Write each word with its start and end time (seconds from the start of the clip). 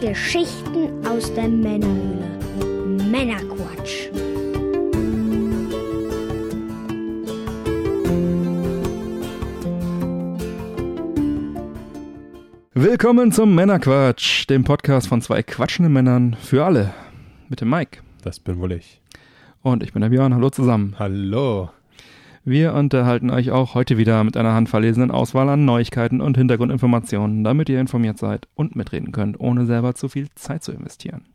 Geschichten 0.00 1.06
aus 1.06 1.32
der 1.34 1.46
Männerhöhle. 1.46 2.24
Männerquatsch. 3.10 4.08
Willkommen 12.72 13.30
zum 13.30 13.54
Männerquatsch, 13.54 14.48
dem 14.48 14.64
Podcast 14.64 15.06
von 15.06 15.20
zwei 15.20 15.42
quatschenden 15.42 15.92
Männern 15.92 16.34
für 16.40 16.64
alle. 16.64 16.94
Mit 17.50 17.60
dem 17.60 17.68
Mike. 17.68 18.00
Das 18.22 18.40
bin 18.40 18.58
wohl 18.58 18.72
ich. 18.72 19.02
Und 19.60 19.82
ich 19.82 19.92
bin 19.92 20.00
der 20.00 20.08
Björn. 20.08 20.34
Hallo 20.34 20.48
zusammen. 20.48 20.96
Hallo. 20.98 21.68
Wir 22.44 22.72
unterhalten 22.72 23.28
euch 23.28 23.50
auch 23.50 23.74
heute 23.74 23.98
wieder 23.98 24.24
mit 24.24 24.34
einer 24.38 24.54
handverlesenen 24.54 25.10
Auswahl 25.10 25.50
an 25.50 25.66
Neuigkeiten 25.66 26.22
und 26.22 26.38
Hintergrundinformationen, 26.38 27.44
damit 27.44 27.68
ihr 27.68 27.78
informiert 27.78 28.16
seid 28.16 28.48
und 28.54 28.74
mitreden 28.74 29.12
könnt, 29.12 29.38
ohne 29.38 29.66
selber 29.66 29.94
zu 29.94 30.08
viel 30.08 30.28
Zeit 30.36 30.64
zu 30.64 30.72
investieren. 30.72 31.26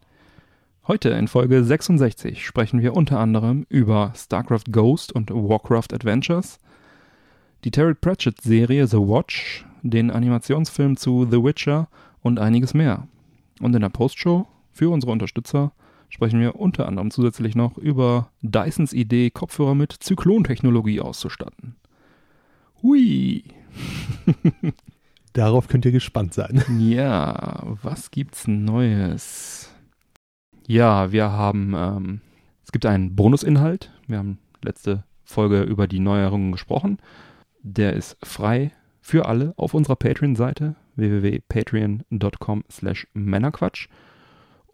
Heute 0.87 1.09
in 1.09 1.27
Folge 1.27 1.63
66 1.63 2.43
sprechen 2.43 2.81
wir 2.81 2.95
unter 2.95 3.19
anderem 3.19 3.67
über 3.69 4.13
StarCraft 4.15 4.71
Ghost 4.71 5.11
und 5.11 5.29
Warcraft 5.29 5.93
Adventures, 5.93 6.57
die 7.63 7.71
Terry 7.71 7.93
Pratchett 7.93 8.41
Serie 8.41 8.87
The 8.87 8.97
Watch, 8.97 9.63
den 9.83 10.09
Animationsfilm 10.09 10.97
zu 10.97 11.27
The 11.29 11.43
Witcher 11.43 11.87
und 12.23 12.39
einiges 12.39 12.73
mehr. 12.73 13.07
Und 13.61 13.75
in 13.75 13.81
der 13.81 13.89
Postshow 13.89 14.47
für 14.71 14.89
unsere 14.89 15.11
Unterstützer 15.11 15.71
sprechen 16.09 16.39
wir 16.39 16.55
unter 16.55 16.87
anderem 16.87 17.11
zusätzlich 17.11 17.55
noch 17.55 17.77
über 17.77 18.31
Dysons 18.41 18.93
Idee, 18.93 19.29
Kopfhörer 19.29 19.75
mit 19.75 19.91
Zyklontechnologie 19.91 21.01
auszustatten. 21.01 21.75
Hui! 22.81 23.43
Darauf 25.33 25.67
könnt 25.67 25.85
ihr 25.85 25.91
gespannt 25.91 26.33
sein. 26.33 26.63
Ja, 26.79 27.63
was 27.81 28.11
gibt's 28.11 28.47
Neues? 28.47 29.73
Ja, 30.67 31.11
wir 31.11 31.31
haben, 31.31 31.73
ähm, 31.77 32.21
es 32.63 32.71
gibt 32.71 32.85
einen 32.85 33.15
Bonusinhalt. 33.15 33.91
Wir 34.07 34.17
haben 34.17 34.39
letzte 34.63 35.03
Folge 35.23 35.63
über 35.63 35.87
die 35.87 35.99
Neuerungen 35.99 36.51
gesprochen. 36.51 36.99
Der 37.61 37.93
ist 37.93 38.17
frei 38.23 38.71
für 39.01 39.25
alle 39.25 39.53
auf 39.57 39.73
unserer 39.73 39.95
Patreon-Seite 39.95 40.75
www.patreon.com 40.95 42.63
slash 42.71 43.07
Männerquatsch. 43.13 43.89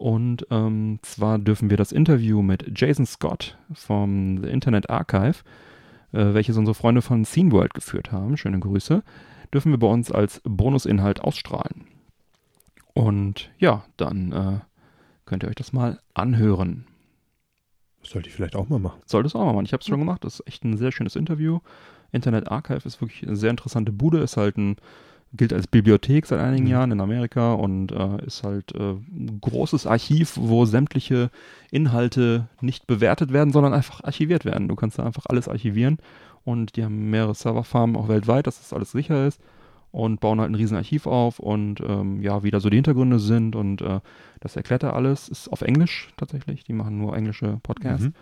Und 0.02 0.48
ähm, 0.50 0.98
zwar 1.02 1.38
dürfen 1.38 1.70
wir 1.70 1.76
das 1.76 1.92
Interview 1.92 2.42
mit 2.42 2.76
Jason 2.76 3.06
Scott 3.06 3.56
vom 3.72 4.42
The 4.42 4.48
Internet 4.48 4.90
Archive, 4.90 5.44
äh, 6.10 6.34
welches 6.34 6.56
unsere 6.56 6.74
Freunde 6.74 7.02
von 7.02 7.24
Scene 7.24 7.52
World 7.52 7.72
geführt 7.72 8.10
haben, 8.10 8.36
schöne 8.36 8.58
Grüße, 8.58 9.04
dürfen 9.54 9.70
wir 9.70 9.78
bei 9.78 9.86
uns 9.86 10.10
als 10.10 10.40
Bonusinhalt 10.42 11.20
ausstrahlen. 11.20 11.86
Und 12.94 13.52
ja, 13.58 13.84
dann 13.96 14.32
äh, 14.32 14.58
könnt 15.24 15.44
ihr 15.44 15.48
euch 15.48 15.54
das 15.54 15.72
mal 15.72 16.00
anhören. 16.14 16.84
Das 18.00 18.10
sollte 18.10 18.28
ich 18.28 18.34
vielleicht 18.34 18.56
auch 18.56 18.68
mal 18.68 18.80
machen. 18.80 19.00
Sollte 19.06 19.28
es 19.28 19.36
auch 19.36 19.44
mal 19.44 19.52
machen. 19.52 19.66
Ich 19.66 19.72
habe 19.72 19.82
es 19.82 19.86
schon 19.86 20.00
gemacht. 20.00 20.24
Das 20.24 20.40
ist 20.40 20.48
echt 20.48 20.64
ein 20.64 20.76
sehr 20.76 20.90
schönes 20.90 21.14
Interview. 21.14 21.60
Internet 22.10 22.50
Archive 22.50 22.84
ist 22.84 23.00
wirklich 23.00 23.22
eine 23.22 23.36
sehr 23.36 23.50
interessante 23.50 23.92
Bude. 23.92 24.18
Ist 24.18 24.36
halt 24.36 24.56
ein 24.58 24.74
gilt 25.34 25.52
als 25.52 25.66
Bibliothek 25.66 26.26
seit 26.26 26.40
einigen 26.40 26.64
Mhm. 26.64 26.70
Jahren 26.70 26.92
in 26.92 27.00
Amerika 27.00 27.54
und 27.54 27.90
äh, 27.92 28.24
ist 28.26 28.42
halt 28.42 28.74
äh, 28.74 28.92
ein 28.92 29.38
großes 29.40 29.86
Archiv, 29.86 30.36
wo 30.38 30.64
sämtliche 30.66 31.30
Inhalte 31.70 32.48
nicht 32.60 32.86
bewertet 32.86 33.32
werden, 33.32 33.52
sondern 33.52 33.72
einfach 33.72 34.04
archiviert 34.04 34.44
werden. 34.44 34.68
Du 34.68 34.74
kannst 34.76 34.98
da 34.98 35.04
einfach 35.04 35.24
alles 35.28 35.48
archivieren 35.48 35.98
und 36.44 36.76
die 36.76 36.84
haben 36.84 37.10
mehrere 37.10 37.34
Serverfarmen 37.34 37.96
auch 37.96 38.08
weltweit, 38.08 38.46
dass 38.46 38.58
das 38.58 38.72
alles 38.72 38.92
sicher 38.92 39.26
ist 39.26 39.40
und 39.90 40.20
bauen 40.20 40.40
halt 40.40 40.50
ein 40.50 40.54
riesen 40.54 40.76
Archiv 40.76 41.06
auf 41.06 41.38
und 41.38 41.80
ähm, 41.80 42.20
ja, 42.22 42.42
wie 42.42 42.50
da 42.50 42.60
so 42.60 42.68
die 42.70 42.76
Hintergründe 42.76 43.18
sind 43.18 43.56
und 43.56 43.80
äh, 43.82 44.00
das 44.40 44.56
erklärt 44.56 44.82
er 44.82 44.94
alles. 44.94 45.28
Ist 45.28 45.48
auf 45.48 45.62
Englisch 45.62 46.10
tatsächlich, 46.16 46.64
die 46.64 46.72
machen 46.74 46.98
nur 46.98 47.16
englische 47.16 47.58
Podcasts 47.62 48.06
Mhm. 48.06 48.14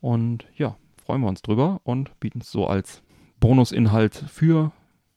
und 0.00 0.44
ja, 0.56 0.76
freuen 1.04 1.20
wir 1.20 1.28
uns 1.28 1.42
drüber 1.42 1.80
und 1.84 2.18
bieten 2.20 2.40
es 2.40 2.50
so 2.50 2.66
als 2.66 3.02
Bonusinhalt 3.40 4.14
für 4.28 4.72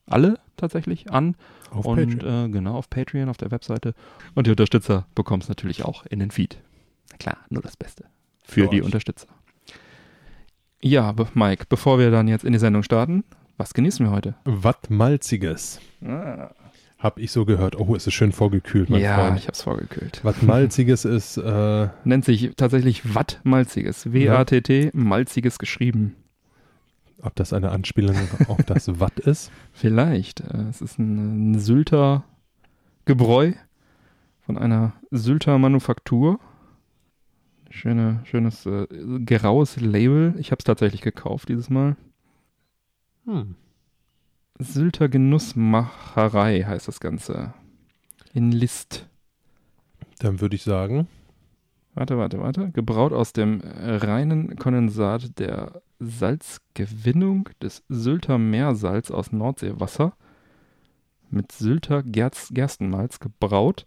alle 0.06 0.38
tatsächlich 0.59 1.12
an. 1.12 1.36
Auf 1.72 1.86
und 1.86 2.20
Patreon. 2.20 2.46
Äh, 2.46 2.50
genau, 2.50 2.75
auf 2.75 2.90
Patreon, 2.90 3.30
auf 3.30 3.38
der 3.38 3.52
Webseite. 3.52 3.94
Und 4.36 4.47
die 4.47 4.52
Unterstützer 4.52 5.06
bekommen 5.16 5.42
es 5.42 5.50
natürlich 5.50 5.84
auch 5.84 6.06
in 6.06 6.20
den 6.20 6.31
Feed. 6.31 6.58
Na 7.12 7.18
klar, 7.18 7.38
nur 7.50 7.62
das 7.62 7.75
Beste. 7.75 8.06
Für 8.44 8.64
Für 8.64 8.68
die 8.69 8.80
euch. 8.81 8.86
Unterstützer. 8.86 9.28
Ja, 10.81 11.14
Mike, 11.34 11.66
bevor 11.68 12.00
wir 12.00 12.09
dann 12.12 12.28
jetzt 12.28 12.46
in 12.46 12.53
die 12.53 12.59
Sendung 12.59 12.84
starten, 12.84 13.24
was 13.58 13.74
genießen 13.74 14.06
wir 14.06 14.12
heute? 14.12 14.36
Was 14.46 14.78
Malziges. 14.88 15.81
Hab 16.98 17.19
ich 17.19 17.31
so 17.31 17.46
gehört. 17.46 17.78
Oh, 17.78 17.96
es 17.96 18.08
ist 18.08 18.14
schön 18.14 18.31
vorgekühlt, 18.31 18.90
mein 18.90 19.02
ja, 19.02 19.16
Freund. 19.16 19.40
ich 19.40 19.48
hab's 19.48 19.62
vorgekühlt. 19.62 20.19
Was 20.24 20.42
Malziges 20.42 21.06
ist, 21.06 21.38
äh, 21.38 21.88
Nennt 22.06 22.24
sich 22.25 22.52
tatsächlich 22.56 23.14
Watt 23.16 23.40
Malziges. 23.44 24.12
W-A-T-T, 24.14 24.92
Malziges 24.94 25.59
geschrieben. 25.59 26.16
Ob 27.22 27.35
das 27.35 27.53
eine 27.53 27.72
Anspielung 27.72 28.16
auf 28.47 28.63
das 28.63 28.88
Watt 29.00 29.19
ist. 29.19 29.52
Vielleicht. 29.72 30.41
Äh, 30.41 30.69
Es 30.69 30.81
ist 30.81 31.00
ein, 31.00 31.52
ein 31.52 31.59
Sylter 31.59 32.24
Gebräu 33.06 33.53
von 34.41 34.57
einer 34.57 34.94
Sylter 35.12 35.57
Manufaktur. 35.57 36.40
Schöne, 37.69 38.22
schönes 38.24 38.66
äh, 38.66 38.88
graues 39.25 39.80
Label. 39.80 40.34
Ich 40.38 40.52
habe 40.52 40.59
es 40.59 40.66
tatsächlich 40.66 41.02
gekauft 41.02 41.50
dieses 41.50 41.69
Mal. 41.69 41.96
Hm. 43.25 43.56
Sylter 44.57 45.07
Genussmacherei 45.07 46.63
heißt 46.63 46.88
das 46.88 47.00
Ganze. 47.00 47.53
In 48.34 48.51
List. 48.51 49.07
Dann 50.19 50.41
würde 50.41 50.56
ich 50.56 50.63
sagen, 50.63 51.07
Warte, 51.96 52.18
warte, 52.18 52.40
warte. 52.40 52.72
Gebraut 52.72 53.12
aus 53.12 53.34
dem 53.34 53.62
reinen 53.63 54.56
Kondensat 54.57 55.38
der 55.40 55.81
Salzgewinnung 56.00 57.50
des 57.62 57.84
Sylter 57.90 58.38
Meersalz 58.38 59.12
aus 59.12 59.32
Nordseewasser 59.32 60.14
mit 61.30 61.52
Sylter 61.52 62.04
Gerz 62.04 62.50
Gerstenmalz 62.54 63.20
gebraut. 63.20 63.86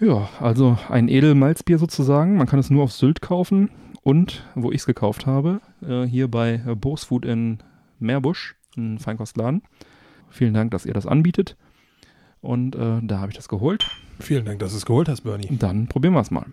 Ja, 0.00 0.28
also 0.40 0.76
ein 0.90 1.08
Edelmalzbier 1.08 1.78
sozusagen. 1.78 2.36
Man 2.36 2.46
kann 2.46 2.58
es 2.58 2.68
nur 2.68 2.84
auf 2.84 2.92
Sylt 2.92 3.22
kaufen 3.22 3.70
und 4.02 4.44
wo 4.54 4.70
ich 4.70 4.78
es 4.78 4.86
gekauft 4.86 5.26
habe, 5.26 5.60
äh, 5.82 6.04
hier 6.04 6.28
bei 6.30 6.60
äh, 6.66 6.74
Bosfood 6.74 7.24
in 7.24 7.58
Meerbusch, 7.98 8.56
ein 8.76 8.98
Feinkostladen. 8.98 9.62
Vielen 10.28 10.52
Dank, 10.52 10.70
dass 10.72 10.84
ihr 10.84 10.92
das 10.92 11.06
anbietet. 11.06 11.56
Und 12.40 12.76
äh, 12.76 13.00
da 13.02 13.20
habe 13.20 13.30
ich 13.30 13.36
das 13.36 13.48
geholt. 13.48 13.90
vielen 14.20 14.44
Dank, 14.44 14.58
dass 14.58 14.72
du 14.72 14.76
es 14.76 14.86
geholt 14.86 15.08
hast, 15.08 15.22
Bernie. 15.22 15.48
Dann 15.50 15.86
probieren 15.86 16.12
wir 16.14 16.20
es 16.20 16.30
mal. 16.30 16.46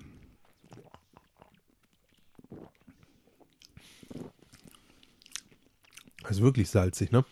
Ist 6.31 6.41
wirklich 6.41 6.69
salzig, 6.69 7.11
ne? 7.11 7.25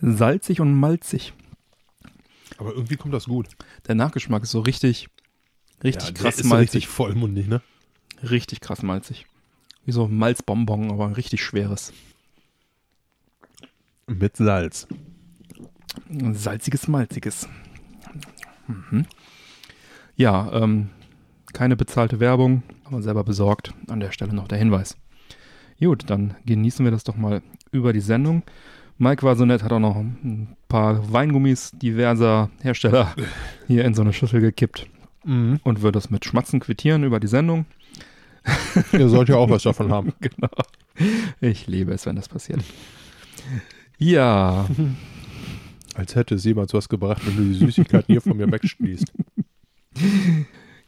Salzig 0.00 0.60
und 0.60 0.74
malzig. 0.78 1.32
Aber 2.58 2.72
irgendwie 2.72 2.96
kommt 2.96 3.14
das 3.14 3.26
gut. 3.26 3.48
Der 3.88 3.94
Nachgeschmack 3.94 4.42
ist 4.42 4.50
so 4.52 4.60
richtig, 4.60 5.08
richtig 5.82 6.08
Ja, 6.08 6.12
krass 6.12 6.36
ist 6.36 6.42
so 6.44 6.48
malzig. 6.48 6.74
richtig 6.74 6.88
vollmundig, 6.88 7.48
ne? 7.48 7.60
Richtig 8.22 8.60
krass 8.60 8.82
malzig. 8.82 9.26
Wie 9.84 9.92
so 9.92 10.06
Malzbonbon, 10.06 10.90
aber 10.92 11.06
ein 11.06 11.12
richtig 11.14 11.42
schweres. 11.42 11.92
Mit 14.06 14.36
Salz. 14.36 14.86
Salziges, 16.32 16.86
malziges. 16.88 17.48
Mhm. 18.68 19.06
Ja, 20.16 20.52
ähm, 20.52 20.90
keine 21.52 21.76
bezahlte 21.76 22.20
Werbung, 22.20 22.62
aber 22.84 23.02
selber 23.02 23.24
besorgt. 23.24 23.74
An 23.88 24.00
der 24.00 24.12
Stelle 24.12 24.34
noch 24.34 24.46
der 24.48 24.58
Hinweis. 24.58 24.96
Gut, 25.82 26.04
dann 26.08 26.34
genießen 26.46 26.84
wir 26.84 26.92
das 26.92 27.04
doch 27.04 27.16
mal 27.16 27.42
über 27.72 27.92
die 27.92 28.00
Sendung. 28.00 28.42
Mike 28.98 29.22
war 29.24 29.34
so 29.34 29.44
nett, 29.44 29.62
hat 29.62 29.72
auch 29.72 29.80
noch 29.80 29.96
ein 29.96 30.56
paar 30.68 31.12
Weingummis 31.12 31.72
diverser 31.72 32.50
Hersteller 32.62 33.14
hier 33.66 33.84
in 33.84 33.94
so 33.94 34.02
eine 34.02 34.12
Schüssel 34.12 34.40
gekippt 34.40 34.86
Mhm. 35.24 35.60
und 35.62 35.82
wird 35.82 35.94
das 35.94 36.10
mit 36.10 36.24
Schmatzen 36.24 36.58
quittieren 36.58 37.04
über 37.04 37.20
die 37.20 37.28
Sendung. 37.28 37.64
Ihr 38.92 39.08
sollt 39.08 39.28
ja 39.28 39.36
auch 39.36 39.48
was 39.50 39.62
davon 39.62 39.92
haben. 39.92 40.12
Genau. 40.20 40.50
Ich 41.40 41.68
liebe 41.68 41.92
es, 41.92 42.06
wenn 42.06 42.16
das 42.16 42.28
passiert. 42.28 42.60
Ja, 43.98 44.66
Als 45.94 46.14
hätte 46.16 46.34
es 46.34 46.44
jemand 46.44 46.72
was 46.74 46.88
gebracht, 46.88 47.22
wenn 47.24 47.36
du 47.36 47.42
die 47.44 47.54
Süßigkeiten 47.54 48.06
hier 48.12 48.20
von 48.20 48.36
mir 48.36 48.50
wegschließt. 48.50 49.12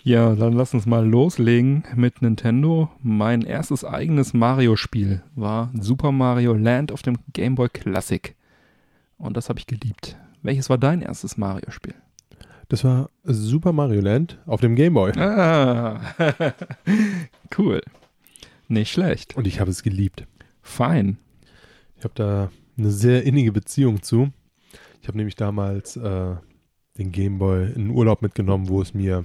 Ja, 0.04 0.34
dann 0.34 0.52
lass 0.52 0.74
uns 0.74 0.84
mal 0.84 1.08
loslegen 1.08 1.82
mit 1.96 2.20
Nintendo. 2.20 2.90
Mein 3.00 3.40
erstes 3.40 3.86
eigenes 3.86 4.34
Mario-Spiel 4.34 5.22
war 5.34 5.72
Super 5.80 6.12
Mario 6.12 6.52
Land 6.52 6.92
auf 6.92 7.00
dem 7.00 7.16
Game 7.32 7.54
Boy 7.54 7.70
Classic. 7.70 8.36
Und 9.16 9.34
das 9.34 9.48
habe 9.48 9.58
ich 9.58 9.66
geliebt. 9.66 10.18
Welches 10.42 10.68
war 10.68 10.76
dein 10.76 11.00
erstes 11.00 11.38
Mario-Spiel? 11.38 11.94
Das 12.68 12.84
war 12.84 13.08
Super 13.22 13.72
Mario 13.72 14.02
Land 14.02 14.38
auf 14.44 14.60
dem 14.60 14.76
Game 14.76 14.92
Boy. 14.92 15.12
Ah, 15.18 16.02
cool. 17.56 17.80
Nicht 18.68 18.92
schlecht. 18.92 19.38
Und 19.38 19.46
ich 19.46 19.58
habe 19.58 19.70
es 19.70 19.82
geliebt. 19.82 20.26
Fein. 20.60 21.16
Ich 21.96 22.04
habe 22.04 22.14
da 22.14 22.50
eine 22.76 22.90
sehr 22.90 23.22
innige 23.24 23.52
Beziehung 23.52 24.02
zu. 24.02 24.30
Ich 25.00 25.08
habe 25.08 25.16
nämlich 25.16 25.36
damals 25.36 25.96
äh, 25.96 26.34
den 26.98 27.10
Gameboy 27.10 27.68
in 27.68 27.86
den 27.86 27.90
Urlaub 27.90 28.20
mitgenommen, 28.20 28.68
wo 28.68 28.82
es 28.82 28.92
mir 28.92 29.22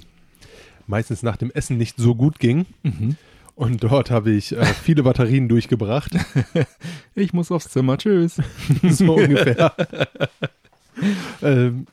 meistens 0.90 1.24
nach 1.24 1.38
dem 1.38 1.52
Essen 1.52 1.78
nicht 1.78 1.98
so 1.98 2.16
gut 2.16 2.40
ging. 2.40 2.66
Mhm. 2.84 3.16
Und 3.56 3.84
dort 3.84 4.10
habe 4.10 4.32
ich 4.32 4.54
äh, 4.56 4.66
viele 4.66 5.04
Batterien 5.04 5.48
durchgebracht. 5.50 6.12
Ich 7.16 7.34
muss 7.34 7.52
aufs 7.52 7.68
Zimmer, 7.70 7.98
tschüss. 7.98 8.38
so 8.84 9.16
ungefähr. 9.16 9.74
ähm, 11.42 11.86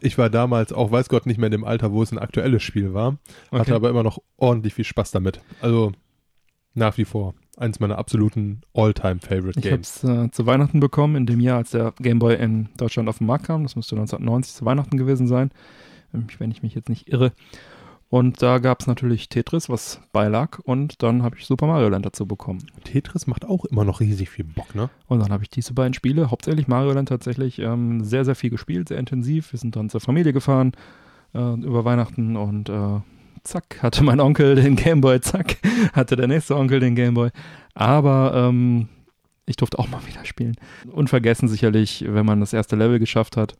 ich 0.00 0.16
war 0.16 0.30
damals 0.30 0.72
auch, 0.72 0.92
weiß 0.92 1.08
Gott, 1.08 1.26
nicht 1.26 1.38
mehr 1.38 1.46
in 1.48 1.52
dem 1.52 1.64
Alter, 1.64 1.90
wo 1.90 2.02
es 2.02 2.12
ein 2.12 2.18
aktuelles 2.18 2.62
Spiel 2.62 2.94
war. 2.94 3.16
Okay. 3.50 3.60
Hatte 3.60 3.74
aber 3.74 3.90
immer 3.90 4.04
noch 4.04 4.18
ordentlich 4.36 4.74
viel 4.74 4.84
Spaß 4.84 5.10
damit. 5.10 5.40
Also 5.60 5.90
nach 6.74 6.98
wie 6.98 7.04
vor 7.04 7.34
eins 7.56 7.80
meiner 7.80 7.98
absoluten 7.98 8.60
All-Time-Favorite 8.74 9.58
Ich 9.58 9.66
habe 9.66 9.76
Games. 9.76 10.04
es 10.04 10.08
äh, 10.08 10.30
zu 10.30 10.46
Weihnachten 10.46 10.78
bekommen, 10.78 11.16
in 11.16 11.26
dem 11.26 11.40
Jahr, 11.40 11.58
als 11.58 11.70
der 11.70 11.94
Game 11.98 12.18
Boy 12.20 12.36
in 12.36 12.68
Deutschland 12.76 13.08
auf 13.08 13.18
den 13.18 13.26
Markt 13.26 13.46
kam. 13.46 13.62
Das 13.64 13.74
müsste 13.76 13.96
1990 13.96 14.54
zu 14.54 14.64
Weihnachten 14.64 14.96
gewesen 14.98 15.26
sein, 15.26 15.50
wenn 16.12 16.50
ich 16.50 16.62
mich 16.62 16.74
jetzt 16.74 16.88
nicht 16.88 17.08
irre. 17.08 17.32
Und 18.14 18.42
da 18.42 18.58
gab 18.58 18.80
es 18.80 18.86
natürlich 18.86 19.28
Tetris, 19.28 19.68
was 19.68 20.00
beilag. 20.12 20.60
Und 20.60 21.02
dann 21.02 21.24
habe 21.24 21.36
ich 21.36 21.46
Super 21.46 21.66
Mario 21.66 21.88
Land 21.88 22.06
dazu 22.06 22.26
bekommen. 22.26 22.64
Tetris 22.84 23.26
macht 23.26 23.44
auch 23.44 23.64
immer 23.64 23.84
noch 23.84 23.98
riesig 23.98 24.30
viel 24.30 24.44
Bock, 24.44 24.72
ne? 24.76 24.88
Und 25.08 25.18
dann 25.18 25.32
habe 25.32 25.42
ich 25.42 25.50
diese 25.50 25.72
beiden 25.72 25.94
Spiele, 25.94 26.30
hauptsächlich 26.30 26.68
Mario 26.68 26.92
Land 26.92 27.08
tatsächlich, 27.08 27.58
ähm, 27.58 28.04
sehr, 28.04 28.24
sehr 28.24 28.36
viel 28.36 28.50
gespielt, 28.50 28.86
sehr 28.86 28.98
intensiv. 28.98 29.50
Wir 29.50 29.58
sind 29.58 29.74
dann 29.74 29.90
zur 29.90 30.00
Familie 30.00 30.32
gefahren 30.32 30.74
äh, 31.34 31.54
über 31.54 31.84
Weihnachten 31.84 32.36
und 32.36 32.68
äh, 32.68 33.00
zack, 33.42 33.82
hatte 33.82 34.04
mein 34.04 34.20
Onkel 34.20 34.54
den 34.54 34.76
Gameboy, 34.76 35.20
zack, 35.20 35.56
hatte 35.92 36.14
der 36.14 36.28
nächste 36.28 36.54
Onkel 36.54 36.78
den 36.78 36.94
Gameboy. 36.94 37.30
Aber 37.74 38.32
ähm, 38.32 38.86
ich 39.44 39.56
durfte 39.56 39.80
auch 39.80 39.88
mal 39.88 40.06
wieder 40.06 40.24
spielen. 40.24 40.54
Unvergessen 40.92 41.48
sicherlich, 41.48 42.04
wenn 42.06 42.24
man 42.24 42.38
das 42.38 42.52
erste 42.52 42.76
Level 42.76 43.00
geschafft 43.00 43.36
hat. 43.36 43.56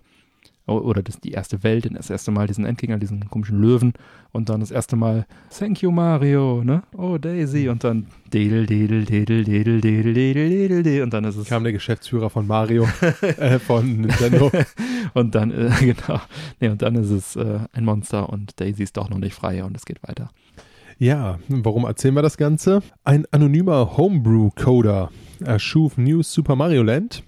Oder 0.67 1.03
das, 1.03 1.21
die 1.21 1.33
erste 1.33 1.63
Welt, 1.63 1.91
das 1.93 2.09
erste 2.09 2.31
Mal 2.31 2.47
diesen 2.47 2.65
Endgegner, 2.65 2.97
diesen 2.97 3.29
komischen 3.29 3.61
Löwen. 3.61 3.93
Und 4.33 4.49
dann 4.49 4.61
das 4.61 4.71
erste 4.71 4.97
Mal, 4.97 5.27
thank 5.57 5.83
you 5.83 5.91
Mario, 5.91 6.65
ne? 6.65 6.83
Oh 6.97 7.19
Daisy. 7.19 7.69
Und 7.69 7.85
dann 7.85 8.07
dedel, 8.33 8.65
dedel, 8.65 9.05
dedel, 9.05 9.45
dedel, 9.45 9.83
dedel, 9.83 10.15
dedel, 10.15 10.49
dedel, 10.49 10.83
dedel. 10.83 11.03
Und 11.03 11.13
dann 11.13 11.25
ist 11.25 11.37
es 11.37 11.49
Kam 11.49 11.65
der 11.65 11.75
Geschäftsführer 11.75 12.31
von 12.31 12.47
Mario, 12.47 12.89
äh, 13.21 13.59
von 13.59 14.01
Nintendo. 14.01 14.51
und 15.15 15.35
dann, 15.35 15.51
äh, 15.51 15.71
genau. 15.81 16.21
Nee, 16.61 16.69
und 16.69 16.81
dann 16.81 16.95
ist 16.95 17.11
es 17.11 17.37
äh, 17.37 17.59
ein 17.73 17.85
Monster 17.85 18.31
und 18.31 18.59
Daisy 18.59 18.85
ist 18.85 18.97
doch 18.97 19.11
noch 19.11 19.19
nicht 19.19 19.35
frei 19.35 19.63
und 19.65 19.77
es 19.77 19.85
geht 19.85 20.03
weiter. 20.03 20.31
Ja, 20.99 21.39
warum 21.49 21.85
erzählen 21.85 22.15
wir 22.15 22.23
das 22.23 22.39
Ganze? 22.39 22.81
Ein 23.03 23.27
anonymer 23.33 23.99
Homebrew-Coder 23.99 25.11
erschuf 25.45 25.99
New 25.99 26.23
Super 26.23 26.57
Mario 26.57 26.83
Land 26.83 27.23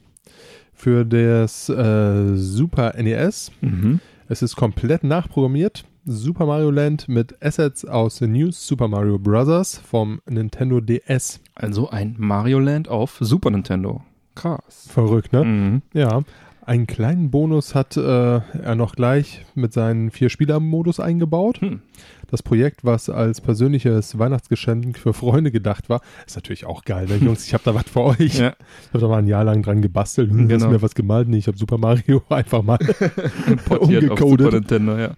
für 0.76 1.04
das 1.04 1.68
äh, 1.68 2.36
Super 2.36 2.94
NES. 2.96 3.50
Mhm. 3.60 4.00
Es 4.28 4.42
ist 4.42 4.54
komplett 4.56 5.02
nachprogrammiert. 5.02 5.84
Super 6.04 6.46
Mario 6.46 6.70
Land 6.70 7.08
mit 7.08 7.42
Assets 7.42 7.84
aus 7.84 8.18
The 8.18 8.28
New 8.28 8.52
Super 8.52 8.86
Mario 8.86 9.18
Bros. 9.18 9.78
vom 9.78 10.20
Nintendo 10.28 10.80
DS. 10.80 11.40
Also 11.56 11.90
ein 11.90 12.14
Mario 12.18 12.60
Land 12.60 12.88
auf 12.88 13.16
Super 13.20 13.50
Nintendo. 13.50 14.02
Krass. 14.36 14.88
Verrückt, 14.88 15.32
ne? 15.32 15.44
Mhm. 15.44 15.82
Ja. 15.92 16.22
Einen 16.66 16.86
kleinen 16.86 17.30
Bonus 17.30 17.74
hat 17.76 17.96
äh, 17.96 18.00
er 18.40 18.74
noch 18.74 18.96
gleich 18.96 19.44
mit 19.54 19.72
seinem 19.72 20.10
Vier-Spieler-Modus 20.10 20.98
eingebaut. 20.98 21.60
Hm. 21.60 21.80
Das 22.28 22.42
Projekt, 22.42 22.84
was 22.84 23.08
als 23.08 23.40
persönliches 23.40 24.18
Weihnachtsgeschenk 24.18 24.98
für 24.98 25.12
Freunde 25.12 25.50
gedacht 25.52 25.88
war, 25.88 26.00
ist 26.26 26.34
natürlich 26.36 26.64
auch 26.66 26.84
geil. 26.84 27.06
Ne? 27.06 27.16
Jungs, 27.16 27.46
ich 27.46 27.54
habe 27.54 27.62
da 27.64 27.74
was 27.74 27.84
für 27.88 28.00
euch. 28.02 28.38
Ja. 28.38 28.54
Ich 28.82 28.88
habe 28.88 28.98
da 29.00 29.08
mal 29.08 29.18
ein 29.18 29.26
Jahr 29.28 29.44
lang 29.44 29.62
dran 29.62 29.80
gebastelt. 29.82 30.30
Hm, 30.30 30.48
Genau. 30.48 30.64
Hast 30.64 30.70
mir 30.72 30.82
was 30.82 30.94
gemalt? 30.94 31.28
Nee, 31.28 31.38
ich 31.38 31.46
habe 31.46 31.56
Super 31.56 31.78
Mario 31.78 32.22
einfach 32.28 32.62
mal 32.62 32.78
Portiert 33.64 34.10
auf 34.10 34.18
Super 34.18 34.24
umgecodet. 34.26 34.52
Nintendo, 34.52 34.98
ja. 34.98 35.14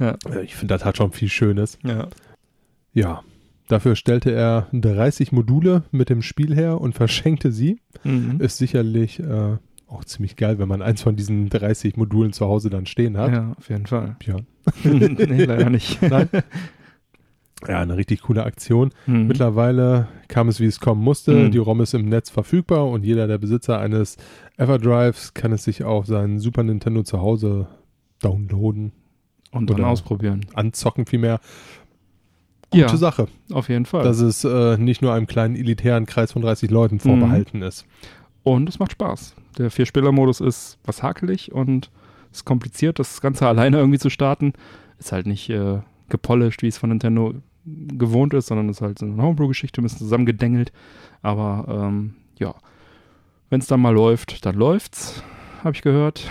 Ja. 0.00 0.16
Äh, 0.30 0.42
Ich 0.44 0.54
finde, 0.56 0.74
das 0.74 0.84
hat 0.84 0.96
schon 0.96 1.12
viel 1.12 1.28
Schönes. 1.28 1.78
ja. 1.84 2.08
Ja. 2.94 3.22
Dafür 3.68 3.96
stellte 3.96 4.32
er 4.32 4.66
30 4.72 5.30
Module 5.30 5.82
mit 5.90 6.08
dem 6.08 6.22
Spiel 6.22 6.54
her 6.54 6.80
und 6.80 6.94
verschenkte 6.94 7.52
sie. 7.52 7.80
Mhm. 8.02 8.40
Ist 8.40 8.56
sicherlich 8.56 9.20
äh, 9.20 9.58
auch 9.88 10.04
ziemlich 10.04 10.36
geil, 10.36 10.58
wenn 10.58 10.68
man 10.68 10.82
eins 10.82 11.02
von 11.02 11.16
diesen 11.16 11.48
30 11.48 11.96
Modulen 11.96 12.32
zu 12.32 12.46
Hause 12.46 12.68
dann 12.70 12.86
stehen 12.86 13.16
hat. 13.16 13.32
ja, 13.32 13.54
auf 13.58 13.68
jeden 13.70 13.86
Fall. 13.86 14.16
Ja. 14.24 14.36
nee, 14.84 15.44
leider 15.44 15.70
nicht. 15.70 16.00
Nein. 16.08 16.28
Ja, 17.66 17.80
eine 17.80 17.96
richtig 17.96 18.22
coole 18.22 18.44
Aktion. 18.44 18.90
Mhm. 19.06 19.26
Mittlerweile 19.26 20.06
kam 20.28 20.48
es, 20.48 20.60
wie 20.60 20.66
es 20.66 20.78
kommen 20.78 21.02
musste. 21.02 21.32
Mhm. 21.34 21.50
Die 21.50 21.58
ROM 21.58 21.80
ist 21.80 21.92
im 21.94 22.08
Netz 22.08 22.30
verfügbar 22.30 22.86
und 22.88 23.04
jeder 23.04 23.26
der 23.26 23.38
Besitzer 23.38 23.80
eines 23.80 24.16
Everdrives 24.58 25.34
kann 25.34 25.52
es 25.52 25.64
sich 25.64 25.82
auf 25.82 26.06
seinen 26.06 26.38
Super 26.38 26.62
Nintendo 26.62 27.02
zu 27.02 27.20
Hause 27.20 27.66
downloaden, 28.20 28.92
Und 29.50 29.70
dann 29.70 29.82
ausprobieren. 29.84 30.46
anzocken 30.54 31.06
vielmehr. 31.06 31.40
Gute 32.70 32.82
Ja, 32.82 32.96
Sache, 32.96 33.26
auf 33.52 33.68
jeden 33.70 33.86
Fall. 33.86 34.04
dass 34.04 34.20
es 34.20 34.44
äh, 34.44 34.76
nicht 34.76 35.00
nur 35.02 35.14
einem 35.14 35.26
kleinen 35.26 35.56
elitären 35.56 36.04
Kreis 36.04 36.32
von 36.32 36.42
30 36.42 36.70
Leuten 36.70 37.00
vorbehalten 37.00 37.62
ist. 37.62 37.86
Und 38.42 38.68
es 38.68 38.78
macht 38.78 38.92
Spaß. 38.92 39.34
Der 39.58 39.70
Vier-Spieler-Modus 39.70 40.40
ist 40.40 40.78
was 40.84 41.02
hakelig 41.02 41.52
und 41.52 41.90
ist 42.32 42.44
kompliziert, 42.44 42.98
das 42.98 43.20
Ganze 43.20 43.46
alleine 43.48 43.78
irgendwie 43.78 43.98
zu 43.98 44.10
starten. 44.10 44.52
Ist 44.98 45.12
halt 45.12 45.26
nicht 45.26 45.50
äh, 45.50 45.80
gepolished, 46.08 46.62
wie 46.62 46.68
es 46.68 46.78
von 46.78 46.90
Nintendo 46.90 47.34
gewohnt 47.64 48.34
ist, 48.34 48.46
sondern 48.46 48.68
ist 48.68 48.80
halt 48.80 48.98
so 48.98 49.06
eine 49.06 49.22
Homebrew-Geschichte, 49.22 49.80
ein 49.80 49.84
bisschen 49.84 49.98
zusammengedengelt. 49.98 50.72
Aber 51.22 51.66
ähm, 51.68 52.14
ja, 52.38 52.54
wenn 53.50 53.60
es 53.60 53.66
dann 53.66 53.80
mal 53.80 53.94
läuft, 53.94 54.44
dann 54.46 54.54
läuft's, 54.54 55.22
habe 55.64 55.74
ich 55.74 55.82
gehört. 55.82 56.28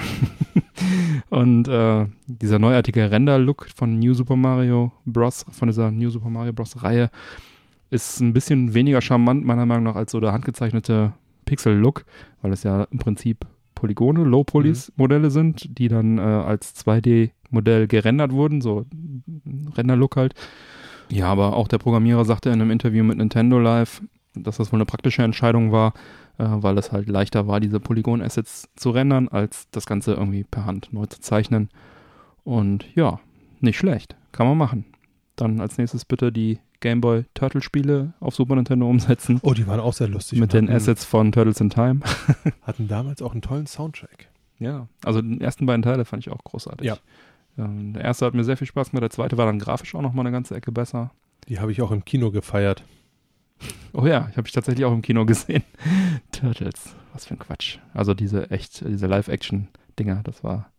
und 1.30 1.68
äh, 1.68 2.06
dieser 2.28 2.60
neuartige 2.60 3.12
Render-Look 3.12 3.68
von 3.76 4.00
New 4.00 4.14
Super 4.14 4.36
Mario 4.36 4.92
Bros., 5.06 5.46
von 5.52 5.68
dieser 5.68 5.92
New 5.92 6.10
Super 6.10 6.30
Mario 6.30 6.54
Bros. 6.54 6.82
Reihe, 6.84 7.10
ist 7.90 8.20
ein 8.20 8.34
bisschen 8.34 8.74
weniger 8.74 9.02
charmant, 9.02 9.46
meiner 9.46 9.66
Meinung 9.66 9.86
nach, 9.86 9.96
als 9.96 10.12
so 10.12 10.20
der 10.20 10.34
handgezeichnete 10.34 11.14
Pixel-Look, 11.48 12.06
weil 12.44 12.54
es 12.54 12.62
ja 12.62 12.84
im 12.92 13.00
Prinzip 13.00 13.48
Polygone, 13.74 14.24
Low-Polys-Modelle 14.24 15.32
sind, 15.32 15.78
die 15.78 15.88
dann 15.88 16.20
äh, 16.20 16.22
als 16.22 16.76
2D-Modell 16.76 17.88
gerendert 17.88 18.32
wurden, 18.32 18.62
so 18.62 18.86
Render-Look 19.76 20.16
halt. 20.16 20.34
Ja, 21.10 21.28
aber 21.28 21.56
auch 21.56 21.68
der 21.68 21.78
Programmierer 21.78 22.26
sagte 22.26 22.50
in 22.50 22.62
einem 22.62 22.72
Interview 22.72 23.04
mit 23.04 23.18
Nintendo 23.18 23.60
Live, 23.60 24.02
dass 24.34 24.58
das 24.58 24.72
wohl 24.72 24.78
eine 24.78 24.86
praktische 24.86 25.24
Entscheidung 25.24 25.72
war, 25.72 25.94
äh, 26.38 26.46
weil 26.48 26.78
es 26.78 26.92
halt 26.92 27.08
leichter 27.08 27.48
war, 27.48 27.60
diese 27.60 27.80
Polygon-Assets 27.80 28.70
zu 28.76 28.90
rendern, 28.90 29.28
als 29.28 29.70
das 29.72 29.86
Ganze 29.86 30.14
irgendwie 30.14 30.44
per 30.44 30.66
Hand 30.66 30.90
neu 30.92 31.06
zu 31.06 31.22
zeichnen. 31.22 31.70
Und 32.44 32.86
ja, 32.96 33.20
nicht 33.60 33.78
schlecht. 33.78 34.16
Kann 34.32 34.48
man 34.48 34.58
machen. 34.58 34.86
Dann 35.36 35.60
als 35.60 35.78
nächstes 35.78 36.06
bitte 36.06 36.32
die 36.32 36.60
Game 36.80 37.02
Boy 37.02 37.26
Turtle 37.34 37.62
Spiele 37.62 38.14
auf 38.20 38.36
Super 38.36 38.56
Nintendo 38.56 38.88
umsetzen. 38.90 39.40
Oh, 39.44 39.54
die 39.54 39.66
waren 39.68 39.80
auch 39.80 39.94
sehr 39.94 40.08
lustig. 40.08 40.40
mit 40.40 40.50
und 40.50 40.54
den 40.54 40.68
hatten, 40.68 40.76
Assets 40.78 41.06
von 41.06 41.32
Turtles 41.32 41.60
in 41.60 41.70
Time. 41.70 42.02
Hatten 42.62 42.88
damals 42.88 43.22
auch 43.22 43.32
einen 43.32 43.42
tollen 43.42 43.68
Soundtrack. 43.68 44.28
Ja, 44.60 44.88
also 45.04 45.22
die 45.22 45.42
ersten 45.42 45.66
beiden 45.66 45.82
Teile 45.82 46.06
fand 46.06 46.26
ich 46.26 46.32
auch 46.32 46.44
großartig. 46.44 46.88
Ja. 46.88 46.98
Ähm, 47.58 47.94
der 47.94 48.04
erste 48.04 48.26
hat 48.26 48.34
mir 48.34 48.44
sehr 48.44 48.58
viel 48.58 48.68
Spaß 48.68 48.92
gemacht, 48.92 49.04
der 49.04 49.10
zweite 49.10 49.38
war 49.38 49.46
dann 49.46 49.60
grafisch 49.60 49.96
auch 49.96 50.02
nochmal 50.02 50.26
eine 50.26 50.34
ganze 50.34 50.56
Ecke 50.56 50.72
besser. 50.72 51.12
Die 51.48 51.60
habe 51.60 51.72
ich 51.72 51.82
auch 51.82 51.92
im 51.92 52.06
Kino 52.06 52.32
gefeiert. 52.32 52.84
Oh 53.94 54.06
ja, 54.06 54.28
ich 54.30 54.38
habe 54.38 54.48
ich 54.48 54.54
tatsächlich 54.54 54.86
auch 54.86 54.94
im 54.94 55.02
Kino 55.02 55.26
gesehen. 55.26 55.64
Turtles, 56.32 56.96
was 57.14 57.26
für 57.26 57.34
ein 57.36 57.40
Quatsch. 57.40 57.80
Also 57.94 58.14
diese 58.14 58.52
echt, 58.52 58.88
diese 58.88 59.08
Live-Action-Dinger, 59.08 60.22
das 60.24 60.44
war 60.44 60.70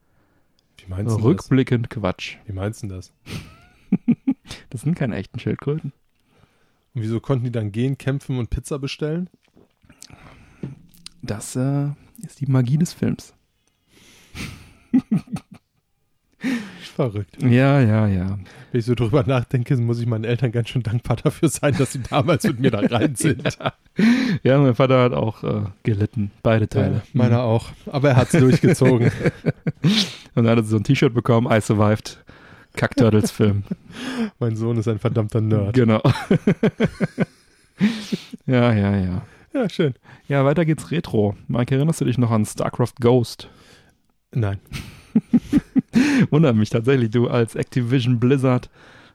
Wie 0.77 0.89
meinst 0.89 1.13
du 1.13 1.17
das? 1.17 1.25
rückblickend 1.25 1.91
Quatsch. 1.91 2.37
Wie 2.47 2.53
meinst 2.53 2.83
du 2.83 2.87
das? 2.89 3.13
Das 4.71 4.83
sind 4.83 4.95
keine 4.95 5.17
echten 5.17 5.39
Schildkröten. 5.39 5.93
Und 6.95 7.03
wieso 7.03 7.21
konnten 7.21 7.45
die 7.45 7.53
dann 7.53 7.73
gehen, 7.73 7.99
kämpfen 7.99 8.39
und 8.39 8.51
Pizza 8.51 8.79
bestellen? 8.79 9.31
Das 11.23 11.57
äh, 11.57 11.89
ist 12.25 12.41
die 12.41 12.47
Magie 12.47 12.79
des 12.79 12.93
Films. 12.93 13.35
Verrückt. 16.95 17.41
Ja, 17.43 17.81
ja, 17.81 18.07
ja. 18.09 18.39
Wenn 18.73 18.81
ich 18.81 18.85
so 18.85 18.95
drüber 18.97 19.23
nachdenke, 19.25 19.77
muss 19.77 20.01
ich 20.01 20.07
meinen 20.07 20.25
Eltern 20.25 20.51
ganz 20.51 20.69
schön 20.69 20.83
dankbar 20.83 21.17
dafür 21.17 21.49
sein, 21.49 21.77
dass 21.79 21.93
sie 21.93 22.01
damals 22.01 22.43
mit 22.45 22.59
mir 22.59 22.73
da 22.73 22.81
rein 22.81 23.15
sind. 23.17 23.57
Ja, 24.43 24.59
mein 24.59 24.75
Vater 24.75 25.03
hat 25.05 25.13
auch 25.13 25.45
äh, 25.45 25.67
gelitten, 25.85 26.33
beide 26.43 26.69
Teile. 26.69 26.95
Ja, 26.97 27.03
meiner 27.13 27.43
auch. 27.43 27.71
Aber 27.87 28.11
er 28.11 28.17
hat 28.19 28.35
es 28.35 28.41
durchgezogen. 28.41 29.13
Und 30.35 30.45
dann 30.45 30.49
hat 30.49 30.59
er 30.59 30.65
so 30.65 30.77
ein 30.77 30.83
T-Shirt 30.85 31.15
bekommen, 31.15 31.47
I 31.51 31.61
Survived. 31.61 32.25
Kack 32.79 32.95
Turtles 32.95 33.33
Film. 33.33 33.65
mein 34.39 34.55
Sohn 34.55 34.77
ist 34.77 34.87
ein 34.87 35.01
verdammter 35.01 35.41
Nerd. 35.41 35.75
Genau. 35.75 36.01
ja, 38.47 38.73
ja, 38.73 38.97
ja. 38.97 39.23
Ja, 39.53 39.69
schön. 39.69 39.95
Ja, 40.29 40.45
weiter 40.45 40.65
geht's 40.65 40.93
Retro. 40.93 41.37
Mike, 41.49 41.75
erinnerst 41.75 42.01
du 42.01 42.05
dich 42.05 42.19
noch 42.19 42.31
an 42.31 42.47
StarCraft 42.47 42.95
Ghost? 43.01 43.49
Nein. 44.33 44.61
Wundert 46.31 46.55
mich 46.55 46.71
tatsächlich, 46.71 47.11
du 47.11 47.27
als 47.27 47.57
Activision 47.57 48.21
Blizzard 48.21 48.71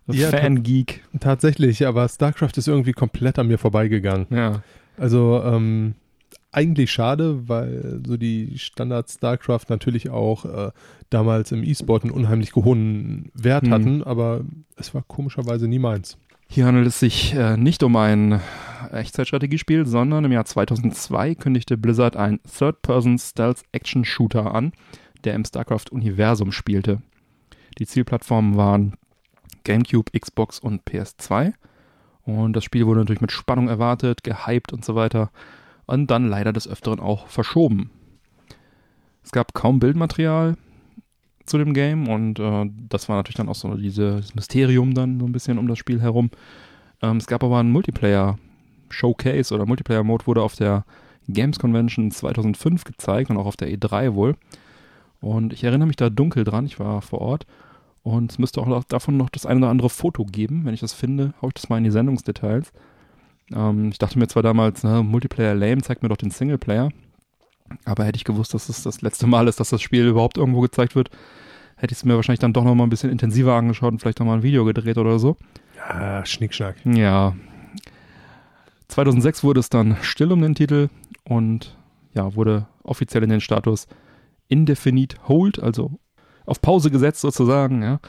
Ja, 0.08 0.28
Fangeek. 0.28 1.02
Tatsächlich, 1.22 1.88
aber 1.88 2.10
StarCraft 2.10 2.58
ist 2.58 2.68
irgendwie 2.68 2.92
komplett 2.92 3.40
an 3.40 3.48
mir 3.48 3.58
vorbeigegangen. 3.58 4.28
Ja. 4.30 4.62
Also, 4.98 5.42
ähm, 5.42 5.96
eigentlich 6.54 6.92
schade, 6.92 7.48
weil 7.50 8.02
so 8.06 8.18
die 8.18 8.58
Standard 8.58 9.10
StarCraft 9.10 9.66
natürlich 9.70 10.10
auch 10.10 10.46
äh, 10.46 10.72
damals 11.10 11.52
im 11.52 11.64
E-Sport 11.64 12.04
einen 12.04 12.12
unheimlich 12.12 12.56
hohen 12.56 13.32
Wert 13.34 13.66
Hm. 13.66 13.72
hatten, 13.72 14.04
aber 14.04 14.42
es 14.76 14.94
war 14.94 15.04
komischerweise 15.08 15.68
nie 15.68 15.80
meins. 15.80 16.18
Hier 16.48 16.66
handelt 16.66 16.86
es 16.88 17.00
sich 17.00 17.34
äh, 17.34 17.58
nicht 17.58 17.82
um 17.84 17.96
ein 17.96 18.40
Echtzeitstrategiespiel, 18.92 19.88
sondern 19.88 20.26
im 20.26 20.32
Jahr 20.32 20.46
2002 20.46 21.36
kündigte 21.36 21.78
Blizzard 21.78 22.16
ein 22.16 22.40
Third-Person-Stealth-Action-Shooter 22.58 24.54
an, 24.54 24.74
der 25.24 25.34
im 25.34 25.46
StarCraft-Universum 25.46 26.52
spielte. 26.52 27.02
Die 27.80 27.88
Zielplattformen 27.88 28.56
waren 28.56 28.94
GameCube, 29.64 30.12
Xbox 30.18 30.60
und 30.60 30.84
PS2. 30.84 31.54
Und 32.26 32.54
das 32.54 32.64
Spiel 32.64 32.86
wurde 32.86 33.00
natürlich 33.00 33.22
mit 33.22 33.32
Spannung 33.32 33.68
erwartet, 33.68 34.24
gehypt 34.24 34.74
und 34.74 34.86
so 34.86 34.96
weiter. 34.96 35.32
Und 35.94 36.08
dann 36.08 36.28
leider 36.28 36.52
des 36.52 36.68
Öfteren 36.68 37.00
auch 37.00 37.28
verschoben. 37.28 37.92
Es 39.24 39.32
gab 39.32 39.54
kaum 39.54 39.80
Bildmaterial 39.80 40.58
zu 41.46 41.60
dem 41.60 41.76
Game 41.76 42.08
und 42.08 42.40
äh, 42.40 42.66
das 42.90 43.10
war 43.10 43.18
natürlich 43.18 43.36
dann 43.36 43.48
auch 43.48 43.54
so 43.54 43.76
dieses 43.76 44.34
Mysterium 44.34 44.96
dann 44.96 45.20
so 45.20 45.28
ein 45.28 45.32
bisschen 45.32 45.60
um 45.60 45.68
das 45.68 45.78
Spiel 45.78 46.02
herum. 46.02 46.32
Ähm, 47.04 47.18
es 47.18 47.28
gab 47.28 47.44
aber 47.44 47.60
einen 47.60 47.72
Multiplayer-Showcase 47.72 49.54
oder 49.54 49.68
Multiplayer-Mode 49.68 50.26
wurde 50.26 50.42
auf 50.42 50.56
der 50.56 50.84
Games 51.28 51.60
Convention 51.60 52.10
2005 52.10 52.86
gezeigt 52.86 53.30
und 53.30 53.38
auch 53.38 53.46
auf 53.46 53.58
der 53.58 53.70
E3 53.70 54.16
wohl. 54.16 54.36
Und 55.22 55.54
ich 55.54 55.64
erinnere 55.64 55.86
mich 55.86 55.98
da 55.98 56.10
dunkel 56.10 56.44
dran, 56.44 56.66
ich 56.66 56.80
war 56.80 57.04
vor 57.04 57.22
Ort. 57.22 57.46
Und 58.02 58.32
es 58.32 58.40
müsste 58.40 58.62
auch 58.62 58.84
davon 58.86 59.16
noch 59.16 59.30
das 59.30 59.46
eine 59.46 59.60
oder 59.60 59.70
andere 59.70 59.92
Foto 59.92 60.26
geben. 60.26 60.66
Wenn 60.66 60.74
ich 60.74 60.82
das 60.82 60.94
finde, 60.94 61.36
hau 61.40 61.50
ich 61.50 61.54
das 61.54 61.70
mal 61.70 61.78
in 61.78 61.84
die 61.84 61.92
Sendungsdetails. 61.92 62.74
Ähm, 63.52 63.90
ich 63.90 63.98
dachte 63.98 64.20
mir 64.20 64.28
zwar 64.28 64.44
damals, 64.44 64.84
ne, 64.84 65.04
Multiplayer 65.04 65.56
lame, 65.56 65.82
zeigt 65.82 66.04
mir 66.04 66.10
doch 66.10 66.18
den 66.18 66.32
Singleplayer. 66.32 66.90
Aber 67.86 68.06
hätte 68.06 68.18
ich 68.18 68.24
gewusst, 68.24 68.54
dass 68.54 68.70
es 68.70 68.84
das 68.84 69.02
letzte 69.02 69.28
Mal 69.28 69.48
ist, 69.48 69.60
dass 69.60 69.70
das 69.70 69.82
Spiel 69.82 70.08
überhaupt 70.08 70.38
irgendwo 70.38 70.62
gezeigt 70.62 70.96
wird, 70.96 71.10
hätte 71.76 71.92
ich 71.92 72.00
es 72.00 72.06
mir 72.06 72.16
wahrscheinlich 72.16 72.40
dann 72.40 72.54
doch 72.54 72.64
noch 72.64 72.76
mal 72.76 72.84
ein 72.84 72.90
bisschen 72.90 73.10
intensiver 73.10 73.56
angeschaut 73.56 73.92
und 73.92 74.00
vielleicht 74.00 74.20
noch 74.20 74.28
mal 74.28 74.36
ein 74.36 74.44
Video 74.44 74.64
gedreht 74.66 74.98
oder 74.98 75.20
so. 75.20 75.38
Ja, 75.76 76.26
Schnickschnack. 76.26 76.76
Ja. 76.86 77.36
2006 78.90 79.44
wurde 79.44 79.60
es 79.60 79.70
dann 79.70 79.98
still 80.02 80.32
um 80.32 80.42
den 80.42 80.56
Titel 80.56 80.90
und 81.24 81.76
ja, 82.14 82.36
wurde 82.36 82.68
offiziell 82.84 83.24
in 83.24 83.30
den 83.30 83.42
Status 83.42 83.88
Indefinite 84.48 85.18
Hold, 85.28 85.62
also 85.62 86.00
auf 86.46 86.62
Pause 86.62 86.92
gesetzt 86.92 87.22
sozusagen, 87.22 87.82
ja, 87.82 88.00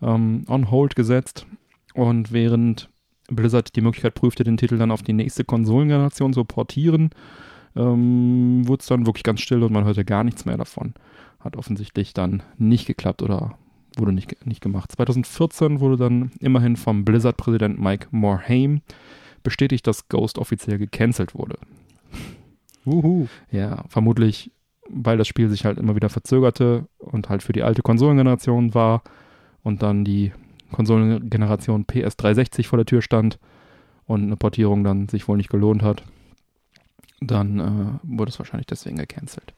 ähm, 0.00 0.44
on 0.48 0.70
Hold 0.70 0.96
gesetzt. 0.96 1.46
Und 1.94 2.32
während 2.32 2.88
Blizzard 3.36 3.74
die 3.76 3.80
Möglichkeit 3.80 4.14
prüfte, 4.14 4.44
den 4.44 4.56
Titel 4.56 4.78
dann 4.78 4.90
auf 4.90 5.02
die 5.02 5.12
nächste 5.12 5.44
Konsolengeneration 5.44 6.32
zu 6.32 6.44
portieren, 6.44 7.10
ähm, 7.76 8.66
wurde 8.66 8.80
es 8.80 8.86
dann 8.86 9.06
wirklich 9.06 9.24
ganz 9.24 9.40
still 9.40 9.62
und 9.62 9.72
man 9.72 9.84
hörte 9.84 10.04
gar 10.04 10.24
nichts 10.24 10.44
mehr 10.44 10.56
davon. 10.56 10.94
Hat 11.40 11.56
offensichtlich 11.56 12.14
dann 12.14 12.42
nicht 12.56 12.86
geklappt 12.86 13.22
oder 13.22 13.58
wurde 13.96 14.12
nicht, 14.12 14.46
nicht 14.46 14.60
gemacht. 14.60 14.92
2014 14.92 15.80
wurde 15.80 15.96
dann 15.96 16.32
immerhin 16.40 16.76
vom 16.76 17.04
Blizzard-Präsident 17.04 17.80
Mike 17.80 18.08
Morhaime 18.10 18.80
bestätigt, 19.42 19.86
dass 19.86 20.08
Ghost 20.08 20.38
offiziell 20.38 20.78
gecancelt 20.78 21.34
wurde. 21.34 21.58
Wuhu. 22.84 23.28
Ja, 23.50 23.84
vermutlich, 23.88 24.50
weil 24.88 25.16
das 25.16 25.28
Spiel 25.28 25.48
sich 25.48 25.64
halt 25.64 25.78
immer 25.78 25.96
wieder 25.96 26.08
verzögerte 26.08 26.86
und 26.98 27.28
halt 27.28 27.42
für 27.42 27.52
die 27.52 27.62
alte 27.62 27.82
Konsolengeneration 27.82 28.74
war 28.74 29.02
und 29.62 29.82
dann 29.82 30.04
die 30.04 30.32
Konsolengeneration 30.74 31.84
PS360 31.84 32.66
vor 32.66 32.78
der 32.78 32.86
Tür 32.86 33.00
stand 33.00 33.38
und 34.06 34.24
eine 34.24 34.36
Portierung 34.36 34.82
dann 34.82 35.08
sich 35.08 35.28
wohl 35.28 35.36
nicht 35.36 35.48
gelohnt 35.48 35.82
hat. 35.82 36.02
Dann 37.20 37.60
äh, 37.60 37.98
wurde 38.02 38.30
es 38.30 38.38
wahrscheinlich 38.40 38.66
deswegen 38.66 38.96
gecancelt. 38.96 39.54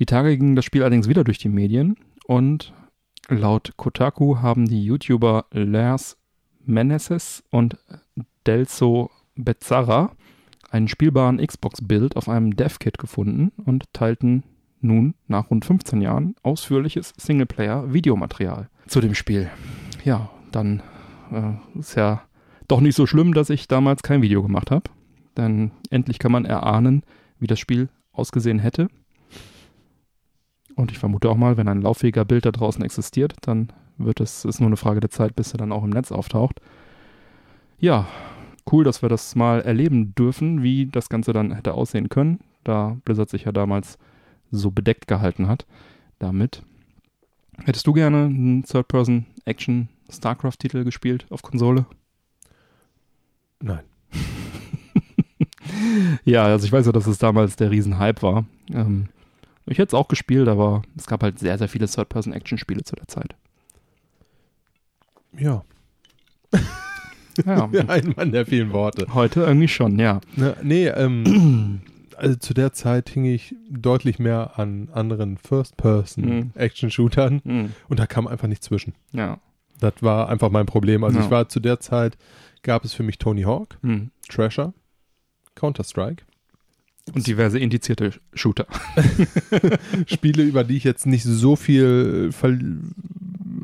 Die 0.00 0.06
Tage 0.06 0.36
ging 0.36 0.56
das 0.56 0.64
Spiel 0.64 0.82
allerdings 0.82 1.08
wieder 1.08 1.22
durch 1.22 1.38
die 1.38 1.48
Medien 1.48 1.96
und 2.26 2.74
laut 3.28 3.74
Kotaku 3.76 4.38
haben 4.38 4.66
die 4.66 4.84
YouTuber 4.84 5.46
Lars 5.52 6.18
Meneses 6.64 7.44
und 7.50 7.78
Delso 8.48 9.12
Bezzara 9.36 10.10
einen 10.70 10.88
spielbaren 10.88 11.38
Xbox-Bild 11.38 12.16
auf 12.16 12.28
einem 12.28 12.56
Dev-Kit 12.56 12.98
gefunden 12.98 13.52
und 13.64 13.84
teilten 13.92 14.42
nun 14.80 15.14
nach 15.26 15.50
rund 15.50 15.64
15 15.64 16.00
Jahren 16.00 16.34
ausführliches 16.42 17.12
Singleplayer-Videomaterial 17.16 18.68
zu 18.86 19.00
dem 19.00 19.14
Spiel. 19.14 19.50
Ja, 20.04 20.30
dann 20.52 20.82
äh, 21.32 21.78
ist 21.78 21.96
ja 21.96 22.22
doch 22.68 22.80
nicht 22.80 22.96
so 22.96 23.06
schlimm, 23.06 23.34
dass 23.34 23.50
ich 23.50 23.68
damals 23.68 24.02
kein 24.02 24.22
Video 24.22 24.42
gemacht 24.42 24.70
habe. 24.70 24.90
Denn 25.36 25.72
endlich 25.90 26.18
kann 26.18 26.32
man 26.32 26.44
erahnen, 26.44 27.02
wie 27.38 27.46
das 27.46 27.60
Spiel 27.60 27.88
ausgesehen 28.12 28.58
hätte. 28.58 28.88
Und 30.74 30.92
ich 30.92 30.98
vermute 30.98 31.28
auch 31.30 31.36
mal, 31.36 31.56
wenn 31.56 31.68
ein 31.68 31.82
lauffähiger 31.82 32.24
Bild 32.24 32.46
da 32.46 32.52
draußen 32.52 32.84
existiert, 32.84 33.34
dann 33.42 33.72
wird 33.98 34.20
es, 34.20 34.44
ist 34.44 34.60
nur 34.60 34.68
eine 34.68 34.76
Frage 34.76 35.00
der 35.00 35.10
Zeit, 35.10 35.34
bis 35.36 35.52
er 35.52 35.58
dann 35.58 35.72
auch 35.72 35.84
im 35.84 35.90
Netz 35.90 36.12
auftaucht. 36.12 36.60
Ja, 37.78 38.06
cool, 38.70 38.84
dass 38.84 39.02
wir 39.02 39.08
das 39.08 39.34
mal 39.36 39.60
erleben 39.62 40.14
dürfen, 40.14 40.62
wie 40.62 40.86
das 40.86 41.08
Ganze 41.08 41.32
dann 41.32 41.52
hätte 41.52 41.74
aussehen 41.74 42.08
können, 42.08 42.40
da 42.64 42.96
Blizzard 43.04 43.30
sich 43.30 43.44
ja 43.44 43.52
damals 43.52 43.98
so 44.50 44.70
bedeckt 44.70 45.06
gehalten 45.08 45.48
hat 45.48 45.66
damit. 46.18 46.62
Hättest 47.64 47.86
du 47.86 47.92
gerne 47.92 48.24
einen 48.26 48.64
Third-Person-Action-StarCraft-Titel 48.64 50.84
gespielt 50.84 51.26
auf 51.30 51.42
Konsole? 51.42 51.86
Nein. 53.60 53.82
Ja, 56.24 56.44
also 56.44 56.64
ich 56.64 56.72
weiß 56.72 56.86
ja, 56.86 56.92
dass 56.92 57.06
es 57.06 57.18
damals 57.18 57.56
der 57.56 57.70
Riesenhype 57.70 58.22
war. 58.22 58.46
Ähm, 58.72 59.08
ich 59.66 59.76
hätte 59.78 59.90
es 59.90 59.94
auch 59.94 60.08
gespielt, 60.08 60.48
aber 60.48 60.82
es 60.96 61.06
gab 61.06 61.22
halt 61.22 61.38
sehr, 61.38 61.58
sehr 61.58 61.68
viele 61.68 61.86
Third-Person-Action-Spiele 61.88 62.82
zu 62.84 62.96
der 62.96 63.08
Zeit. 63.08 63.34
Ja. 65.36 65.62
Ja, 67.44 67.68
Ein 67.88 68.14
Mann 68.16 68.32
der 68.32 68.46
vielen 68.46 68.72
Worte. 68.72 69.06
heute 69.12 69.42
irgendwie 69.42 69.68
schon, 69.68 69.98
ja. 69.98 70.20
Na, 70.36 70.54
nee, 70.62 70.86
ähm, 70.86 71.80
also 72.16 72.36
zu 72.36 72.54
der 72.54 72.72
Zeit 72.72 73.08
hing 73.10 73.24
ich 73.24 73.54
deutlich 73.70 74.18
mehr 74.18 74.58
an 74.58 74.88
anderen 74.92 75.36
First-Person-Action-Shootern 75.38 77.40
Hm, 77.44 77.72
und 77.88 77.98
da 77.98 78.06
kam 78.06 78.26
einfach 78.26 78.48
nicht 78.48 78.62
zwischen. 78.64 78.94
ja. 79.12 79.38
Das 79.78 79.92
war 80.00 80.30
einfach 80.30 80.50
mein 80.50 80.64
Problem. 80.64 81.04
Also 81.04 81.18
Ja. 81.18 81.24
ich 81.26 81.30
war 81.30 81.50
zu 81.50 81.60
der 81.60 81.80
Zeit, 81.80 82.16
gab 82.62 82.86
es 82.86 82.94
für 82.94 83.02
mich 83.02 83.18
Tony 83.18 83.42
Hawk, 83.42 83.76
Hm. 83.82 84.10
Treasure, 84.26 84.72
Counter-Strike. 85.54 86.24
Und 87.14 87.26
diverse 87.26 87.58
indizierte 87.58 88.12
Shooter. 88.32 88.66
Spiele, 90.06 90.44
über 90.44 90.64
die 90.64 90.78
ich 90.78 90.84
jetzt 90.84 91.04
nicht 91.06 91.24
so 91.24 91.56
viel 91.56 92.30
verl- 92.32 92.78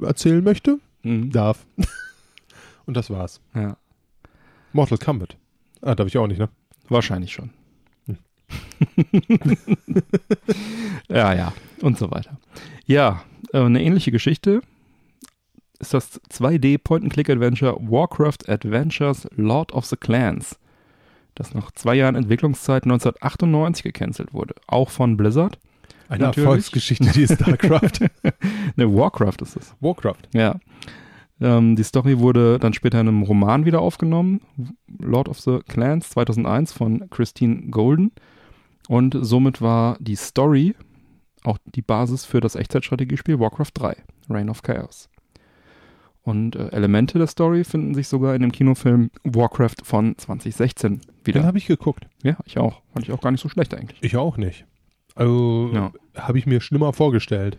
erzählen 0.02 0.44
möchte, 0.44 0.78
Hm. 1.02 1.30
darf. 1.32 1.64
Und 2.86 2.94
das 2.96 3.08
war's. 3.08 3.40
Ja, 3.54 3.78
Mortal 4.74 4.98
Kombat. 4.98 5.36
Ah, 5.80 5.94
darf 5.94 6.08
ich 6.08 6.18
auch 6.18 6.26
nicht, 6.26 6.38
ne? 6.38 6.50
wahrscheinlich 6.90 7.32
schon. 7.32 7.50
Ja, 11.08 11.34
ja, 11.34 11.52
und 11.80 11.98
so 11.98 12.10
weiter. 12.10 12.38
Ja, 12.86 13.22
äh, 13.52 13.58
eine 13.58 13.82
ähnliche 13.82 14.10
Geschichte 14.10 14.62
ist 15.78 15.94
das 15.94 16.20
2D 16.30 16.78
Point-and-Click-Adventure 16.78 17.76
Warcraft 17.80 18.48
Adventures 18.48 19.28
Lord 19.36 19.72
of 19.72 19.86
the 19.86 19.96
Clans, 19.96 20.58
das 21.34 21.54
nach 21.54 21.70
zwei 21.72 21.94
Jahren 21.94 22.14
Entwicklungszeit 22.14 22.84
1998 22.84 23.82
gecancelt 23.82 24.32
wurde. 24.32 24.54
Auch 24.66 24.90
von 24.90 25.16
Blizzard. 25.16 25.58
Eine 26.08 26.24
Natürlich. 26.24 26.46
Erfolgsgeschichte, 26.46 27.10
die 27.12 27.26
StarCraft. 27.26 28.10
Ne, 28.76 28.94
Warcraft 28.94 29.42
ist 29.42 29.56
es. 29.56 29.74
Warcraft. 29.80 30.28
Ja. 30.32 30.58
Ähm, 31.40 31.76
die 31.76 31.82
Story 31.82 32.18
wurde 32.18 32.58
dann 32.58 32.72
später 32.72 33.00
in 33.00 33.08
einem 33.08 33.22
Roman 33.22 33.64
wieder 33.64 33.80
aufgenommen, 33.80 34.40
Lord 34.98 35.28
of 35.28 35.40
the 35.40 35.58
Clans 35.68 36.10
2001 36.10 36.72
von 36.72 37.10
Christine 37.10 37.70
Golden. 37.70 38.12
Und 38.88 39.16
somit 39.20 39.60
war 39.62 39.96
die 40.00 40.16
Story 40.16 40.74
auch 41.44 41.58
die 41.64 41.82
Basis 41.82 42.24
für 42.24 42.40
das 42.40 42.54
Echtzeitstrategiespiel 42.54 43.38
Warcraft 43.40 43.70
3, 43.74 43.96
Reign 44.28 44.48
of 44.50 44.62
Chaos. 44.62 45.08
Und 46.22 46.54
äh, 46.54 46.68
Elemente 46.68 47.18
der 47.18 47.26
Story 47.26 47.64
finden 47.64 47.94
sich 47.94 48.06
sogar 48.06 48.34
in 48.36 48.42
dem 48.42 48.52
Kinofilm 48.52 49.10
Warcraft 49.24 49.82
von 49.82 50.16
2016 50.16 51.00
Den 51.00 51.00
wieder. 51.24 51.42
habe 51.44 51.58
ich 51.58 51.66
geguckt. 51.66 52.06
Ja, 52.22 52.36
ich 52.44 52.58
auch. 52.58 52.80
Fand 52.92 53.06
ich 53.06 53.12
auch 53.12 53.20
gar 53.20 53.32
nicht 53.32 53.40
so 53.40 53.48
schlecht 53.48 53.74
eigentlich. 53.74 53.98
Ich 54.02 54.16
auch 54.16 54.36
nicht. 54.36 54.64
Also 55.16 55.70
Ja. 55.74 55.92
habe 56.16 56.38
ich 56.38 56.46
mir 56.46 56.60
schlimmer 56.60 56.92
vorgestellt. 56.92 57.58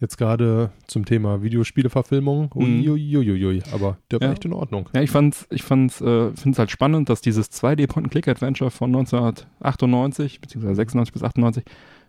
Jetzt 0.00 0.16
gerade 0.16 0.70
zum 0.86 1.04
Thema 1.04 1.42
Videospieleverfilmung. 1.42 2.50
Mhm. 2.54 2.62
Uiuiuiui. 2.90 3.62
Aber 3.72 3.98
der 4.10 4.20
war 4.20 4.28
Ja. 4.28 4.32
echt 4.32 4.44
in 4.46 4.54
Ordnung. 4.54 4.88
Ja, 4.94 5.02
ich 5.02 5.10
fand's, 5.10 5.46
ich 5.50 5.62
fand's, 5.62 6.00
äh, 6.00 6.32
find's 6.34 6.58
halt 6.58 6.70
spannend, 6.70 7.10
dass 7.10 7.20
dieses 7.20 7.50
2D 7.50 7.86
Point-and-Click-Adventure 7.86 8.70
von 8.70 8.90
1998, 8.90 10.40
beziehungsweise 10.40 10.74
96 10.76 11.12
bis 11.12 11.22
98, 11.22 11.64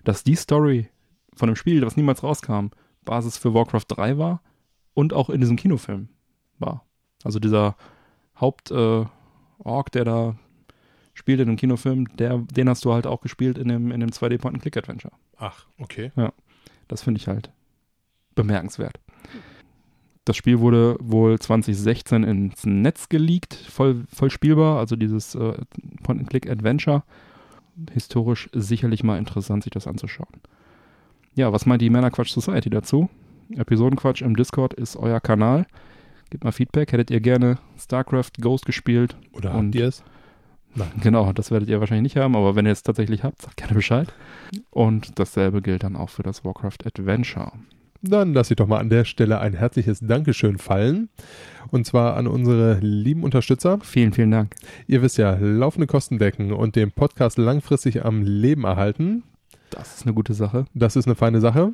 dass 0.05 0.23
die 0.23 0.35
Story 0.35 0.87
von 1.35 1.47
dem 1.47 1.55
Spiel, 1.57 1.85
was 1.85 1.97
niemals 1.97 2.23
rauskam, 2.23 2.67
Basis 3.03 3.37
für 3.37 3.53
Warcraft 3.53 3.85
3 3.89 4.17
war 4.17 4.41
und 4.93 5.13
auch 5.13 5.29
in 5.29 5.41
diesem 5.41 5.57
Kinofilm 5.57 6.07
war. 6.59 6.85
Also 7.23 7.39
dieser 7.39 7.75
Haupt, 8.39 8.71
äh, 8.71 9.05
der 9.93 10.05
da 10.05 10.35
spielt 11.13 11.41
in 11.41 11.49
einem 11.49 11.57
Kinofilm, 11.57 12.07
der, 12.17 12.37
den 12.37 12.69
hast 12.69 12.85
du 12.85 12.93
halt 12.93 13.05
auch 13.05 13.19
gespielt 13.21 13.57
in 13.57 13.67
dem, 13.67 13.91
in 13.91 13.99
dem 13.99 14.11
2D-Point-and-Click-Adventure. 14.11 15.13
Ach, 15.37 15.65
okay. 15.77 16.11
Das 16.87 17.03
finde 17.03 17.19
ich 17.19 17.27
halt 17.27 17.51
bemerkenswert. 18.35 18.99
Das 20.25 20.37
Spiel 20.37 20.59
wurde 20.59 20.97
wohl 20.99 21.39
2016 21.39 22.23
ins 22.23 22.65
Netz 22.65 23.09
geleakt, 23.09 23.55
voll, 23.55 24.03
voll 24.13 24.29
spielbar, 24.29 24.77
also 24.79 24.95
dieses 24.95 25.33
äh, 25.35 25.53
Point-and-Click-Adventure. 26.03 27.03
Historisch 27.91 28.49
sicherlich 28.53 29.03
mal 29.03 29.17
interessant, 29.17 29.63
sich 29.63 29.71
das 29.71 29.87
anzuschauen. 29.87 30.41
Ja, 31.33 31.51
was 31.53 31.65
meint 31.65 31.81
die 31.81 31.89
Männerquatsch 31.89 32.29
Society 32.31 32.69
dazu? 32.69 33.09
Episodenquatsch 33.55 34.21
im 34.21 34.35
Discord 34.35 34.73
ist 34.73 34.95
euer 34.95 35.19
Kanal. 35.19 35.65
Gebt 36.29 36.43
mal 36.43 36.51
Feedback. 36.51 36.91
Hättet 36.91 37.09
ihr 37.09 37.19
gerne 37.19 37.57
StarCraft 37.79 38.31
Ghost 38.39 38.65
gespielt? 38.65 39.17
Oder 39.33 39.55
Und- 39.55 39.67
habt 39.67 39.75
ihr 39.75 39.87
es? 39.87 40.03
Genau, 41.01 41.33
das 41.33 41.51
werdet 41.51 41.67
ihr 41.67 41.81
wahrscheinlich 41.81 42.13
nicht 42.13 42.23
haben, 42.23 42.33
aber 42.33 42.55
wenn 42.55 42.65
ihr 42.65 42.71
es 42.71 42.81
tatsächlich 42.83 43.23
habt, 43.25 43.41
sagt 43.41 43.57
gerne 43.57 43.73
Bescheid. 43.73 44.13
Und 44.69 45.19
dasselbe 45.19 45.61
gilt 45.61 45.83
dann 45.83 45.97
auch 45.97 46.09
für 46.09 46.23
das 46.23 46.45
Warcraft 46.45 46.85
Adventure. 46.85 47.51
Dann 48.03 48.33
lasse 48.33 48.53
ich 48.53 48.57
doch 48.57 48.67
mal 48.67 48.79
an 48.79 48.89
der 48.89 49.05
Stelle 49.05 49.39
ein 49.39 49.53
herzliches 49.53 49.99
Dankeschön 49.99 50.57
fallen. 50.57 51.09
Und 51.69 51.85
zwar 51.85 52.17
an 52.17 52.27
unsere 52.27 52.79
lieben 52.81 53.23
Unterstützer. 53.23 53.79
Vielen, 53.81 54.11
vielen 54.13 54.31
Dank. 54.31 54.55
Ihr 54.87 55.01
wisst 55.01 55.17
ja, 55.17 55.37
laufende 55.39 55.87
Kosten 55.87 56.17
decken 56.17 56.51
und 56.51 56.75
den 56.75 56.91
Podcast 56.91 57.37
langfristig 57.37 58.03
am 58.03 58.23
Leben 58.23 58.63
erhalten. 58.63 59.23
Das 59.69 59.95
ist 59.95 60.05
eine 60.05 60.13
gute 60.13 60.33
Sache. 60.33 60.65
Das 60.73 60.95
ist 60.95 61.05
eine 61.05 61.15
feine 61.15 61.39
Sache. 61.39 61.73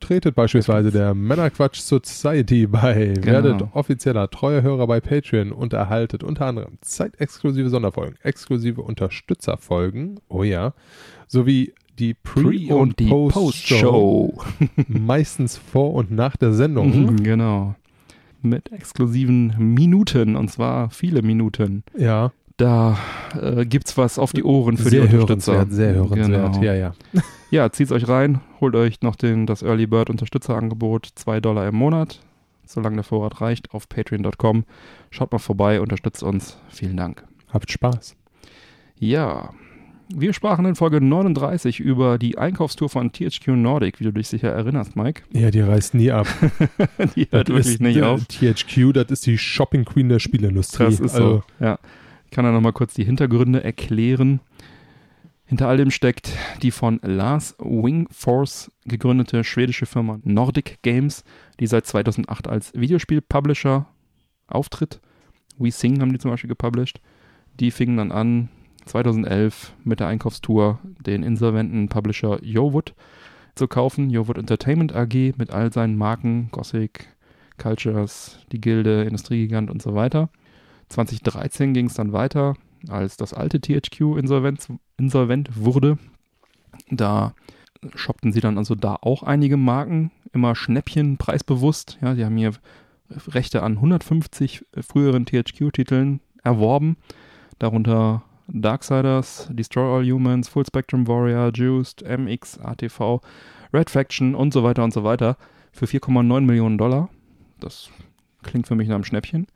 Tretet 0.00 0.34
beispielsweise 0.34 0.90
der 0.92 1.14
Männerquatsch 1.14 1.80
Society 1.80 2.66
bei, 2.66 3.14
Genau. 3.14 3.26
werdet 3.26 3.62
offizieller 3.72 4.28
treuer 4.30 4.62
Hörer 4.62 4.86
bei 4.86 5.00
Patreon 5.00 5.50
und 5.50 5.72
erhaltet 5.72 6.22
unter 6.22 6.46
anderem 6.46 6.78
zeitexklusive 6.80 7.70
Sonderfolgen, 7.70 8.16
exklusive 8.22 8.82
Unterstützerfolgen, 8.82 10.20
oh 10.28 10.42
ja, 10.42 10.74
sowie 11.26 11.72
die 11.98 12.14
Pre- 12.14 12.74
und 12.74 12.98
die 12.98 13.06
Post-Show, 13.08 14.32
Post-Show. 14.34 14.44
meistens 14.88 15.56
vor 15.56 15.94
und 15.94 16.10
nach 16.10 16.36
der 16.36 16.52
Sendung. 16.52 17.04
Mhm, 17.06 17.22
genau. 17.22 17.74
Mit 18.42 18.72
exklusiven 18.72 19.54
Minuten, 19.58 20.36
und 20.36 20.50
zwar 20.50 20.90
viele 20.90 21.22
Minuten. 21.22 21.82
Ja, 21.96 22.32
Da 22.56 22.98
äh, 23.40 23.64
gibt's 23.64 23.96
was 23.96 24.18
auf 24.18 24.32
die 24.32 24.44
Ohren 24.44 24.76
für 24.76 24.90
sehr 24.90 25.06
die 25.06 25.16
Unterstützer. 25.16 25.52
hörenswert, 25.54 25.72
sehr 25.72 25.94
hörenswert, 25.94 26.52
Genau. 26.52 26.62
ja, 26.62 26.74
ja. 26.74 26.92
Ja, 27.50 27.70
zieht's 27.70 27.90
euch 27.92 28.06
rein, 28.08 28.40
holt 28.60 28.74
euch 28.76 29.00
noch 29.02 29.16
den, 29.16 29.46
das 29.46 29.62
Early 29.62 29.86
Bird 29.86 30.10
Unterstützerangebot, 30.10 31.08
2 31.14 31.40
Dollar 31.40 31.66
im 31.68 31.76
Monat, 31.76 32.20
solange 32.66 32.96
der 32.96 33.04
Vorrat 33.04 33.40
reicht, 33.40 33.72
auf 33.72 33.88
patreon.com. 33.88 34.64
Schaut 35.10 35.32
mal 35.32 35.38
vorbei, 35.38 35.80
unterstützt 35.80 36.22
uns. 36.22 36.58
Vielen 36.68 36.96
Dank. 36.96 37.24
Habt 37.52 37.70
Spaß. 37.70 38.14
Ja, 38.98 39.50
wir 40.08 40.32
sprachen 40.32 40.64
in 40.66 40.74
Folge 40.74 41.00
39 41.00 41.80
über 41.80 42.18
die 42.18 42.38
Einkaufstour 42.38 42.88
von 42.88 43.12
THQ 43.12 43.48
Nordic, 43.48 44.00
wie 44.00 44.04
du 44.04 44.12
dich 44.12 44.28
sicher 44.28 44.50
erinnerst, 44.50 44.96
Mike. 44.96 45.22
Ja, 45.32 45.50
die 45.50 45.60
reißt 45.60 45.94
nie 45.94 46.10
ab. 46.10 46.26
die 47.16 47.28
hört 47.30 47.48
Das 47.48 47.54
wirklich 47.54 47.66
ist, 47.66 47.80
nicht 47.80 48.02
auf. 48.02 48.24
THQ, 48.26 48.92
das 48.92 49.10
ist 49.10 49.26
die 49.26 49.38
Shopping 49.38 49.84
Queen 49.84 50.08
der 50.08 50.18
Spielindustrie. 50.18 50.84
Das 50.84 51.00
ist 51.00 51.14
also, 51.14 51.42
so. 51.58 51.64
Ja. 51.64 51.78
Ich 52.26 52.30
kann 52.30 52.44
da 52.44 52.52
nochmal 52.52 52.72
kurz 52.72 52.94
die 52.94 53.04
Hintergründe 53.04 53.62
erklären. 53.62 54.40
Hinter 55.46 55.68
all 55.68 55.76
dem 55.76 55.90
steckt 55.90 56.32
die 56.62 56.70
von 56.70 57.00
Lars 57.02 57.54
Wingforce 57.58 58.72
gegründete 58.86 59.44
schwedische 59.44 59.86
Firma 59.86 60.18
Nordic 60.24 60.82
Games, 60.82 61.22
die 61.60 61.66
seit 61.66 61.86
2008 61.86 62.48
als 62.48 62.72
Videospiel-Publisher 62.74 63.86
auftritt. 64.46 65.00
We 65.58 65.70
Sing 65.70 66.00
haben 66.00 66.12
die 66.12 66.18
zum 66.18 66.30
Beispiel 66.30 66.48
gepublished. 66.48 67.00
Die 67.60 67.70
fingen 67.70 67.96
dann 67.96 68.10
an, 68.10 68.48
2011 68.86 69.74
mit 69.84 70.00
der 70.00 70.08
Einkaufstour 70.08 70.78
den 71.04 71.22
insolventen 71.22 71.88
Publisher 71.88 72.42
Yowood 72.42 72.94
zu 73.54 73.68
kaufen. 73.68 74.10
Yowood 74.10 74.38
Entertainment 74.38 74.94
AG 74.94 75.34
mit 75.36 75.50
all 75.50 75.72
seinen 75.72 75.96
Marken, 75.96 76.48
Gothic, 76.50 77.08
Cultures, 77.58 78.38
die 78.52 78.60
Gilde, 78.60 79.04
Industriegigant 79.04 79.70
und 79.70 79.80
so 79.80 79.94
weiter. 79.94 80.28
2013 80.88 81.72
ging 81.72 81.86
es 81.86 81.94
dann 81.94 82.12
weiter, 82.12 82.54
als 82.88 83.16
das 83.16 83.32
alte 83.32 83.60
THQ 83.60 84.18
insolvent, 84.18 84.68
insolvent 84.96 85.50
wurde. 85.56 85.98
Da 86.90 87.34
shoppten 87.94 88.32
sie 88.32 88.40
dann 88.40 88.58
also 88.58 88.74
da 88.74 88.96
auch 89.00 89.22
einige 89.22 89.56
Marken, 89.56 90.10
immer 90.32 90.54
Schnäppchen, 90.54 91.16
preisbewusst. 91.16 91.98
Ja, 92.00 92.14
die 92.14 92.24
haben 92.24 92.36
hier 92.36 92.52
Rechte 93.28 93.62
an 93.62 93.74
150 93.74 94.64
früheren 94.80 95.26
THQ-Titeln 95.26 96.20
erworben, 96.42 96.96
darunter 97.58 98.24
Darksiders, 98.48 99.48
Destroy 99.50 99.98
All 99.98 100.04
Humans, 100.04 100.48
Full 100.48 100.66
Spectrum 100.66 101.06
Warrior, 101.06 101.50
Juiced, 101.52 102.02
MX, 102.02 102.58
ATV, 102.60 103.20
Red 103.72 103.90
Faction 103.90 104.34
und 104.34 104.52
so 104.52 104.62
weiter 104.62 104.84
und 104.84 104.92
so 104.92 105.04
weiter 105.04 105.36
für 105.72 105.86
4,9 105.86 106.40
Millionen 106.42 106.78
Dollar. 106.78 107.08
Das 107.60 107.90
klingt 108.42 108.66
für 108.66 108.74
mich 108.74 108.88
nach 108.88 108.96
einem 108.96 109.04
Schnäppchen. 109.04 109.46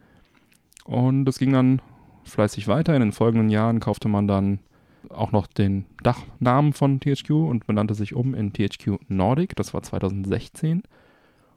Und 0.84 1.26
das 1.26 1.38
ging 1.38 1.52
dann 1.52 1.82
fleißig 2.24 2.66
weiter. 2.68 2.94
In 2.94 3.00
den 3.00 3.12
folgenden 3.12 3.50
Jahren 3.50 3.80
kaufte 3.80 4.08
man 4.08 4.26
dann 4.26 4.60
auch 5.10 5.32
noch 5.32 5.46
den 5.46 5.84
Dachnamen 6.02 6.72
von 6.72 7.00
THQ 7.00 7.30
und 7.30 7.66
benannte 7.66 7.94
sich 7.94 8.14
um 8.14 8.34
in 8.34 8.52
THQ 8.52 8.98
Nordic. 9.08 9.54
Das 9.56 9.74
war 9.74 9.82
2016. 9.82 10.82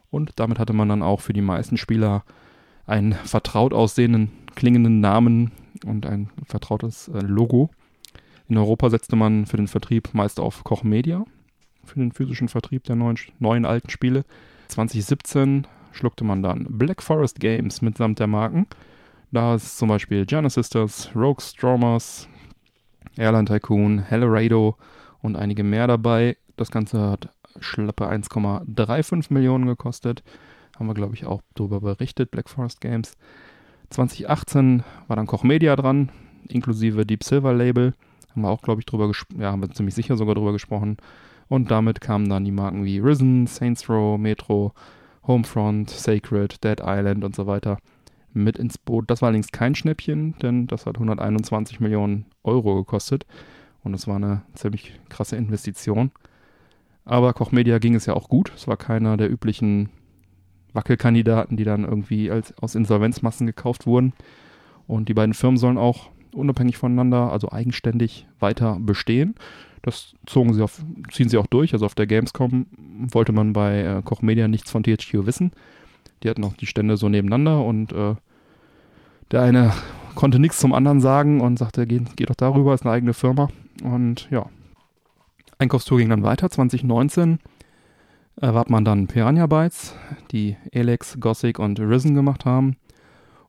Und 0.09 0.33
damit 0.35 0.59
hatte 0.59 0.73
man 0.73 0.89
dann 0.89 1.01
auch 1.01 1.21
für 1.21 1.33
die 1.33 1.41
meisten 1.41 1.77
Spieler 1.77 2.23
einen 2.85 3.13
vertraut 3.13 3.73
aussehenden, 3.73 4.31
klingenden 4.55 4.99
Namen 4.99 5.51
und 5.85 6.05
ein 6.05 6.29
vertrautes 6.45 7.07
äh, 7.07 7.19
Logo. 7.19 7.69
In 8.47 8.57
Europa 8.57 8.89
setzte 8.89 9.15
man 9.15 9.45
für 9.45 9.57
den 9.57 9.67
Vertrieb 9.67 10.13
meist 10.13 10.39
auf 10.39 10.63
Koch 10.63 10.83
Media, 10.83 11.23
für 11.85 11.99
den 11.99 12.11
physischen 12.11 12.49
Vertrieb 12.49 12.83
der 12.83 12.95
neuen, 12.95 13.17
neuen 13.39 13.65
alten 13.65 13.89
Spiele. 13.89 14.25
2017 14.67 15.67
schluckte 15.91 16.23
man 16.23 16.43
dann 16.43 16.65
Black 16.69 17.01
Forest 17.01 17.39
Games 17.39 17.81
mitsamt 17.81 18.19
der 18.19 18.27
Marken. 18.27 18.67
Da 19.31 19.55
ist 19.55 19.77
zum 19.77 19.89
Beispiel 19.89 20.25
Gianna 20.25 20.49
Sisters, 20.49 21.09
Rogue 21.15 21.41
Stormers, 21.41 22.27
Airline 23.17 23.45
Tycoon, 23.45 23.99
Hellerado 23.99 24.77
und 25.21 25.35
einige 25.37 25.63
mehr 25.63 25.87
dabei. 25.87 26.37
Das 26.57 26.71
Ganze 26.71 26.99
hat 26.99 27.29
schlappe 27.59 28.09
1,35 28.09 29.33
Millionen 29.33 29.65
gekostet. 29.65 30.23
Haben 30.77 30.87
wir, 30.87 30.93
glaube 30.93 31.15
ich, 31.15 31.25
auch 31.25 31.41
darüber 31.55 31.79
berichtet, 31.79 32.31
Black 32.31 32.49
Forest 32.49 32.81
Games. 32.81 33.17
2018 33.91 34.83
war 35.07 35.15
dann 35.15 35.27
Koch 35.27 35.43
Media 35.43 35.75
dran, 35.75 36.09
inklusive 36.47 37.05
Deep 37.05 37.23
Silver 37.23 37.53
Label. 37.53 37.93
Haben 38.31 38.41
wir 38.41 38.49
auch, 38.49 38.61
glaube 38.61 38.81
ich, 38.81 38.85
drüber 38.85 39.07
gesprochen, 39.07 39.41
ja, 39.41 39.51
haben 39.51 39.61
wir 39.61 39.69
ziemlich 39.71 39.95
sicher 39.95 40.15
sogar 40.15 40.35
drüber 40.35 40.53
gesprochen. 40.53 40.97
Und 41.49 41.69
damit 41.69 41.99
kamen 41.99 42.29
dann 42.29 42.45
die 42.45 42.51
Marken 42.51 42.85
wie 42.85 42.99
Risen, 42.99 43.45
Saints 43.45 43.89
Row, 43.89 44.17
Metro, 44.17 44.73
Homefront, 45.27 45.89
Sacred, 45.89 46.63
Dead 46.63 46.81
Island 46.81 47.23
und 47.25 47.35
so 47.35 47.45
weiter 47.45 47.77
mit 48.33 48.57
ins 48.57 48.77
Boot. 48.77 49.09
Das 49.09 49.21
war 49.21 49.27
allerdings 49.27 49.51
kein 49.51 49.75
Schnäppchen, 49.75 50.35
denn 50.41 50.67
das 50.67 50.85
hat 50.85 50.95
121 50.95 51.81
Millionen 51.81 52.25
Euro 52.43 52.75
gekostet. 52.75 53.25
Und 53.83 53.91
das 53.91 54.07
war 54.07 54.15
eine 54.15 54.43
ziemlich 54.53 54.99
krasse 55.09 55.35
Investition. 55.35 56.11
Aber 57.03 57.33
Koch 57.33 57.51
Media 57.51 57.79
ging 57.79 57.95
es 57.95 58.05
ja 58.05 58.13
auch 58.13 58.29
gut. 58.29 58.51
Es 58.55 58.67
war 58.67 58.77
keiner 58.77 59.17
der 59.17 59.29
üblichen 59.29 59.89
Wackelkandidaten, 60.73 61.57
die 61.57 61.63
dann 61.63 61.83
irgendwie 61.83 62.31
als, 62.31 62.57
aus 62.59 62.75
Insolvenzmassen 62.75 63.47
gekauft 63.47 63.85
wurden. 63.85 64.13
Und 64.87 65.09
die 65.09 65.13
beiden 65.13 65.33
Firmen 65.33 65.57
sollen 65.57 65.77
auch 65.77 66.09
unabhängig 66.33 66.77
voneinander, 66.77 67.31
also 67.31 67.51
eigenständig 67.51 68.27
weiter 68.39 68.77
bestehen. 68.79 69.35
Das 69.81 70.13
zogen 70.25 70.53
sie 70.53 70.61
auf, 70.61 70.83
ziehen 71.11 71.29
sie 71.29 71.37
auch 71.37 71.47
durch. 71.47 71.73
Also 71.73 71.85
auf 71.85 71.95
der 71.95 72.07
Gamescom 72.07 72.67
wollte 73.11 73.31
man 73.31 73.53
bei 73.53 73.81
äh, 73.81 74.01
Koch 74.03 74.21
Media 74.21 74.47
nichts 74.47 74.71
von 74.71 74.83
THQ 74.83 75.25
wissen. 75.25 75.51
Die 76.23 76.29
hatten 76.29 76.43
auch 76.43 76.53
die 76.53 76.67
Stände 76.67 76.97
so 76.97 77.09
nebeneinander 77.09 77.63
und 77.63 77.91
äh, 77.91 78.15
der 79.31 79.41
eine 79.41 79.73
konnte 80.13 80.39
nichts 80.39 80.59
zum 80.59 80.73
anderen 80.73 81.01
sagen 81.01 81.41
und 81.41 81.57
sagte, 81.57 81.87
geh, 81.87 82.01
geh 82.15 82.25
doch 82.25 82.35
darüber, 82.35 82.73
ist 82.73 82.83
eine 82.83 82.91
eigene 82.91 83.13
Firma. 83.13 83.49
Und 83.83 84.29
ja, 84.29 84.45
Einkaufstour 85.57 85.97
ging 85.97 86.09
dann 86.09 86.23
weiter. 86.23 86.49
2019 86.49 87.39
erwarb 88.35 88.69
man 88.69 88.85
dann 88.85 89.07
Piranha 89.07 89.47
Bytes, 89.47 89.95
die 90.31 90.57
Alex, 90.73 91.17
Gothic 91.19 91.59
und 91.59 91.79
Risen 91.79 92.15
gemacht 92.15 92.45
haben. 92.45 92.77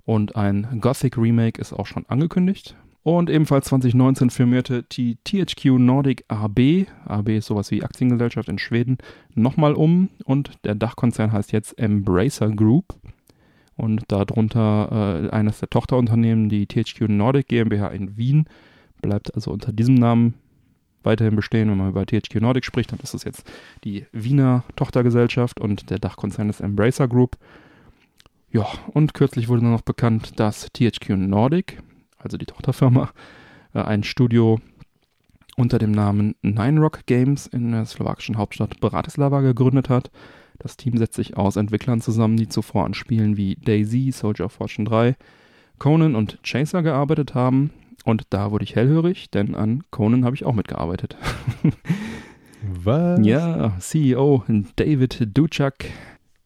Und 0.04 0.36
ein 0.36 0.78
Gothic 0.80 1.16
Remake 1.16 1.60
ist 1.60 1.72
auch 1.72 1.86
schon 1.86 2.06
angekündigt. 2.06 2.76
Und 3.04 3.30
ebenfalls 3.30 3.66
2019 3.66 4.30
firmierte 4.30 4.84
die 4.84 5.16
THQ 5.24 5.78
Nordic 5.78 6.24
AB, 6.28 6.86
AB 7.04 7.28
ist 7.30 7.46
sowas 7.46 7.70
wie 7.72 7.82
Aktiengesellschaft 7.82 8.48
in 8.48 8.58
Schweden, 8.58 8.98
nochmal 9.34 9.74
um 9.74 10.08
und 10.24 10.52
der 10.64 10.76
Dachkonzern 10.76 11.32
heißt 11.32 11.50
jetzt 11.52 11.78
Embracer 11.78 12.50
Group. 12.50 12.94
Und 13.74 14.04
darunter 14.08 15.24
äh, 15.24 15.30
eines 15.30 15.58
der 15.58 15.70
Tochterunternehmen, 15.70 16.48
die 16.48 16.66
THQ 16.66 17.08
Nordic 17.08 17.48
GmbH 17.48 17.88
in 17.88 18.16
Wien, 18.16 18.44
bleibt 19.00 19.34
also 19.34 19.50
unter 19.50 19.72
diesem 19.72 19.94
Namen 19.94 20.34
weiterhin 21.04 21.36
bestehen. 21.36 21.70
Wenn 21.70 21.78
man 21.78 21.90
über 21.90 22.06
THQ 22.06 22.40
Nordic 22.40 22.64
spricht, 22.64 22.92
dann 22.92 23.00
ist 23.00 23.14
das 23.14 23.24
jetzt 23.24 23.50
die 23.84 24.06
Wiener 24.12 24.64
Tochtergesellschaft 24.76 25.60
und 25.60 25.90
der 25.90 25.98
Dachkonzern 25.98 26.50
ist 26.50 26.60
Embracer 26.60 27.08
Group. 27.08 27.36
Ja, 28.50 28.66
und 28.92 29.14
kürzlich 29.14 29.48
wurde 29.48 29.62
dann 29.62 29.72
noch 29.72 29.82
bekannt, 29.82 30.38
dass 30.38 30.68
THQ 30.72 31.10
Nordic, 31.10 31.82
also 32.18 32.36
die 32.36 32.46
Tochterfirma, 32.46 33.10
äh, 33.74 33.80
ein 33.80 34.04
Studio 34.04 34.60
unter 35.56 35.78
dem 35.78 35.92
Namen 35.92 36.34
Nine 36.42 36.80
Rock 36.80 37.06
Games 37.06 37.46
in 37.46 37.72
der 37.72 37.86
slowakischen 37.86 38.36
Hauptstadt 38.36 38.80
Bratislava 38.80 39.40
gegründet 39.40 39.88
hat. 39.88 40.10
Das 40.58 40.76
Team 40.76 40.96
setzt 40.96 41.14
sich 41.14 41.36
aus 41.36 41.56
Entwicklern 41.56 42.00
zusammen, 42.00 42.36
die 42.36 42.48
zuvor 42.48 42.84
an 42.84 42.94
Spielen 42.94 43.36
wie 43.36 43.56
Daisy, 43.56 44.12
Soldier 44.12 44.46
of 44.46 44.52
Fortune 44.52 44.88
3, 44.88 45.16
Conan 45.78 46.14
und 46.14 46.38
Chaser 46.42 46.82
gearbeitet 46.82 47.34
haben. 47.34 47.70
Und 48.04 48.24
da 48.30 48.50
wurde 48.50 48.64
ich 48.64 48.74
hellhörig, 48.74 49.30
denn 49.30 49.54
an 49.54 49.84
Conan 49.90 50.24
habe 50.24 50.34
ich 50.34 50.44
auch 50.44 50.54
mitgearbeitet. 50.54 51.16
Was? 52.84 53.24
Ja, 53.24 53.72
CEO 53.78 54.44
David 54.76 55.36
Duchak 55.36 55.86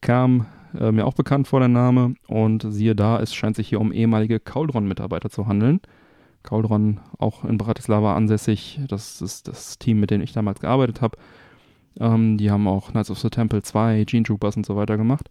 kam 0.00 0.46
äh, 0.78 0.92
mir 0.92 1.06
auch 1.06 1.14
bekannt 1.14 1.48
vor 1.48 1.60
der 1.60 1.68
Name 1.68 2.14
und 2.26 2.66
siehe 2.68 2.94
da, 2.94 3.20
es 3.20 3.34
scheint 3.34 3.56
sich 3.56 3.68
hier 3.68 3.80
um 3.80 3.92
ehemalige 3.92 4.40
Cauldron-Mitarbeiter 4.40 5.30
zu 5.30 5.46
handeln. 5.46 5.80
Cauldron 6.42 7.00
auch 7.18 7.44
in 7.44 7.58
Bratislava 7.58 8.14
ansässig, 8.14 8.80
das 8.88 9.20
ist 9.20 9.48
das 9.48 9.78
Team, 9.78 10.00
mit 10.00 10.10
dem 10.10 10.20
ich 10.20 10.32
damals 10.32 10.60
gearbeitet 10.60 11.02
habe. 11.02 11.18
Ähm, 11.98 12.38
die 12.38 12.50
haben 12.50 12.68
auch 12.68 12.90
Knights 12.90 13.10
of 13.10 13.18
the 13.18 13.30
Temple 13.30 13.62
2, 13.62 14.04
Gene 14.04 14.24
Troopers 14.24 14.56
und 14.56 14.64
so 14.64 14.76
weiter 14.76 14.96
gemacht. 14.96 15.28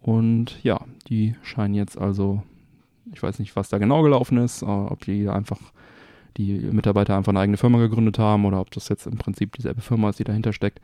Und 0.00 0.62
ja, 0.62 0.80
die 1.08 1.34
scheinen 1.42 1.74
jetzt 1.74 1.96
also, 1.96 2.42
ich 3.12 3.22
weiß 3.22 3.38
nicht, 3.38 3.56
was 3.56 3.68
da 3.68 3.78
genau 3.78 4.02
gelaufen 4.02 4.38
ist, 4.38 4.62
ob 4.62 5.04
die 5.04 5.28
einfach 5.28 5.60
die 6.36 6.58
Mitarbeiter 6.58 7.16
einfach 7.16 7.30
eine 7.30 7.40
eigene 7.40 7.56
Firma 7.56 7.78
gegründet 7.78 8.18
haben 8.18 8.44
oder 8.44 8.60
ob 8.60 8.70
das 8.70 8.88
jetzt 8.88 9.06
im 9.06 9.18
Prinzip 9.18 9.54
dieselbe 9.54 9.80
Firma 9.80 10.10
ist, 10.10 10.18
die 10.18 10.24
dahinter 10.24 10.52
steckt, 10.52 10.80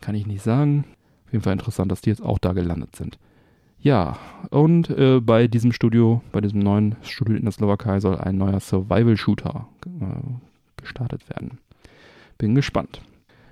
kann 0.00 0.14
ich 0.14 0.26
nicht 0.26 0.42
sagen. 0.42 0.84
Auf 1.26 1.32
jeden 1.32 1.42
Fall 1.42 1.54
interessant, 1.54 1.90
dass 1.90 2.00
die 2.00 2.10
jetzt 2.10 2.22
auch 2.22 2.38
da 2.38 2.52
gelandet 2.52 2.94
sind. 2.94 3.18
Ja, 3.80 4.18
und 4.50 4.88
äh, 4.90 5.20
bei 5.20 5.46
diesem 5.46 5.72
Studio, 5.72 6.22
bei 6.32 6.40
diesem 6.40 6.60
neuen 6.60 6.96
Studio 7.02 7.36
in 7.36 7.42
der 7.42 7.52
Slowakei 7.52 8.00
soll 8.00 8.16
ein 8.16 8.38
neuer 8.38 8.60
Survival-Shooter 8.60 9.66
äh, 9.86 10.80
gestartet 10.80 11.28
werden. 11.28 11.58
Bin 12.38 12.54
gespannt. 12.54 13.02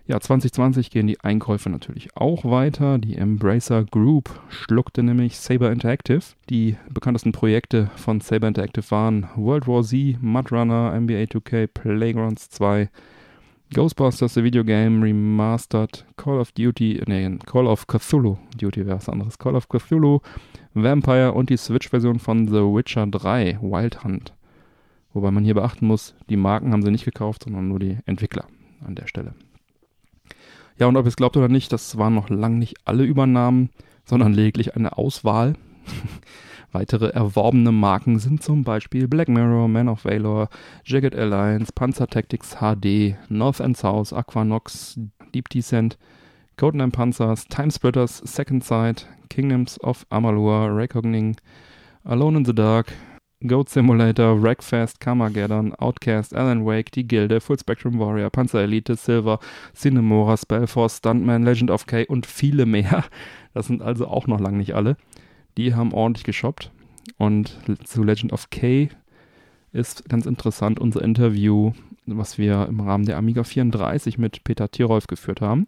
Ja, 0.04 0.18
2020 0.18 0.90
gehen 0.90 1.06
die 1.06 1.20
Einkäufe 1.20 1.70
natürlich 1.70 2.16
auch 2.16 2.44
weiter. 2.44 2.98
Die 2.98 3.16
Embracer 3.16 3.84
Group 3.84 4.40
schluckte 4.48 5.04
nämlich 5.04 5.38
Saber 5.38 5.70
Interactive. 5.70 6.22
Die 6.50 6.76
bekanntesten 6.90 7.30
Projekte 7.30 7.88
von 7.94 8.20
Saber 8.20 8.48
Interactive 8.48 8.90
waren 8.90 9.28
World 9.36 9.68
War 9.68 9.84
Z, 9.84 10.20
Mudrunner, 10.20 10.98
NBA 10.98 11.24
2K, 11.24 11.68
Playgrounds 11.68 12.50
2, 12.50 12.90
Ghostbusters, 13.72 14.34
the 14.34 14.42
Video 14.42 14.64
Game, 14.64 15.04
Remastered, 15.04 16.04
Call 16.16 16.40
of 16.40 16.50
Duty, 16.50 17.00
nee, 17.06 17.38
Call 17.46 17.68
of 17.68 17.86
Cthulhu, 17.86 18.38
Duty 18.58 18.84
wäre 18.84 18.96
was 18.96 19.08
anderes, 19.08 19.38
Call 19.38 19.54
of 19.54 19.68
Cthulhu, 19.68 20.18
Vampire 20.74 21.32
und 21.32 21.48
die 21.48 21.56
Switch-Version 21.56 22.18
von 22.18 22.48
The 22.48 22.54
Witcher 22.54 23.06
3, 23.06 23.60
Wild 23.62 24.02
Hunt. 24.02 24.34
Wobei 25.14 25.30
man 25.30 25.44
hier 25.44 25.54
beachten 25.54 25.86
muss, 25.86 26.16
die 26.28 26.36
Marken 26.36 26.72
haben 26.72 26.82
sie 26.82 26.90
nicht 26.90 27.04
gekauft, 27.04 27.44
sondern 27.44 27.68
nur 27.68 27.78
die 27.78 27.98
Entwickler 28.04 28.46
an 28.84 28.96
der 28.96 29.06
Stelle. 29.06 29.34
Ja, 30.82 30.88
und 30.88 30.96
ob 30.96 31.04
ihr 31.06 31.10
es 31.10 31.16
glaubt 31.16 31.36
oder 31.36 31.46
nicht, 31.46 31.72
das 31.72 31.96
waren 31.96 32.12
noch 32.12 32.28
lang 32.28 32.58
nicht 32.58 32.74
alle 32.84 33.04
Übernahmen, 33.04 33.70
sondern 34.04 34.32
lediglich 34.32 34.74
eine 34.74 34.98
Auswahl. 34.98 35.52
Weitere 36.72 37.10
erworbene 37.10 37.70
Marken 37.70 38.18
sind 38.18 38.42
zum 38.42 38.64
Beispiel 38.64 39.06
Black 39.06 39.28
Mirror, 39.28 39.68
Man 39.68 39.88
of 39.88 40.04
Valor, 40.04 40.48
Jagged 40.84 41.14
Alliance, 41.14 41.70
Panzer 41.72 42.08
Tactics 42.08 42.56
HD, 42.56 43.14
North 43.28 43.60
and 43.60 43.76
South, 43.76 44.12
Aquanox, 44.12 44.98
Deep 45.32 45.48
Descent, 45.50 45.98
Codename 46.56 46.90
Panzers, 46.90 47.46
Timesplitters, 47.46 48.20
Second 48.24 48.64
Sight, 48.64 49.06
Kingdoms 49.30 49.78
of 49.84 50.04
Amalur, 50.10 50.76
Recogning, 50.76 51.36
Alone 52.04 52.38
in 52.38 52.44
the 52.44 52.52
Dark, 52.52 52.92
Goat 53.46 53.68
Simulator, 53.68 54.40
Wreckfest, 54.42 55.00
Carmageddon, 55.00 55.74
Outcast, 55.74 56.34
Alan 56.34 56.64
Wake, 56.64 56.92
Die 56.92 57.06
Gilde, 57.06 57.40
Full 57.40 57.58
Spectrum 57.58 57.98
Warrior, 57.98 58.30
Panzer 58.30 58.62
Elite, 58.62 58.94
Silver, 58.96 59.38
Cinemora, 59.74 60.36
Spellforce, 60.36 60.98
Stuntman, 60.98 61.42
Legend 61.42 61.70
of 61.70 61.86
K 61.86 62.04
und 62.06 62.26
viele 62.26 62.66
mehr. 62.66 63.04
Das 63.54 63.66
sind 63.66 63.82
also 63.82 64.06
auch 64.06 64.26
noch 64.26 64.40
lange 64.40 64.56
nicht 64.56 64.74
alle. 64.74 64.96
Die 65.58 65.74
haben 65.74 65.92
ordentlich 65.92 66.24
geshoppt. 66.24 66.70
Und 67.18 67.58
zu 67.84 68.02
Legend 68.02 68.32
of 68.32 68.48
K 68.50 68.88
ist 69.72 70.08
ganz 70.08 70.26
interessant 70.26 70.78
unser 70.78 71.02
Interview, 71.02 71.72
was 72.06 72.38
wir 72.38 72.66
im 72.68 72.80
Rahmen 72.80 73.04
der 73.04 73.16
Amiga 73.16 73.44
34 73.44 74.18
mit 74.18 74.44
Peter 74.44 74.70
Tirolf 74.70 75.06
geführt 75.06 75.40
haben. 75.40 75.66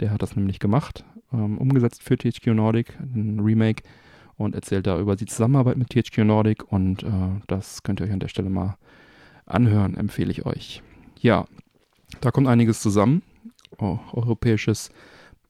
Der 0.00 0.10
hat 0.10 0.22
das 0.22 0.36
nämlich 0.36 0.58
gemacht, 0.58 1.04
ähm, 1.32 1.58
umgesetzt 1.58 2.02
für 2.02 2.16
THQ 2.16 2.54
Nordic, 2.54 2.98
ein 3.00 3.40
Remake 3.40 3.82
und 4.38 4.54
erzählt 4.54 4.86
da 4.86 4.98
über 4.98 5.16
die 5.16 5.26
Zusammenarbeit 5.26 5.76
mit 5.76 5.90
THQ 5.90 6.18
Nordic 6.18 6.72
und 6.72 7.02
äh, 7.02 7.06
das 7.48 7.82
könnt 7.82 8.00
ihr 8.00 8.06
euch 8.06 8.12
an 8.12 8.20
der 8.20 8.28
Stelle 8.28 8.48
mal 8.48 8.78
anhören, 9.44 9.96
empfehle 9.96 10.30
ich 10.30 10.46
euch. 10.46 10.82
Ja, 11.20 11.46
da 12.20 12.30
kommt 12.30 12.46
einiges 12.46 12.80
zusammen. 12.80 13.22
Oh, 13.78 13.98
europäisches 14.12 14.90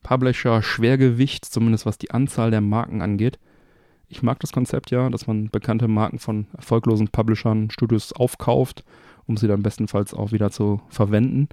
Publisher-Schwergewicht, 0.01 1.45
zumindest 1.45 1.85
was 1.85 1.97
die 1.97 2.11
Anzahl 2.11 2.51
der 2.51 2.61
Marken 2.61 3.01
angeht. 3.01 3.39
Ich 4.07 4.23
mag 4.23 4.39
das 4.39 4.51
Konzept 4.51 4.89
ja, 4.89 5.09
dass 5.09 5.27
man 5.27 5.49
bekannte 5.49 5.87
Marken 5.87 6.17
von 6.17 6.47
erfolglosen 6.57 7.09
Publishern, 7.09 7.69
Studios 7.69 8.11
aufkauft, 8.11 8.83
um 9.27 9.37
sie 9.37 9.47
dann 9.47 9.61
bestenfalls 9.61 10.15
auch 10.15 10.31
wieder 10.31 10.49
zu 10.49 10.81
verwenden, 10.89 11.47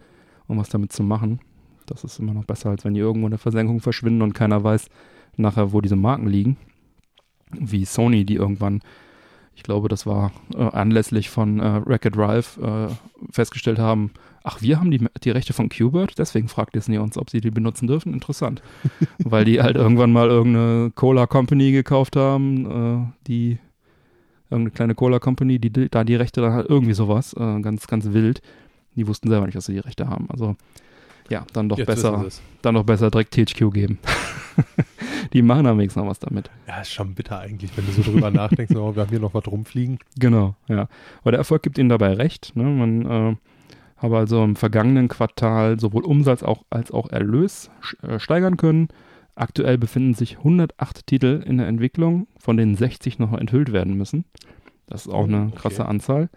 um 0.47 0.59
was 0.59 0.71
damit 0.71 0.93
zu 0.93 1.03
machen. 1.03 1.41
Das 1.85 2.03
ist 2.03 2.19
immer 2.19 2.33
noch 2.33 2.47
besser, 2.47 2.71
als 2.71 2.85
wenn 2.85 2.95
die 2.95 3.01
irgendwo 3.01 3.27
in 3.27 3.33
der 3.33 3.39
Versenkung 3.39 3.81
verschwinden 3.81 4.23
und 4.23 4.33
keiner 4.33 4.65
weiß 4.65 4.89
nachher, 5.37 5.73
wo 5.73 5.83
diese 5.83 5.97
Marken 5.97 6.29
liegen 6.29 6.57
wie 7.61 7.85
Sony, 7.85 8.25
die 8.25 8.35
irgendwann, 8.35 8.81
ich 9.55 9.63
glaube, 9.63 9.89
das 9.89 10.07
war 10.07 10.33
äh, 10.55 10.63
anlässlich 10.63 11.31
von 11.31 11.61
äh, 11.61 11.87
Wreck-It 11.87 12.17
Ralph, 12.17 12.59
äh, 12.59 12.89
festgestellt 13.31 13.79
haben, 13.79 14.11
ach, 14.47 14.63
wir 14.63 14.79
haben 14.79 14.91
die, 14.91 15.05
die 15.25 15.31
Rechte 15.31 15.53
von 15.53 15.69
Qbert, 15.69 16.19
deswegen 16.19 16.49
fragt 16.49 16.75
Disney 16.75 16.99
uns, 16.99 17.19
ob 17.19 17.31
sie 17.31 17.41
die 17.41 17.51
benutzen 17.51 17.89
dürfen. 17.89 18.13
Interessant. 18.13 18.63
Weil 19.19 19.45
die 19.45 19.61
halt 19.61 19.77
irgendwann 19.77 20.13
mal 20.13 20.29
irgendeine 20.29 20.93
Cola 20.95 21.27
Company 21.27 21.73
gekauft 21.73 22.17
haben, 22.17 23.11
äh, 23.11 23.27
die 23.27 23.59
irgendeine 24.51 24.71
kleine 24.71 24.95
Cola 24.95 25.19
Company, 25.19 25.59
die, 25.59 25.71
die 25.71 25.89
da 25.89 26.05
die 26.05 26.15
Rechte 26.15 26.41
dann 26.41 26.53
halt 26.53 26.69
irgendwie 26.69 26.95
sowas, 26.95 27.35
äh, 27.35 27.61
ganz, 27.61 27.87
ganz 27.89 28.13
wild. 28.13 28.41
Die 28.95 29.07
wussten 29.07 29.29
selber 29.29 29.47
nicht, 29.47 29.57
dass 29.57 29.67
sie 29.67 29.75
die 29.75 29.81
Rechte 29.81 30.09
haben. 30.09 30.29
Also 30.31 30.57
ja, 31.29 31.45
dann 31.53 31.69
doch 31.69 31.79
Jetzt 31.79 31.87
besser, 31.87 32.27
dann 32.63 32.75
doch 32.75 32.85
besser 32.85 33.11
direkt 33.11 33.35
THQ 33.35 33.71
geben. 33.73 33.99
die 35.33 35.43
machen 35.43 35.67
am 35.67 35.79
wenigsten 35.79 36.01
noch 36.01 36.09
was 36.09 36.19
damit. 36.19 36.51
Ja, 36.67 36.81
ist 36.81 36.93
schon 36.93 37.15
bitter 37.15 37.39
eigentlich, 37.39 37.77
wenn 37.77 37.87
du 37.87 37.93
so 37.93 38.03
drüber 38.03 38.31
nachdenkst, 38.33 38.75
oh, 38.77 38.95
wir 38.95 39.03
haben 39.03 39.11
hier 39.11 39.21
noch 39.21 39.35
was 39.35 39.47
rumfliegen. 39.47 39.99
Genau, 40.19 40.55
ja. 40.69 40.89
Aber 41.23 41.33
der 41.33 41.39
Erfolg 41.39 41.63
gibt 41.63 41.79
ihnen 41.79 41.89
dabei 41.89 42.15
recht. 42.15 42.55
Ne? 42.55 42.65
Man 42.65 43.07
äh, 43.07 43.37
habe 43.99 44.19
also 44.19 44.45
im 44.45 44.57
vergangenen 44.57 45.09
Quartal 45.09 45.81
sowohl 45.81 46.05
Umsatz 46.05 46.43
auch, 46.43 46.65
als 46.71 46.91
auch 46.91 47.11
Erlös 47.11 47.71
äh, 48.03 48.19
steigern 48.19 48.57
können. 48.57 48.89
Aktuell 49.35 49.77
befinden 49.77 50.15
sich 50.15 50.39
108 50.39 51.07
Titel 51.07 51.43
in 51.47 51.59
der 51.59 51.67
Entwicklung, 51.67 52.27
von 52.39 52.57
denen 52.57 52.75
60 52.75 53.19
noch 53.19 53.35
enthüllt 53.35 53.73
werden 53.73 53.95
müssen. 53.95 54.25
Das 54.87 55.07
ist 55.07 55.13
auch 55.13 55.25
eine 55.25 55.49
okay. 55.49 55.57
krasse 55.57 55.87
Anzahl. 55.87 56.31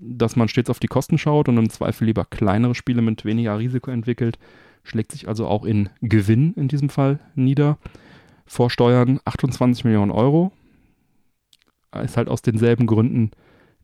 Dass 0.00 0.36
man 0.36 0.48
stets 0.48 0.70
auf 0.70 0.78
die 0.78 0.88
Kosten 0.88 1.18
schaut 1.18 1.48
und 1.48 1.56
im 1.56 1.70
Zweifel 1.70 2.06
lieber 2.06 2.24
kleinere 2.24 2.74
Spiele 2.74 3.02
mit 3.02 3.24
weniger 3.24 3.58
Risiko 3.58 3.90
entwickelt, 3.90 4.38
schlägt 4.82 5.12
sich 5.12 5.28
also 5.28 5.46
auch 5.46 5.64
in 5.64 5.88
Gewinn 6.00 6.54
in 6.54 6.68
diesem 6.68 6.88
Fall 6.88 7.20
nieder. 7.34 7.78
Vor 8.46 8.70
Steuern 8.70 9.20
28 9.24 9.84
Millionen 9.84 10.10
Euro. 10.10 10.52
Ist 12.02 12.16
halt 12.16 12.28
aus 12.28 12.42
denselben 12.42 12.86
Gründen 12.86 13.30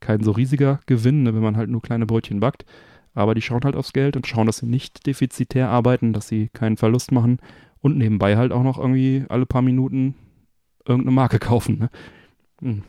kein 0.01 0.23
so 0.23 0.33
riesiger 0.33 0.81
Gewinn, 0.87 1.23
ne, 1.23 1.35
wenn 1.35 1.43
man 1.43 1.57
halt 1.57 1.71
nur 1.71 1.83
kleine 1.83 2.07
Brötchen 2.07 2.41
backt. 2.41 2.65
Aber 3.15 3.35
die 3.35 3.43
schauen 3.43 3.63
halt 3.65 3.77
aufs 3.77 3.93
Geld 3.93 4.17
und 4.17 4.27
schauen, 4.27 4.47
dass 4.47 4.59
sie 4.59 4.67
nicht 4.67 5.07
defizitär 5.07 5.69
arbeiten, 5.69 6.13
dass 6.13 6.29
sie 6.29 6.49
keinen 6.53 6.77
Verlust 6.77 7.13
machen 7.13 7.39
und 7.81 7.97
nebenbei 7.97 8.37
halt 8.37 8.53
auch 8.53 8.63
noch 8.63 8.79
irgendwie 8.79 9.25
alle 9.29 9.47
paar 9.47 9.63
Minuten 9.63 10.15
irgendeine 10.87 11.15
Marke 11.15 11.39
kaufen. 11.39 11.79
Ne? 11.79 11.91
Hm 12.61 12.83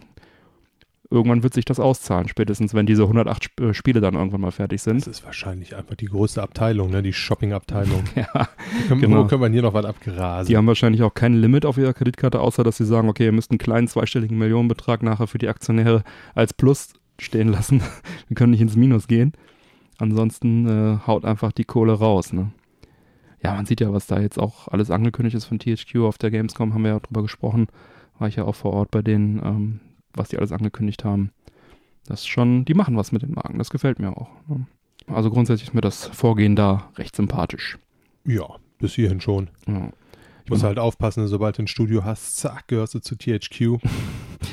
irgendwann 1.12 1.43
wird 1.43 1.54
sich 1.54 1.65
das 1.65 1.80
auszahlen, 1.80 2.30
spätestens 2.30 2.74
wenn 2.74 2.86
diese 2.86 3.04
108 3.04 3.60
äh, 3.60 3.74
Spiele 3.74 4.00
dann 4.00 4.15
irgendwann 4.15 4.41
mal 4.41 4.52
fertig 4.52 4.82
sind. 4.82 5.02
Das 5.02 5.08
ist 5.08 5.26
wahrscheinlich 5.26 5.76
einfach 5.76 5.95
die 5.95 6.06
größte 6.06 6.41
Abteilung, 6.41 6.89
ne? 6.89 7.04
die 7.04 7.13
Shopping-Abteilung. 7.13 8.04
ja, 8.15 8.47
können, 8.88 9.02
genau. 9.02 9.24
Wo 9.24 9.28
können 9.28 9.41
wir 9.41 9.50
hier 9.50 9.62
noch 9.62 9.74
was 9.74 9.86
abgerasen? 9.86 10.47
Die 10.47 10.58
haben 10.58 10.67
wahrscheinlich 10.67 11.04
auch 11.04 11.13
kein 11.13 11.34
Limit 11.34 11.65
auf 11.65 11.78
ihrer 11.78 11.93
Kreditkarte, 11.93 12.39
außer 12.39 12.63
dass 12.63 12.78
sie 12.78 12.86
sagen, 12.86 13.10
okay, 13.10 13.26
ihr 13.26 13.34
müsst 13.34 13.52
einen 13.52 13.58
kleinen 13.58 13.89
zweistelligen 13.89 14.38
Millionenbetrag 14.38 15.04
nachher 15.04 15.28
für 15.28 15.38
die 15.38 15.50
Aktionäre 15.50 16.04
als 16.34 16.54
Plus 16.54 16.93
stehen 17.19 17.50
lassen. 17.50 17.82
wir 18.30 18.36
können 18.36 18.52
nicht 18.52 18.62
ins 18.62 18.78
Minus 18.78 19.08
gehen. 19.08 19.34
Ansonsten 19.97 20.67
äh, 20.67 20.97
haut 21.06 21.26
einfach 21.26 21.52
die 21.52 21.65
Kohle 21.65 21.93
raus. 21.93 22.32
Ne? 22.32 22.52
Ja, 23.43 23.54
man 23.54 23.65
sieht 23.65 23.82
ja, 23.82 23.91
was 23.91 24.08
da 24.08 24.19
jetzt 24.19 24.39
auch 24.39 24.69
alles 24.69 24.89
angekündigt 24.89 25.36
ist 25.36 25.45
von 25.45 25.60
THQ 25.60 25.97
auf 25.97 26.17
der 26.17 26.32
Gamescom, 26.32 26.74
haben 26.74 26.84
wir 26.84 26.91
ja 26.91 27.00
drüber 27.00 27.21
gesprochen. 27.21 27.67
War 28.17 28.28
ich 28.28 28.38
ja 28.38 28.45
auch 28.45 28.56
vor 28.56 28.74
Ort 28.74 28.91
bei 28.91 29.02
denen. 29.02 29.39
Ähm, 29.43 29.80
was 30.13 30.30
die 30.30 30.38
alles 30.38 30.52
angekündigt 30.52 31.04
haben. 31.04 31.32
Das 32.06 32.21
ist 32.21 32.28
schon, 32.28 32.65
die 32.65 32.74
machen 32.74 32.97
was 32.97 33.12
mit 33.12 33.21
den 33.21 33.34
Marken, 33.34 33.58
das 33.58 33.69
gefällt 33.69 34.00
mir 34.00 34.15
auch. 34.15 34.30
Ne? 34.47 34.65
Also 35.08 35.30
grundsätzlich 35.30 35.69
ist 35.69 35.74
mir 35.74 35.82
das 35.82 36.06
Vorgehen 36.08 36.56
da 36.56 36.89
recht 36.97 37.15
sympathisch. 37.15 37.78
Ja, 38.26 38.58
bis 38.80 38.93
hierhin 38.93 39.21
schon. 39.21 39.50
Ja. 39.67 39.89
Ich 40.43 40.50
muss 40.50 40.63
halt 40.63 40.80
aufpassen, 40.80 41.28
sobald 41.28 41.58
du 41.58 41.63
ein 41.63 41.67
Studio 41.67 42.04
hast, 42.04 42.38
zack, 42.38 42.67
gehörst 42.67 42.93
du 42.95 43.00
zu 43.00 43.15
THQ. 43.15 43.78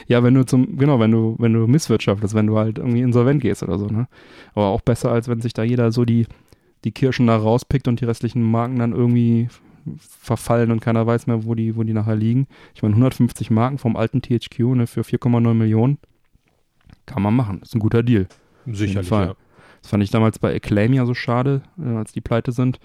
Ja, 0.06 0.22
wenn 0.22 0.34
du 0.34 0.44
zum, 0.44 0.78
genau, 0.78 1.00
wenn 1.00 1.10
du, 1.10 1.36
wenn 1.38 1.52
du 1.52 1.66
misswirtschaftest, 1.66 2.34
wenn 2.34 2.46
du 2.46 2.56
halt 2.56 2.78
irgendwie 2.78 3.00
insolvent 3.00 3.42
gehst 3.42 3.62
oder 3.62 3.78
so, 3.78 3.86
ne? 3.86 4.06
Aber 4.54 4.66
auch 4.66 4.80
besser, 4.80 5.10
als 5.10 5.28
wenn 5.28 5.40
sich 5.40 5.52
da 5.52 5.62
jeder 5.62 5.92
so 5.92 6.06
die, 6.06 6.26
die 6.84 6.92
Kirschen 6.92 7.26
da 7.26 7.36
rauspickt 7.36 7.88
und 7.88 8.00
die 8.00 8.06
restlichen 8.06 8.42
Marken 8.42 8.78
dann 8.78 8.92
irgendwie 8.92 9.48
verfallen 9.98 10.70
und 10.70 10.80
keiner 10.80 11.06
weiß 11.06 11.26
mehr, 11.26 11.44
wo 11.44 11.54
die, 11.54 11.76
wo 11.76 11.82
die 11.82 11.92
nachher 11.92 12.16
liegen. 12.16 12.46
Ich 12.74 12.82
meine, 12.82 12.94
150 12.94 13.50
Marken 13.50 13.78
vom 13.78 13.96
alten 13.96 14.22
THQ 14.22 14.58
ne, 14.74 14.86
für 14.86 15.02
4,9 15.02 15.54
Millionen 15.54 15.98
kann 17.06 17.22
man 17.22 17.34
machen. 17.34 17.60
Ist 17.62 17.74
ein 17.74 17.80
guter 17.80 18.02
Deal. 18.02 18.26
Sicherlich, 18.66 19.08
Fall. 19.08 19.26
ja. 19.28 19.34
Das 19.82 19.90
fand 19.90 20.02
ich 20.02 20.10
damals 20.10 20.38
bei 20.38 20.54
Acclaim 20.54 20.92
ja 20.92 21.06
so 21.06 21.14
schade, 21.14 21.62
äh, 21.78 21.96
als 21.96 22.12
die 22.12 22.20
pleite 22.20 22.52
sind. 22.52 22.78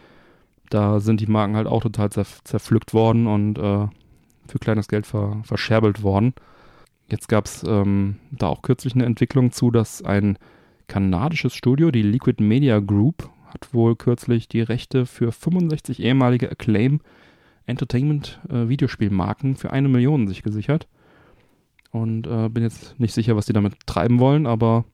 Da 0.69 0.99
sind 0.99 1.19
die 1.19 1.27
Marken 1.27 1.55
halt 1.55 1.67
auch 1.67 1.81
total 1.81 2.09
zerf 2.11 2.43
zerpflückt 2.43 2.93
worden 2.93 3.27
und 3.27 3.57
äh, 3.57 3.87
für 4.47 4.59
kleines 4.59 4.87
Geld 4.87 5.05
ver 5.05 5.41
verscherbelt 5.43 6.03
worden. 6.03 6.33
Jetzt 7.07 7.27
gab 7.27 7.45
es 7.45 7.63
ähm, 7.67 8.17
da 8.31 8.47
auch 8.47 8.61
kürzlich 8.61 8.95
eine 8.95 9.05
Entwicklung 9.05 9.51
zu, 9.51 9.71
dass 9.71 10.03
ein 10.03 10.37
kanadisches 10.87 11.53
Studio, 11.53 11.91
die 11.91 12.01
Liquid 12.01 12.41
Media 12.43 12.79
Group, 12.79 13.29
hat 13.53 13.73
wohl 13.73 13.95
kürzlich 13.95 14.47
die 14.47 14.61
Rechte 14.61 15.05
für 15.05 15.31
65 15.31 16.01
ehemalige 16.01 16.49
Acclaim 16.49 17.01
Entertainment 17.65 18.41
äh, 18.49 18.67
Videospielmarken 18.67 19.55
für 19.55 19.71
eine 19.71 19.87
Million 19.87 20.27
sich 20.27 20.43
gesichert. 20.43 20.87
Und 21.91 22.27
äh, 22.27 22.49
bin 22.49 22.63
jetzt 22.63 22.99
nicht 22.99 23.13
sicher, 23.13 23.35
was 23.35 23.45
die 23.45 23.53
damit 23.53 23.75
treiben 23.85 24.19
wollen, 24.19 24.47
aber 24.47 24.85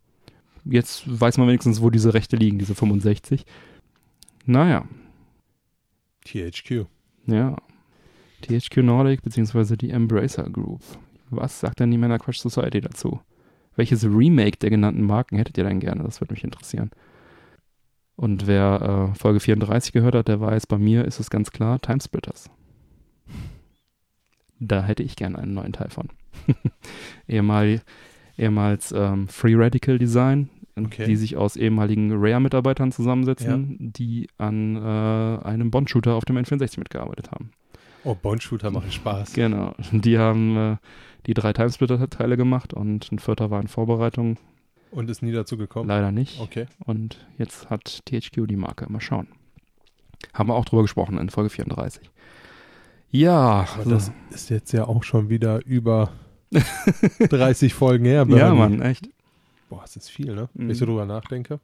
jetzt 0.65 1.03
weiß 1.07 1.37
man 1.37 1.47
wenigstens, 1.47 1.81
wo 1.81 1.89
diese 1.89 2.13
Rechte 2.13 2.35
liegen, 2.35 2.59
diese 2.59 2.75
65. 2.75 3.45
Naja, 4.45 4.85
THQ. 6.25 6.85
ja. 7.27 7.55
THQ 8.41 8.77
Nordic 8.77 9.21
beziehungsweise 9.21 9.77
die 9.77 9.89
Embracer 9.89 10.49
Group. 10.49 10.81
Was 11.29 11.59
sagt 11.59 11.79
denn 11.79 11.91
die 11.91 11.97
Männer 11.97 12.19
Crush 12.19 12.39
Society 12.39 12.81
dazu? 12.81 13.19
Welches 13.75 14.05
Remake 14.05 14.57
der 14.57 14.69
genannten 14.69 15.03
Marken 15.03 15.37
hättet 15.37 15.57
ihr 15.57 15.63
denn 15.63 15.79
gerne? 15.79 16.03
Das 16.03 16.21
würde 16.21 16.33
mich 16.33 16.43
interessieren. 16.43 16.91
Und 18.19 18.47
wer 18.47 19.11
äh, 19.13 19.17
Folge 19.17 19.39
34 19.39 19.93
gehört 19.93 20.13
hat, 20.13 20.27
der 20.27 20.41
weiß, 20.41 20.67
bei 20.67 20.77
mir 20.77 21.05
ist 21.05 21.21
es 21.21 21.29
ganz 21.29 21.51
klar 21.51 21.79
Timesplitters. 21.79 22.49
Da 24.59 24.83
hätte 24.83 25.03
ich 25.03 25.15
gerne 25.15 25.39
einen 25.39 25.53
neuen 25.53 25.71
Teil 25.71 25.89
von. 25.89 26.09
Ehemal, 27.29 27.81
ehemals 28.37 28.91
ähm, 28.91 29.29
Free 29.29 29.55
Radical 29.55 29.97
Design, 29.97 30.49
Okay. 30.75 31.05
die 31.05 31.15
sich 31.15 31.37
aus 31.37 31.55
ehemaligen 31.55 32.11
Rare-Mitarbeitern 32.13 32.91
zusammensetzen, 32.91 33.77
die 33.79 34.27
an 34.37 34.75
äh, 34.75 35.45
einem 35.45 35.71
Bond-Shooter 35.71 36.13
auf 36.13 36.25
dem 36.25 36.37
N64 36.37 36.77
mitgearbeitet 36.77 37.31
haben. 37.31 37.51
Oh, 38.03 38.15
Bone-Shooter 38.15 38.69
machen 38.71 38.91
Spaß. 38.91 39.31
Genau. 39.33 39.75
Die 39.91 40.17
haben 40.17 40.57
äh, 40.57 40.75
die 41.25 41.33
drei 41.33 41.53
Timesplitter-Teile 41.53 42.35
gemacht 42.35 42.73
und 42.73 43.11
ein 43.13 43.19
vierter 43.19 43.49
war 43.49 43.61
in 43.61 43.67
Vorbereitung. 43.69 44.37
Und 44.91 45.09
ist 45.09 45.21
nie 45.21 45.31
dazu 45.31 45.57
gekommen. 45.57 45.87
Leider 45.87 46.11
nicht. 46.11 46.39
Okay. 46.39 46.65
Und 46.85 47.17
jetzt 47.37 47.69
hat 47.69 48.01
THQ 48.05 48.47
die 48.47 48.55
Marke. 48.55 48.91
Mal 48.91 49.01
schauen. 49.01 49.27
Haben 50.33 50.49
wir 50.49 50.55
auch 50.55 50.65
drüber 50.65 50.81
gesprochen 50.81 51.17
in 51.17 51.29
Folge 51.29 51.49
34. 51.49 52.09
Ja, 53.11 53.67
Aber 53.79 53.89
das 53.89 54.11
ist 54.31 54.49
jetzt 54.49 54.71
ja 54.71 54.85
auch 54.87 55.03
schon 55.03 55.29
wieder 55.29 55.65
über 55.65 56.11
30 57.29 57.73
Folgen 57.73 58.05
her. 58.05 58.25
ja. 58.29 58.53
Mann, 58.53 58.81
echt. 58.81 59.09
Boah, 59.69 59.81
das 59.81 59.95
ist 59.95 60.09
viel, 60.09 60.33
ne? 60.35 60.49
Mhm. 60.53 60.61
Wenn 60.63 60.69
ich 60.71 60.77
so 60.77 60.85
drüber 60.85 61.05
nachdenke. 61.05 61.59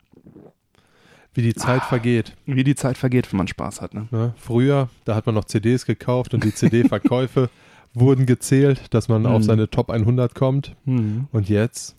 Wie 1.34 1.42
die 1.42 1.54
Zeit 1.54 1.84
vergeht. 1.84 2.36
Wie 2.46 2.64
die 2.64 2.76
Zeit 2.76 2.98
vergeht, 2.98 3.32
wenn 3.32 3.38
man 3.38 3.48
Spaß 3.48 3.82
hat. 3.82 3.94
Ne? 3.94 4.08
Ne? 4.12 4.34
Früher, 4.38 4.90
da 5.04 5.16
hat 5.16 5.26
man 5.26 5.36
noch 5.36 5.46
CDs 5.46 5.86
gekauft 5.86 6.34
und 6.34 6.44
die 6.44 6.54
CD-Verkäufe 6.54 7.50
wurden 7.94 8.26
gezählt, 8.26 8.94
dass 8.94 9.10
man 9.10 9.24
Mhm. 9.24 9.28
auf 9.28 9.44
seine 9.44 9.70
Top 9.70 9.90
100 9.90 10.34
kommt. 10.36 10.76
Hm. 10.86 11.28
Und 11.32 11.50
jetzt? 11.50 11.96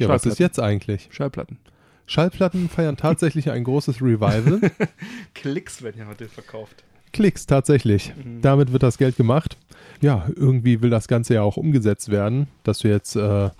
Ja, 0.00 0.08
was 0.08 0.26
ist 0.26 0.38
jetzt 0.38 0.58
eigentlich? 0.60 1.08
Schallplatten. 1.10 1.58
Schallplatten 2.06 2.68
feiern 2.68 2.96
tatsächlich 2.96 3.50
ein 3.50 3.62
großes 3.64 4.02
Revival. 4.02 4.60
Klicks 5.34 5.82
werden 5.82 5.96
ja 6.00 6.06
heute 6.08 6.26
verkauft. 6.28 6.82
Klicks, 7.12 7.46
tatsächlich. 7.46 8.12
Mhm. 8.16 8.40
Damit 8.40 8.72
wird 8.72 8.82
das 8.82 8.98
Geld 8.98 9.16
gemacht. 9.16 9.56
Ja, 10.00 10.26
irgendwie 10.34 10.80
will 10.82 10.90
das 10.90 11.08
Ganze 11.08 11.34
ja 11.34 11.42
auch 11.42 11.56
umgesetzt 11.56 12.10
werden, 12.10 12.48
dass 12.64 12.78
du 12.80 12.88
jetzt 12.88 13.16
äh, 13.16 13.50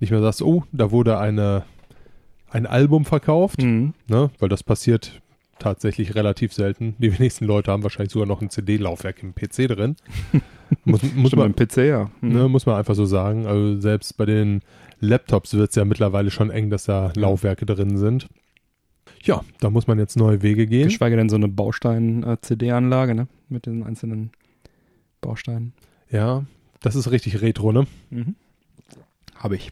nicht 0.00 0.10
mehr 0.10 0.20
sagst, 0.20 0.42
oh, 0.42 0.64
da 0.72 0.90
wurde 0.90 1.18
eine, 1.18 1.64
ein 2.50 2.66
Album 2.66 3.04
verkauft, 3.04 3.62
Mhm. 3.62 3.94
ne? 4.08 4.30
weil 4.38 4.48
das 4.48 4.62
passiert 4.62 5.20
tatsächlich 5.58 6.14
relativ 6.14 6.52
selten. 6.52 6.96
Die 6.98 7.16
wenigsten 7.16 7.44
Leute 7.46 7.70
haben 7.70 7.82
wahrscheinlich 7.84 8.12
sogar 8.12 8.26
noch 8.26 8.42
ein 8.42 8.50
CD-Laufwerk 8.50 9.22
im 9.22 9.34
PC 9.34 9.68
drin. 9.68 9.96
muss, 10.84 11.00
muss, 11.14 11.34
man, 11.36 11.46
im 11.46 11.56
PC, 11.56 11.76
ja. 11.78 12.10
Mhm. 12.20 12.32
ne, 12.32 12.48
muss 12.48 12.66
man 12.66 12.76
einfach 12.76 12.94
so 12.94 13.06
sagen. 13.06 13.46
Also 13.46 13.80
selbst 13.80 14.16
bei 14.16 14.26
den 14.26 14.62
Laptops 15.04 15.54
wird 15.54 15.70
es 15.70 15.76
ja 15.76 15.84
mittlerweile 15.84 16.30
schon 16.30 16.50
eng, 16.50 16.70
dass 16.70 16.84
da 16.84 17.12
Laufwerke 17.16 17.66
drin 17.66 17.96
sind. 17.98 18.28
Ja, 19.22 19.42
da 19.60 19.70
muss 19.70 19.86
man 19.86 19.98
jetzt 19.98 20.16
neue 20.16 20.42
Wege 20.42 20.66
gehen. 20.66 20.88
Geschweige 20.88 21.16
denn 21.16 21.28
so 21.28 21.36
eine 21.36 21.48
Baustein-CD-Anlage, 21.48 23.14
ne? 23.14 23.26
Mit 23.48 23.66
den 23.66 23.82
einzelnen 23.82 24.30
Bausteinen. 25.20 25.72
Ja, 26.10 26.44
das 26.82 26.94
ist 26.96 27.10
richtig 27.10 27.40
retro, 27.40 27.72
ne? 27.72 27.86
Mhm. 28.10 28.34
Habe 29.36 29.56
ich. 29.56 29.70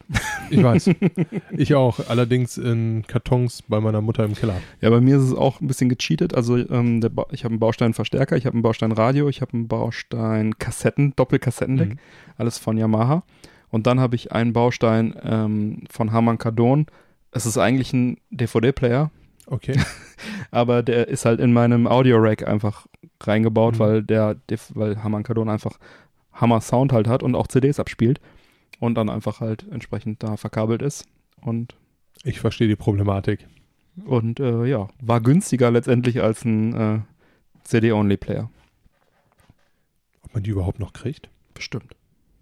Ich 0.51 0.61
weiß. 0.61 0.89
ich 1.57 1.73
auch. 1.73 1.99
Allerdings 2.07 2.57
in 2.57 3.05
Kartons 3.07 3.63
bei 3.67 3.79
meiner 3.79 4.01
Mutter 4.01 4.23
im 4.23 4.35
Keller. 4.35 4.55
Ja, 4.81 4.89
bei 4.91 5.01
mir 5.01 5.17
ist 5.17 5.23
es 5.23 5.33
auch 5.33 5.61
ein 5.61 5.67
bisschen 5.67 5.89
gecheatet. 5.89 6.35
Also 6.35 6.57
ähm, 6.57 6.99
ich 7.31 7.43
habe 7.43 7.53
einen 7.53 7.59
Baustein-Verstärker, 7.59 8.35
ich 8.37 8.45
habe 8.45 8.53
einen 8.53 8.61
Baustein-Radio, 8.61 9.29
ich 9.29 9.41
habe 9.41 9.53
einen 9.53 9.67
Baustein-Kassetten, 9.67 11.15
Doppelkassettendeck, 11.15 11.89
Mhm. 11.89 11.99
alles 12.37 12.59
von 12.59 12.77
Yamaha. 12.77 13.23
Und 13.73 13.87
dann 13.87 13.99
habe 13.99 14.15
ich 14.15 14.31
einen 14.31 14.53
Baustein 14.53 15.15
ähm, 15.23 15.83
von 15.89 16.11
Harman 16.11 16.37
Kardon. 16.37 16.85
Es 17.31 17.47
ist 17.47 17.57
eigentlich 17.57 17.91
ein 17.91 18.17
DVD-Player, 18.29 19.09
Okay. 19.47 19.73
aber 20.51 20.83
der 20.83 21.07
ist 21.07 21.25
halt 21.25 21.39
in 21.39 21.51
meinem 21.53 21.87
Audio-Rack 21.87 22.47
einfach 22.47 22.85
reingebaut, 23.21 23.73
Mhm. 23.75 23.79
weil 23.79 24.03
der, 24.03 24.35
weil 24.75 25.01
Harman 25.03 25.23
Kardon 25.23 25.49
einfach 25.49 25.79
Hammer 26.33 26.61
Sound 26.61 26.93
halt 26.93 27.07
hat 27.07 27.23
und 27.23 27.33
auch 27.35 27.47
CDs 27.47 27.79
abspielt 27.79 28.21
und 28.79 28.93
dann 28.95 29.09
einfach 29.09 29.39
halt 29.41 29.65
entsprechend 29.71 30.21
da 30.21 30.37
verkabelt 30.37 30.81
ist. 30.83 31.05
Und 31.41 31.75
Ich 32.23 32.39
verstehe 32.39 32.67
die 32.67 32.75
Problematik. 32.75 33.47
Und 34.05 34.39
äh, 34.39 34.65
ja, 34.65 34.87
war 35.01 35.19
günstiger 35.19 35.71
letztendlich 35.71 36.21
als 36.21 36.45
ein 36.45 36.73
äh, 36.75 36.99
CD-Only-Player. 37.63 38.49
Ob 40.25 40.33
man 40.35 40.43
die 40.43 40.51
überhaupt 40.51 40.79
noch 40.79 40.93
kriegt? 40.93 41.29
Bestimmt. 41.55 41.95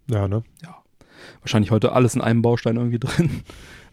Ja, 0.07 0.27
ne? 0.27 0.43
Wahrscheinlich 1.41 1.71
heute 1.71 1.91
alles 1.93 2.15
in 2.15 2.21
einem 2.21 2.41
Baustein 2.41 2.77
irgendwie 2.77 2.99
drin. 2.99 3.29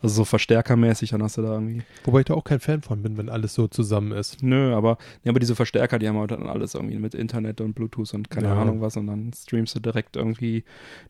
Also 0.01 0.15
so 0.15 0.25
verstärkermäßig, 0.25 1.11
dann 1.11 1.25
hast 1.25 1.39
du 1.39 1.43
da 1.43 1.55
irgendwie. 1.55 1.83
Wobei 2.05 2.21
ich 2.21 2.27
da 2.27 2.35
auch 2.35 2.45
kein 2.45 2.61
Fan 2.61 2.83
von 2.83 3.03
bin, 3.03 3.17
wenn 3.19 3.29
alles 3.29 3.53
so 3.55 3.67
zusammen 3.67 4.13
ist. 4.13 4.45
Nö, 4.45 4.73
aber, 4.73 4.97
nee, 5.25 5.31
aber 5.31 5.41
diese 5.41 5.57
Verstärker, 5.57 5.99
die 5.99 6.07
haben 6.07 6.17
heute 6.19 6.37
dann 6.37 6.47
alles 6.47 6.75
irgendwie 6.77 7.01
mit 7.01 7.17
Internet 7.17 7.61
und 7.61 7.73
Bluetooth 7.75 8.15
und 8.15 8.31
keine 8.31 8.47
Ja. 8.47 8.63
Ahnung 8.63 8.81
was. 8.81 8.97
Und 8.97 9.09
dann 9.09 9.33
streamst 9.37 9.75
du 9.75 9.81
direkt 9.81 10.15
irgendwie 10.15 10.63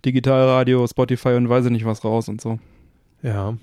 Digitalradio, 0.06 0.86
Spotify 0.86 1.34
und 1.34 1.50
weiß 1.50 1.66
ich 1.66 1.70
nicht 1.70 1.84
was 1.84 2.02
raus 2.02 2.30
und 2.30 2.40
so. 2.40 2.58
Ja. 3.22 3.58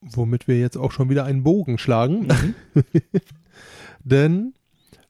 Womit 0.00 0.48
wir 0.48 0.58
jetzt 0.58 0.76
auch 0.76 0.90
schon 0.90 1.08
wieder 1.08 1.24
einen 1.24 1.44
Bogen 1.44 1.78
schlagen. 1.78 2.26
Denn 4.04 4.54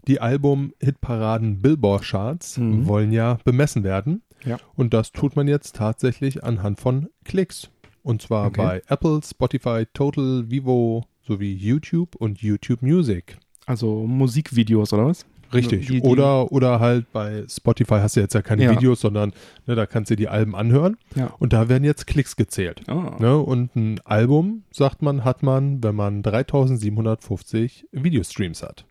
die 0.06 0.20
Album-Hitparaden 0.20 1.62
Billboard-Charts 1.62 2.58
Mhm. 2.58 2.86
wollen 2.86 3.12
ja 3.12 3.38
bemessen 3.44 3.84
werden. 3.84 4.20
Ja. 4.44 4.58
Und 4.74 4.92
das 4.94 5.12
tut 5.12 5.36
man 5.36 5.48
jetzt 5.48 5.76
tatsächlich 5.76 6.42
anhand 6.44 6.80
von 6.80 7.08
Klicks. 7.24 7.70
Und 8.02 8.22
zwar 8.22 8.46
Okay. 8.48 8.60
bei 8.62 8.82
Apple, 8.88 9.20
Spotify, 9.24 9.86
Total, 9.94 10.50
Vivo 10.50 11.04
sowie 11.22 11.54
YouTube 11.54 12.16
und 12.16 12.40
YouTube 12.42 12.82
Music. 12.82 13.36
Also 13.66 14.06
Musikvideos 14.06 14.92
oder 14.92 15.06
was? 15.06 15.24
Richtig. 15.54 15.86
Die- 15.86 16.00
die- 16.00 16.08
oder, 16.08 16.50
oder 16.50 16.80
halt 16.80 17.12
bei 17.12 17.44
Spotify 17.46 17.96
hast 17.96 18.16
du 18.16 18.20
jetzt 18.20 18.32
ja 18.34 18.40
keine 18.42 18.64
Ja. 18.64 18.70
Videos, 18.72 19.02
sondern 19.02 19.32
ne, 19.66 19.74
da 19.74 19.84
kannst 19.86 20.10
du 20.10 20.16
die 20.16 20.26
Alben 20.26 20.56
anhören. 20.56 20.96
Ja. 21.14 21.26
Und 21.38 21.52
da 21.52 21.68
werden 21.68 21.84
jetzt 21.84 22.06
Klicks 22.06 22.34
gezählt. 22.36 22.88
Ah. 22.88 23.16
Ne? 23.20 23.36
Und 23.38 23.76
ein 23.76 24.00
Album, 24.04 24.64
sagt 24.72 25.02
man, 25.02 25.24
hat 25.24 25.42
man, 25.42 25.82
wenn 25.84 25.94
man 25.94 26.22
3750 26.22 27.86
Videostreams 27.92 28.62
hat. 28.62 28.86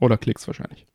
Oder 0.00 0.16
Klicks 0.16 0.46
wahrscheinlich. 0.46 0.86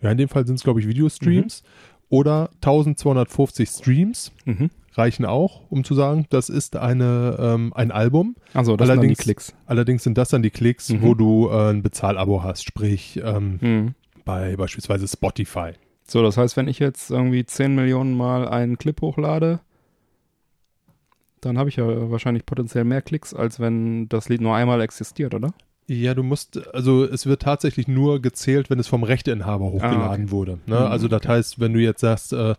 Ja, 0.00 0.10
in 0.10 0.18
dem 0.18 0.28
Fall 0.28 0.46
sind 0.46 0.56
es, 0.56 0.62
glaube 0.62 0.80
ich, 0.80 0.88
Videostreams. 0.88 1.62
Oder 2.08 2.50
1250 2.62 3.68
Streams 3.68 4.32
Mhm. 4.44 4.70
reichen 4.94 5.24
auch, 5.26 5.62
um 5.70 5.82
zu 5.84 5.94
sagen, 5.94 6.26
das 6.30 6.48
ist 6.48 6.76
eine, 6.76 7.36
ähm, 7.40 7.72
ein 7.74 7.90
Album. 7.90 8.36
Also 8.54 8.76
das 8.76 8.86
sind 8.86 8.96
dann 8.96 9.00
die 9.02 9.06
Allerdings- 9.08 9.18
Klicks. 9.18 9.54
Allerdings 9.66 10.02
sind 10.04 10.16
das 10.16 10.28
dann 10.30 10.42
die 10.42 10.50
Klicks, 10.50 10.90
Mhm. 10.90 11.02
wo 11.02 11.14
du 11.14 11.48
äh, 11.50 11.70
ein 11.70 11.82
Bezahlabo 11.82 12.42
hast, 12.42 12.64
sprich 12.64 13.20
ähm, 13.24 13.58
Mhm. 13.60 13.94
bei 14.24 14.56
beispielsweise 14.56 15.08
Spotify. 15.08 15.72
So, 16.08 16.22
das 16.22 16.36
heißt, 16.36 16.56
wenn 16.56 16.68
ich 16.68 16.78
jetzt 16.78 17.10
irgendwie 17.10 17.44
10 17.44 17.74
Millionen 17.74 18.16
Mal 18.16 18.46
einen 18.48 18.78
Clip 18.78 19.00
hochlade, 19.00 19.58
dann 21.40 21.58
habe 21.58 21.68
ich 21.68 21.76
ja 21.76 22.10
wahrscheinlich 22.10 22.46
potenziell 22.46 22.84
mehr 22.84 23.02
Klicks, 23.02 23.34
als 23.34 23.60
wenn 23.60 24.08
das 24.08 24.28
Lied 24.28 24.40
nur 24.40 24.54
einmal 24.54 24.80
existiert, 24.80 25.34
oder? 25.34 25.52
Ja, 25.88 26.14
du 26.14 26.22
musst, 26.24 26.74
also 26.74 27.04
es 27.04 27.26
wird 27.26 27.42
tatsächlich 27.42 27.86
nur 27.86 28.20
gezählt, 28.20 28.70
wenn 28.70 28.78
es 28.80 28.88
vom 28.88 29.04
Rechteinhaber 29.04 29.66
hochgeladen 29.66 30.02
Ah, 30.02 30.12
okay. 30.24 30.30
wurde. 30.30 30.58
Ne? 30.66 30.80
Mhm, 30.80 30.86
also 30.86 31.06
das 31.08 31.18
okay. 31.22 31.28
heißt, 31.28 31.60
wenn 31.60 31.72
du 31.74 31.80
jetzt 31.80 32.00
sagst, 32.00 32.32
äh, 32.32 32.54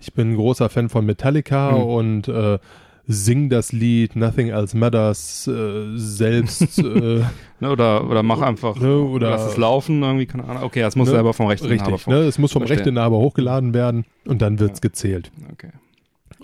ich 0.00 0.12
bin 0.14 0.32
ein 0.32 0.36
großer 0.36 0.68
Fan 0.68 0.88
von 0.88 1.06
Metallica 1.06 1.72
Mhm. 1.72 1.82
und 1.84 2.28
äh, 2.28 2.58
sing 3.06 3.48
das 3.50 3.72
Lied 3.72 4.16
Nothing 4.16 4.48
Else 4.48 4.76
Matters 4.76 5.46
äh, 5.46 5.96
selbst. 5.96 6.78
äh, 6.78 7.22
Ne, 7.60 7.70
oder, 7.70 8.08
oder 8.10 8.24
mach 8.24 8.40
einfach, 8.40 8.74
Ne, 8.80 8.96
oder- 8.96 9.30
lass 9.30 9.46
es 9.52 9.56
laufen, 9.56 10.02
irgendwie, 10.02 10.26
keine 10.26 10.42
Ahnung. 10.44 10.64
Okay, 10.64 10.80
das 10.80 10.96
muss 10.96 11.06
Ne, 11.06 11.14
selber 11.14 11.32
vom 11.34 11.46
Rechteinhaber 11.46 11.92
richtig, 11.92 12.06
ne? 12.08 12.16
Es 12.22 12.38
muss 12.38 12.50
vom 12.50 12.62
Verstehe. 12.62 12.78
Rechteinhaber 12.78 13.18
hochgeladen 13.18 13.74
werden 13.74 14.04
und 14.26 14.42
dann 14.42 14.58
wird's 14.58 14.78
Ja. 14.82 14.88
gezählt. 14.88 15.30
Okay. 15.52 15.70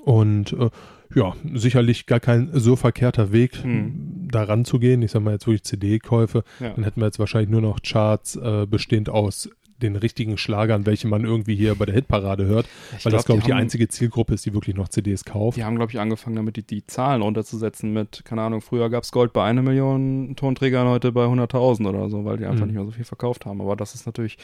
Und 0.04 0.52
äh, 0.52 0.70
ja, 1.14 1.34
sicherlich 1.54 2.06
gar 2.06 2.20
kein 2.20 2.50
so 2.52 2.76
verkehrter 2.76 3.32
Weg, 3.32 3.62
Hm. 3.62 4.28
da 4.30 4.42
ranzugehen. 4.44 5.02
Ich 5.02 5.12
sag 5.12 5.22
mal 5.22 5.32
jetzt 5.32 5.46
wirklich 5.46 5.64
CD-Käufe. 5.64 6.44
Ja. 6.60 6.70
Dann 6.70 6.84
hätten 6.84 7.00
wir 7.00 7.06
jetzt 7.06 7.18
wahrscheinlich 7.18 7.50
nur 7.50 7.62
noch 7.62 7.80
Charts 7.82 8.36
äh, 8.36 8.66
bestehend 8.68 9.08
aus 9.08 9.48
den 9.80 9.94
richtigen 9.94 10.36
Schlagern, 10.38 10.86
welche 10.86 11.06
man 11.06 11.24
irgendwie 11.24 11.54
hier 11.54 11.76
bei 11.76 11.86
der 11.86 11.94
Hitparade 11.94 12.46
hört, 12.46 12.66
weil 13.04 13.12
das, 13.12 13.24
glaube 13.26 13.38
ich, 13.38 13.44
die 13.44 13.52
haben- 13.52 13.60
einzige 13.60 13.86
Zielgruppe 13.86 14.34
ist, 14.34 14.44
die 14.44 14.52
wirklich 14.52 14.74
noch 14.74 14.88
CDs 14.88 15.24
kauft. 15.24 15.56
Die 15.56 15.62
haben, 15.62 15.76
glaube 15.76 15.92
ich, 15.92 16.00
angefangen 16.00 16.34
damit, 16.34 16.56
die, 16.56 16.64
die 16.64 16.84
Zahlen 16.84 17.22
runterzusetzen 17.22 17.92
mit, 17.92 18.22
keine 18.24 18.42
Ahnung, 18.42 18.60
früher 18.60 18.90
gab's 18.90 19.12
Gold 19.12 19.32
bei 19.32 19.44
einer 19.44 19.62
Million 19.62 20.34
Tonträgern, 20.34 20.88
heute 20.88 21.12
bei 21.12 21.26
100.000 21.26 21.86
oder 21.88 22.10
so, 22.10 22.24
weil 22.24 22.38
die 22.38 22.46
einfach 22.46 22.62
Mhm. 22.62 22.66
nicht 22.66 22.74
mehr 22.76 22.84
so 22.86 22.90
viel 22.90 23.04
verkauft 23.04 23.46
haben. 23.46 23.60
Aber 23.60 23.76
das 23.76 23.94
ist 23.94 24.04
natürlich 24.04 24.36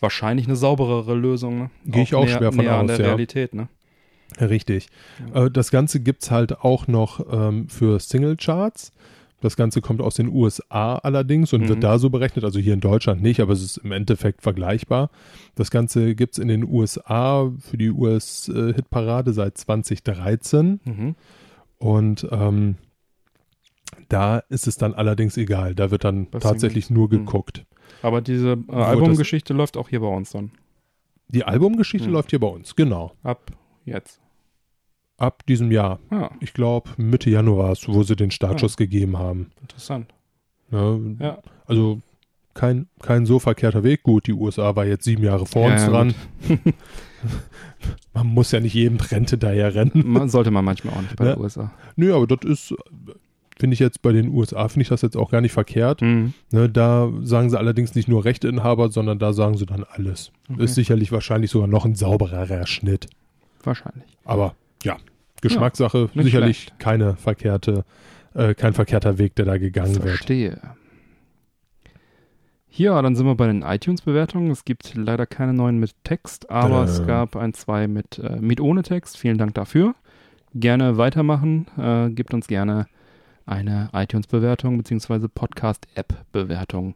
wahrscheinlich 0.00 0.46
eine 0.46 0.56
sauberere 0.56 1.14
Lösung. 1.14 1.58
Ne? 1.58 1.70
Gehe 1.84 2.02
ich 2.04 2.14
auch 2.14 2.26
schwer 2.26 2.50
von 2.50 2.64
näher 2.64 2.76
an 2.78 2.88
aus, 2.88 2.96
der 2.96 3.00
ja. 3.04 3.12
Realität, 3.12 3.54
ne? 3.54 3.68
Richtig. 4.40 4.88
Äh, 5.34 5.50
das 5.50 5.70
Ganze 5.70 6.00
gibt's 6.00 6.30
halt 6.30 6.60
auch 6.60 6.86
noch 6.86 7.20
ähm, 7.32 7.68
für 7.68 7.98
Singlecharts. 7.98 8.92
Das 9.40 9.56
Ganze 9.56 9.80
kommt 9.80 10.00
aus 10.00 10.16
den 10.16 10.28
USA 10.28 10.96
allerdings 10.96 11.52
und 11.52 11.62
Mhm. 11.62 11.68
wird 11.68 11.84
da 11.84 11.98
so 12.00 12.10
berechnet, 12.10 12.44
also 12.44 12.58
hier 12.58 12.74
in 12.74 12.80
Deutschland 12.80 13.22
nicht, 13.22 13.40
aber 13.40 13.52
es 13.52 13.62
ist 13.62 13.76
im 13.78 13.92
Endeffekt 13.92 14.42
vergleichbar. 14.42 15.10
Das 15.54 15.70
Ganze 15.70 16.14
gibt's 16.16 16.38
in 16.38 16.48
den 16.48 16.64
USA 16.64 17.50
für 17.60 17.76
die 17.78 17.90
US-Hitparade 17.90 19.32
seit 19.32 19.56
2013 19.56 20.80
Mhm. 20.84 21.14
und 21.78 22.26
ähm, 22.32 22.76
da 24.08 24.38
ist 24.48 24.66
es 24.66 24.76
dann 24.76 24.94
allerdings 24.94 25.36
egal. 25.36 25.74
Da 25.74 25.90
wird 25.90 26.04
dann 26.04 26.28
Bei 26.30 26.38
tatsächlich 26.40 26.90
nur 26.90 27.06
Mhm. 27.06 27.10
geguckt. 27.10 27.64
Aber 28.02 28.20
diese 28.20 28.58
äh, 28.68 28.72
Albumgeschichte 28.74 29.54
läuft 29.54 29.76
auch 29.76 29.88
hier 29.88 30.00
bei 30.00 30.08
uns 30.08 30.30
dann. 30.30 30.50
Die 31.28 31.44
Albumgeschichte 31.44 32.08
Mhm. 32.08 32.14
läuft 32.14 32.30
hier 32.30 32.40
bei 32.40 32.46
uns, 32.48 32.74
genau. 32.74 33.12
Ab 33.22 33.52
jetzt. 33.88 34.20
Ab 35.16 35.44
diesem 35.46 35.72
Jahr. 35.72 35.98
Ah, 36.10 36.30
Ich 36.40 36.54
glaube 36.54 36.90
Mitte 36.96 37.28
Januar 37.30 37.76
wo 37.86 38.02
sie 38.04 38.14
den 38.16 38.30
Startschuss 38.30 38.76
gegeben 38.76 39.18
haben. 39.18 39.50
interessant. 39.60 40.14
Ne? 40.70 41.16
Ja. 41.18 41.38
Also 41.66 42.00
kein, 42.54 42.86
kein 43.02 43.26
so 43.26 43.38
verkehrter 43.38 43.82
Weg. 43.82 44.02
Gut, 44.04 44.26
die 44.26 44.32
USA 44.32 44.74
war 44.76 44.84
jetzt 44.86 45.04
sieben 45.04 45.22
Jahre 45.24 45.46
vor 45.46 45.66
Ja, 45.68 45.72
uns 45.72 45.82
ja, 45.82 45.88
dran. 45.90 46.14
Man 48.14 48.26
muss 48.28 48.50
ja 48.52 48.60
nicht 48.60 48.74
jedem 48.74 48.98
Trend 48.98 49.30
hinterher 49.30 49.74
rennen. 49.74 50.02
Man, 50.06 50.28
sollte 50.28 50.50
man 50.50 50.64
manchmal 50.64 50.94
auch 50.94 51.02
nicht 51.02 51.16
bei 51.16 51.26
Ja. 51.26 51.34
den 51.34 51.42
USA. 51.42 51.70
Nö, 51.96 52.14
aber 52.14 52.26
das 52.26 52.48
ist, 52.48 52.74
finde 53.58 53.74
ich 53.74 53.80
jetzt 53.80 54.02
bei 54.02 54.12
den 54.12 54.28
USA, 54.28 54.68
finde 54.68 54.82
ich 54.82 54.88
das 54.88 55.02
jetzt 55.02 55.16
auch 55.16 55.30
gar 55.30 55.40
nicht 55.40 55.52
verkehrt. 55.52 56.02
Mhm. 56.02 56.32
Ne, 56.50 56.68
da 56.68 57.10
sagen 57.22 57.50
sie 57.50 57.58
allerdings 57.58 57.94
nicht 57.94 58.08
nur 58.08 58.24
Rechteinhaber, 58.24 58.90
sondern 58.90 59.18
da 59.18 59.32
sagen 59.32 59.56
sie 59.56 59.66
dann 59.66 59.84
alles. 59.84 60.32
Okay. 60.52 60.64
Ist 60.64 60.74
sicherlich 60.74 61.12
wahrscheinlich 61.12 61.50
sogar 61.50 61.68
noch 61.68 61.84
ein 61.84 61.94
saubererer 61.94 62.66
Schnitt. 62.66 63.08
Wahrscheinlich. 63.62 64.16
Aber 64.24 64.54
ja, 64.82 64.96
Geschmackssache, 65.40 66.10
nicht 66.14 66.24
sicherlich 66.24 66.62
schlecht. 66.62 66.78
keine 66.78 67.16
verkehrte, 67.16 67.84
äh, 68.34 68.54
kein 68.54 68.72
verkehrter 68.72 69.18
Weg, 69.18 69.34
der 69.36 69.44
da 69.46 69.58
gegangen 69.58 69.94
wird. 69.96 70.16
Verstehe. 70.16 70.60
Ja, 72.70 73.00
dann 73.02 73.16
sind 73.16 73.26
wir 73.26 73.34
bei 73.34 73.46
den 73.46 73.62
iTunes-Bewertungen. 73.62 74.50
Es 74.50 74.64
gibt 74.64 74.94
leider 74.94 75.26
keine 75.26 75.52
neuen 75.52 75.78
mit 75.78 75.92
Text, 76.04 76.48
aber 76.50 76.84
es 76.84 76.98
Tada. 76.98 77.06
gab 77.06 77.36
ein, 77.36 77.52
zwei 77.54 77.88
mit, 77.88 78.18
äh, 78.18 78.36
mit 78.40 78.60
ohne 78.60 78.82
Text. 78.82 79.16
Vielen 79.16 79.38
Dank 79.38 79.54
dafür. 79.54 79.94
Gerne 80.54 80.96
weitermachen. 80.96 81.66
Äh, 81.76 82.10
gebt 82.10 82.34
uns 82.34 82.46
gerne 82.46 82.86
eine 83.46 83.88
iTunes-Bewertung 83.92 84.76
bzw. 84.78 85.26
Podcast-App-Bewertung. 85.28 86.94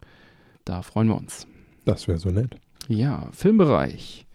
Da 0.64 0.82
freuen 0.82 1.08
wir 1.08 1.16
uns. 1.16 1.46
Das 1.84 2.06
wäre 2.06 2.18
so 2.18 2.30
nett. 2.30 2.56
Ja, 2.88 3.28
Filmbereich. 3.32 4.26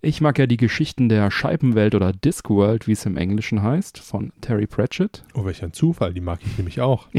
Ich 0.00 0.20
mag 0.20 0.38
ja 0.38 0.46
die 0.46 0.56
Geschichten 0.56 1.08
der 1.08 1.28
Scheibenwelt 1.30 1.94
oder 1.96 2.12
Discworld, 2.12 2.86
wie 2.86 2.92
es 2.92 3.04
im 3.04 3.16
Englischen 3.16 3.62
heißt, 3.62 3.98
von 3.98 4.32
Terry 4.40 4.68
Pratchett. 4.68 5.24
Oh, 5.34 5.44
welch 5.44 5.64
ein 5.64 5.72
Zufall, 5.72 6.14
die 6.14 6.20
mag 6.20 6.38
ich 6.44 6.56
nämlich 6.56 6.80
auch. 6.80 7.08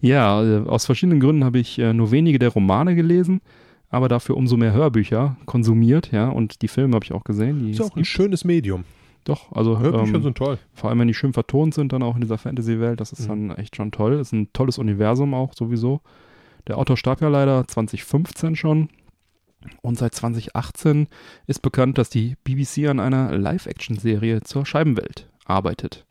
Ja, 0.00 0.42
äh, 0.44 0.66
aus 0.68 0.84
verschiedenen 0.86 1.18
Gründen 1.20 1.44
habe 1.44 1.58
ich 1.58 1.78
äh, 1.78 1.92
nur 1.94 2.10
wenige 2.10 2.38
der 2.38 2.50
Romane 2.50 2.94
gelesen, 2.94 3.40
aber 3.88 4.08
dafür 4.08 4.36
umso 4.36 4.56
mehr 4.58 4.72
Hörbücher 4.72 5.36
konsumiert, 5.46 6.12
ja, 6.12 6.28
und 6.28 6.60
die 6.62 6.68
Filme 6.68 6.94
habe 6.94 7.04
ich 7.04 7.12
auch 7.12 7.24
gesehen. 7.24 7.60
Die 7.64 7.70
Ist 7.70 7.80
auch 7.80 7.96
ein 7.96 8.04
schönes 8.04 8.44
Medium. 8.44 8.84
Doch, 9.24 9.50
also 9.52 9.78
Hörbücher 9.78 10.16
ähm, 10.16 10.22
sind 10.22 10.36
toll. 10.36 10.58
vor 10.74 10.90
allem 10.90 10.98
wenn 11.00 11.08
die 11.08 11.14
schön 11.14 11.32
vertont 11.32 11.72
sind, 11.74 11.92
dann 11.92 12.02
auch 12.02 12.14
in 12.16 12.20
dieser 12.20 12.38
Fantasy-Welt, 12.38 13.00
das 13.00 13.12
ist 13.12 13.22
Mhm. 13.28 13.48
dann 13.48 13.56
echt 13.56 13.76
schon 13.76 13.90
toll. 13.90 14.14
Ist 14.14 14.32
ein 14.32 14.52
tolles 14.52 14.76
Universum 14.78 15.32
auch 15.34 15.54
sowieso. 15.54 16.00
Der 16.66 16.76
Autor 16.78 16.96
starb 16.98 17.20
ja 17.22 17.28
leider 17.28 17.66
2015 17.66 18.56
schon. 18.56 18.90
Und 19.82 19.98
seit 19.98 20.14
2018 20.14 21.08
ist 21.46 21.62
bekannt, 21.62 21.98
dass 21.98 22.10
die 22.10 22.36
BBC 22.44 22.88
an 22.88 23.00
einer 23.00 23.36
Live-Action-Serie 23.36 24.42
zur 24.42 24.64
Scheibenwelt 24.64 25.28
arbeitet. 25.46 26.06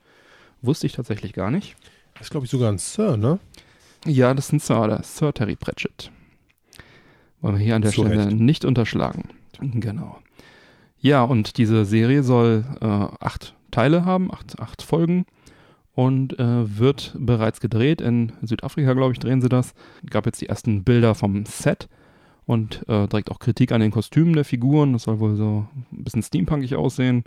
Wusste 0.62 0.88
ich 0.88 0.94
tatsächlich 0.94 1.34
gar 1.34 1.52
nicht. 1.52 1.76
Das 2.16 2.24
ist, 2.24 2.32
glaube 2.32 2.46
ich, 2.46 2.52
sogar 2.52 2.72
ein 2.72 2.78
Sir, 2.78 3.16
ne? 3.16 3.40
Ja, 4.06 4.34
das 4.34 4.48
ist 4.48 4.54
ein 4.54 4.60
Sir, 4.60 4.88
der 4.88 5.04
Sir 5.04 5.34
Terry 5.34 5.56
Pratchett. 5.56 6.12
Wollen 7.42 7.58
wir 7.58 7.64
hier 7.64 7.76
an 7.76 7.82
der 7.82 7.92
Zu 7.92 8.02
Stelle 8.06 8.26
Recht. 8.26 8.38
nicht 8.38 8.66
unterschlagen. 8.66 9.30
Genau. 9.60 10.20
Ja, 11.00 11.24
und 11.24 11.58
diese 11.58 11.86
Serie 11.86 12.24
soll 12.24 12.66
äh, 12.82 12.86
acht 12.86 13.56
Teile 13.72 14.06
haben, 14.06 14.32
acht, 14.32 14.60
acht 14.60 14.82
Folgen 14.82 15.26
und 15.94 16.38
äh, 16.40 16.78
wird 16.80 17.16
bereits 17.18 17.60
gedreht. 17.60 18.02
In 18.02 18.34
Südafrika, 18.42 18.94
glaube 18.94 19.14
ich, 19.14 19.20
drehen 19.20 19.42
sie 19.42 19.50
das. 19.50 19.74
Gab 20.10 20.26
jetzt 20.26 20.42
die 20.42 20.50
ersten 20.50 20.84
Bilder 20.84 21.16
vom 21.16 21.46
Set 21.46 21.88
und 22.48 22.88
äh, 22.88 23.08
direkt 23.08 23.30
auch 23.30 23.40
Kritik 23.40 23.72
an 23.72 23.82
den 23.82 23.92
Kostümen 23.92 24.34
der 24.34 24.46
Figuren. 24.46 24.94
Das 24.94 25.04
soll 25.04 25.20
wohl 25.20 25.36
so 25.36 25.68
ein 25.92 26.04
bisschen 26.04 26.24
steampunkig 26.24 26.76
aussehen. 26.76 27.26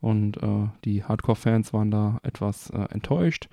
Und 0.00 0.38
äh, 0.42 0.68
die 0.84 1.04
Hardcore-Fans 1.04 1.72
waren 1.72 1.90
da 1.90 2.18
etwas 2.22 2.70
äh, 2.70 2.86
enttäuscht. 2.90 3.48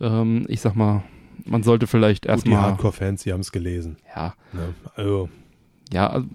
Ähm, 0.00 0.44
ich 0.48 0.60
sag 0.60 0.74
mal, 0.74 1.04
man 1.44 1.62
sollte 1.62 1.86
vielleicht 1.86 2.24
Gut, 2.24 2.28
die 2.28 2.30
erstmal. 2.32 2.62
Hardcore-Fans, 2.62 3.22
die 3.22 3.32
haben 3.32 3.40
es 3.40 3.52
gelesen. 3.52 3.96
Ja, 4.14 4.34
Ne? 4.52 4.74
Also, 4.94 5.28
ja, 5.92 6.08
also, 6.08 6.26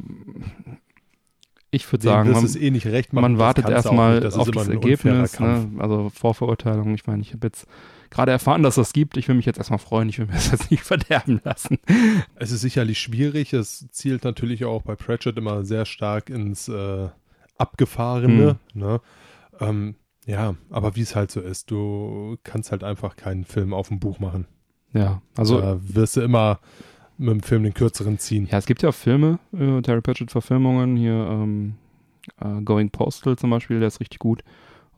ich 1.72 1.92
würde 1.92 2.04
sagen, 2.04 2.32
man, 2.32 2.56
eh 2.56 2.72
nicht 2.72 2.88
recht 2.88 3.14
man 3.14 3.34
das 3.34 3.40
wartet 3.40 3.70
erstmal 3.70 4.26
auf 4.26 4.50
das 4.52 4.68
Ergebnis, 4.70 5.40
ne? 5.40 5.70
also 5.78 6.10
Vorverurteilung. 6.10 6.94
Ich 6.96 7.06
meine, 7.06 7.22
ich 7.22 7.34
habe 7.34 7.48
jetzt 7.48 7.68
gerade 8.10 8.32
erfahren, 8.32 8.63
dass 8.63 8.76
das 8.76 8.93
gibt. 8.93 9.17
Ich 9.17 9.28
will 9.28 9.36
mich 9.36 9.45
jetzt 9.45 9.58
erstmal 9.58 9.80
freuen. 9.80 10.10
Ich 10.10 10.19
will 10.19 10.26
mir 10.26 10.34
das 10.34 10.52
jetzt 10.52 10.72
nicht 10.72 10.84
verderben 10.84 11.41
lassen. 11.43 11.78
Es 12.36 12.52
ist 12.52 12.62
sicherlich 12.62 13.00
schwierig. 13.00 13.54
Es 13.54 13.88
zielt 13.91 14.24
natürlich 14.24 14.65
auch 14.65 14.82
bei 14.82 14.95
Pratchett 14.95 15.38
immer 15.38 15.63
sehr 15.65 15.86
stark 15.86 16.30
ins 16.30 16.67
äh, 16.67 17.10
Abgefahrene. 17.58 18.58
Hm. 18.74 18.82
Ne? 18.82 19.02
Ähm, 19.60 19.95
ja, 20.26 20.56
aber 20.69 20.95
wie 20.95 21.02
es 21.02 21.15
halt 21.15 21.32
so 21.32 21.41
ist, 21.41 21.72
du 21.72 22.38
kannst 22.43 22.72
halt 22.72 22.84
einfach 22.84 23.15
keinen 23.15 23.45
Film 23.45 23.74
auf 23.74 23.88
dem 23.88 24.00
Buch 24.00 24.19
machen. 24.19 24.45
Ja, 24.93 25.22
also 25.36 25.60
da 25.62 25.80
wirst 25.82 26.17
du 26.17 26.22
immer 26.22 26.60
mit 27.17 27.32
dem 27.32 27.41
Film 27.41 27.63
den 27.63 27.74
kürzeren 27.74 28.17
ziehen. 28.17 28.48
Ja, 28.52 28.58
es 28.58 28.65
gibt 28.65 28.82
ja 28.82 28.89
auch 28.89 28.95
Filme, 28.95 29.39
äh, 29.54 29.82
Terry 29.82 30.02
Pratchett-Verfilmungen, 30.02 30.95
hier 30.95 31.13
ähm, 31.13 31.76
äh, 32.39 32.62
Going 32.62 32.89
Postal 32.89 33.38
zum 33.38 33.50
Beispiel, 33.50 33.80
der 33.80 33.88
ist 33.88 34.00
richtig 34.00 34.19
gut. 34.19 34.43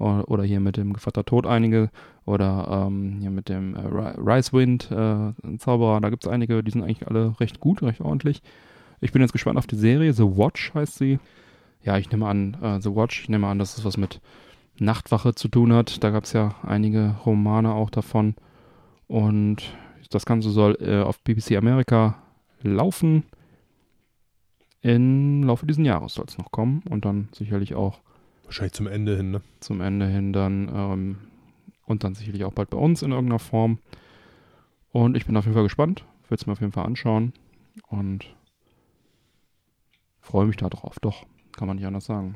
Oder, 0.02 0.44
hier 0.44 0.60
mit 0.60 0.78
dem 0.78 0.94
Gevatter 0.94 1.24
Tod 1.24 1.46
einige. 1.46 1.90
Oder 2.26 2.88
ähm, 2.88 3.18
hier 3.20 3.30
mit 3.30 3.50
dem 3.50 3.76
äh, 3.76 3.80
Ri- 3.80 4.16
Ricewind, 4.18 4.90
äh, 4.92 5.58
Zauberer, 5.58 6.02
da 6.02 6.10
gibt 6.10 6.26
es 6.26 6.32
einige, 6.32 6.64
die 6.64 6.72
sind 6.72 6.84
eigentlich 6.84 7.08
alle 7.08 7.40
recht 7.40 7.60
gut, 7.60 7.84
recht 7.84 8.02
ordentlich. 8.02 8.42
Ich 9.00 9.12
bin 9.12 9.22
jetzt 9.22 9.32
gespannt 9.34 9.58
auf 9.58 9.68
die 9.68 9.76
Serie, 9.76 10.14
The 10.14 10.24
Watch 10.24 10.74
heißt 10.74 10.96
sie. 10.98 11.20
Ja, 11.84 11.98
ich 11.98 12.12
nehme 12.12 12.28
an, 12.28 12.58
äh, 12.62 12.82
The 12.82 12.96
Watch, 12.96 13.22
ich 13.22 13.30
nehme 13.30 13.48
an, 13.48 13.60
dass 13.60 13.78
es 13.78 13.86
was 13.86 13.98
mit 13.98 14.22
Nachtwache 14.80 15.36
zu 15.36 15.48
tun 15.48 15.74
hat. 15.74 16.04
Da 16.04 16.10
gab 16.10 16.24
es 16.24 16.34
ja 16.34 16.56
einige 16.64 17.16
Romane 17.26 17.74
auch 17.74 17.90
davon. 17.90 18.36
Und 19.08 19.58
das 20.10 20.26
Ganze 20.26 20.50
soll 20.50 20.78
äh, 20.82 21.02
auf 21.02 21.20
BBC 21.20 21.58
Amerika 21.58 22.16
laufen. 22.62 23.24
Im 24.82 25.44
Laufe 25.44 25.66
dieses 25.66 25.86
Jahres 25.86 26.16
soll 26.16 26.26
es 26.28 26.38
noch 26.38 26.52
kommen 26.52 26.82
und 26.90 27.06
dann 27.06 27.30
sicherlich 27.34 27.76
auch 27.76 28.00
Wahrscheinlich 28.52 28.74
zum 28.74 28.88
Ende 28.88 29.16
hin, 29.16 29.32
ne? 29.32 29.42
zum 29.62 29.80
Ende 29.80 30.08
hin 30.08 30.34
dann 30.34 30.70
ähm, 30.76 31.18
und 31.86 32.04
dann 32.04 32.16
sicherlich 32.16 32.44
auch 32.44 32.52
bald 32.52 32.70
bei 32.70 32.78
uns 32.78 33.02
in 33.02 33.12
irgendeiner 33.12 33.40
Form. 33.40 33.80
Und 34.92 35.16
ich 35.16 35.26
bin 35.26 35.38
auf 35.38 35.46
jeden 35.46 35.54
Fall 35.54 35.64
gespannt, 35.64 36.04
will 36.28 36.38
es 36.38 36.46
mir 36.46 36.52
auf 36.52 36.60
jeden 36.60 36.74
Fall 36.74 36.86
anschauen 36.86 37.32
und 37.88 38.26
freue 40.20 40.48
mich 40.48 40.58
darauf. 40.58 41.00
Doch, 41.00 41.26
kann 41.54 41.66
man 41.70 41.78
nicht 41.78 41.86
anders 41.86 42.04
sagen. 42.04 42.36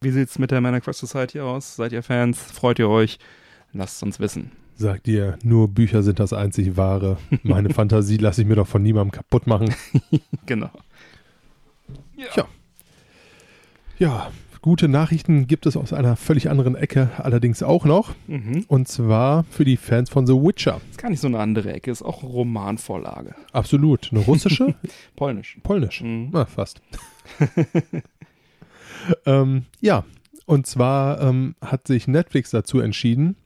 Wie 0.00 0.10
sieht's 0.10 0.36
mit 0.36 0.50
der 0.50 0.60
Man 0.60 0.80
Quest 0.80 0.98
Society 0.98 1.38
aus? 1.38 1.76
Seid 1.76 1.92
ihr 1.92 2.02
Fans? 2.02 2.42
Freut 2.42 2.80
ihr 2.80 2.88
euch? 2.88 3.20
Lasst 3.72 3.98
es 3.98 4.02
uns 4.02 4.18
wissen. 4.18 4.50
Sagt 4.74 5.06
ihr, 5.06 5.38
nur 5.44 5.68
Bücher 5.68 6.02
sind 6.02 6.18
das 6.18 6.32
einzig 6.32 6.76
wahre. 6.76 7.18
Meine 7.44 7.70
Fantasie 7.72 8.16
lasse 8.16 8.42
ich 8.42 8.48
mir 8.48 8.56
doch 8.56 8.66
von 8.66 8.82
niemandem 8.82 9.12
kaputt 9.12 9.46
machen. 9.46 9.72
Genau. 10.44 10.70
Ja, 13.96 14.32
gute 14.62 14.88
Nachrichten 14.88 15.46
gibt 15.46 15.66
es 15.66 15.76
aus 15.76 15.92
einer 15.92 16.16
völlig 16.16 16.48
anderen 16.48 16.76
Ecke 16.76 17.10
allerdings 17.18 17.62
auch 17.62 17.84
noch. 17.84 18.14
Mhm. 18.28 18.64
Und 18.68 18.88
zwar 18.88 19.44
für 19.50 19.64
die 19.64 19.76
Fans 19.76 20.08
von 20.08 20.26
The 20.26 20.32
Witcher. 20.32 20.80
Ist 20.90 20.98
gar 20.98 21.10
nicht 21.10 21.20
so 21.20 21.26
eine 21.26 21.40
andere 21.40 21.72
Ecke, 21.72 21.90
ist 21.90 22.02
auch 22.02 22.22
eine 22.22 22.32
Romanvorlage. 22.32 23.34
Absolut. 23.52 24.10
Eine 24.12 24.20
russische? 24.20 24.74
Polnisch. 25.16 25.58
Polnisch. 25.62 26.00
Mhm. 26.00 26.30
Na, 26.32 26.46
fast. 26.46 26.80
ähm, 29.26 29.64
ja, 29.80 30.04
und 30.46 30.66
zwar 30.66 31.20
ähm, 31.20 31.56
hat 31.60 31.86
sich 31.86 32.06
Netflix 32.06 32.50
dazu 32.50 32.80
entschieden, 32.80 33.36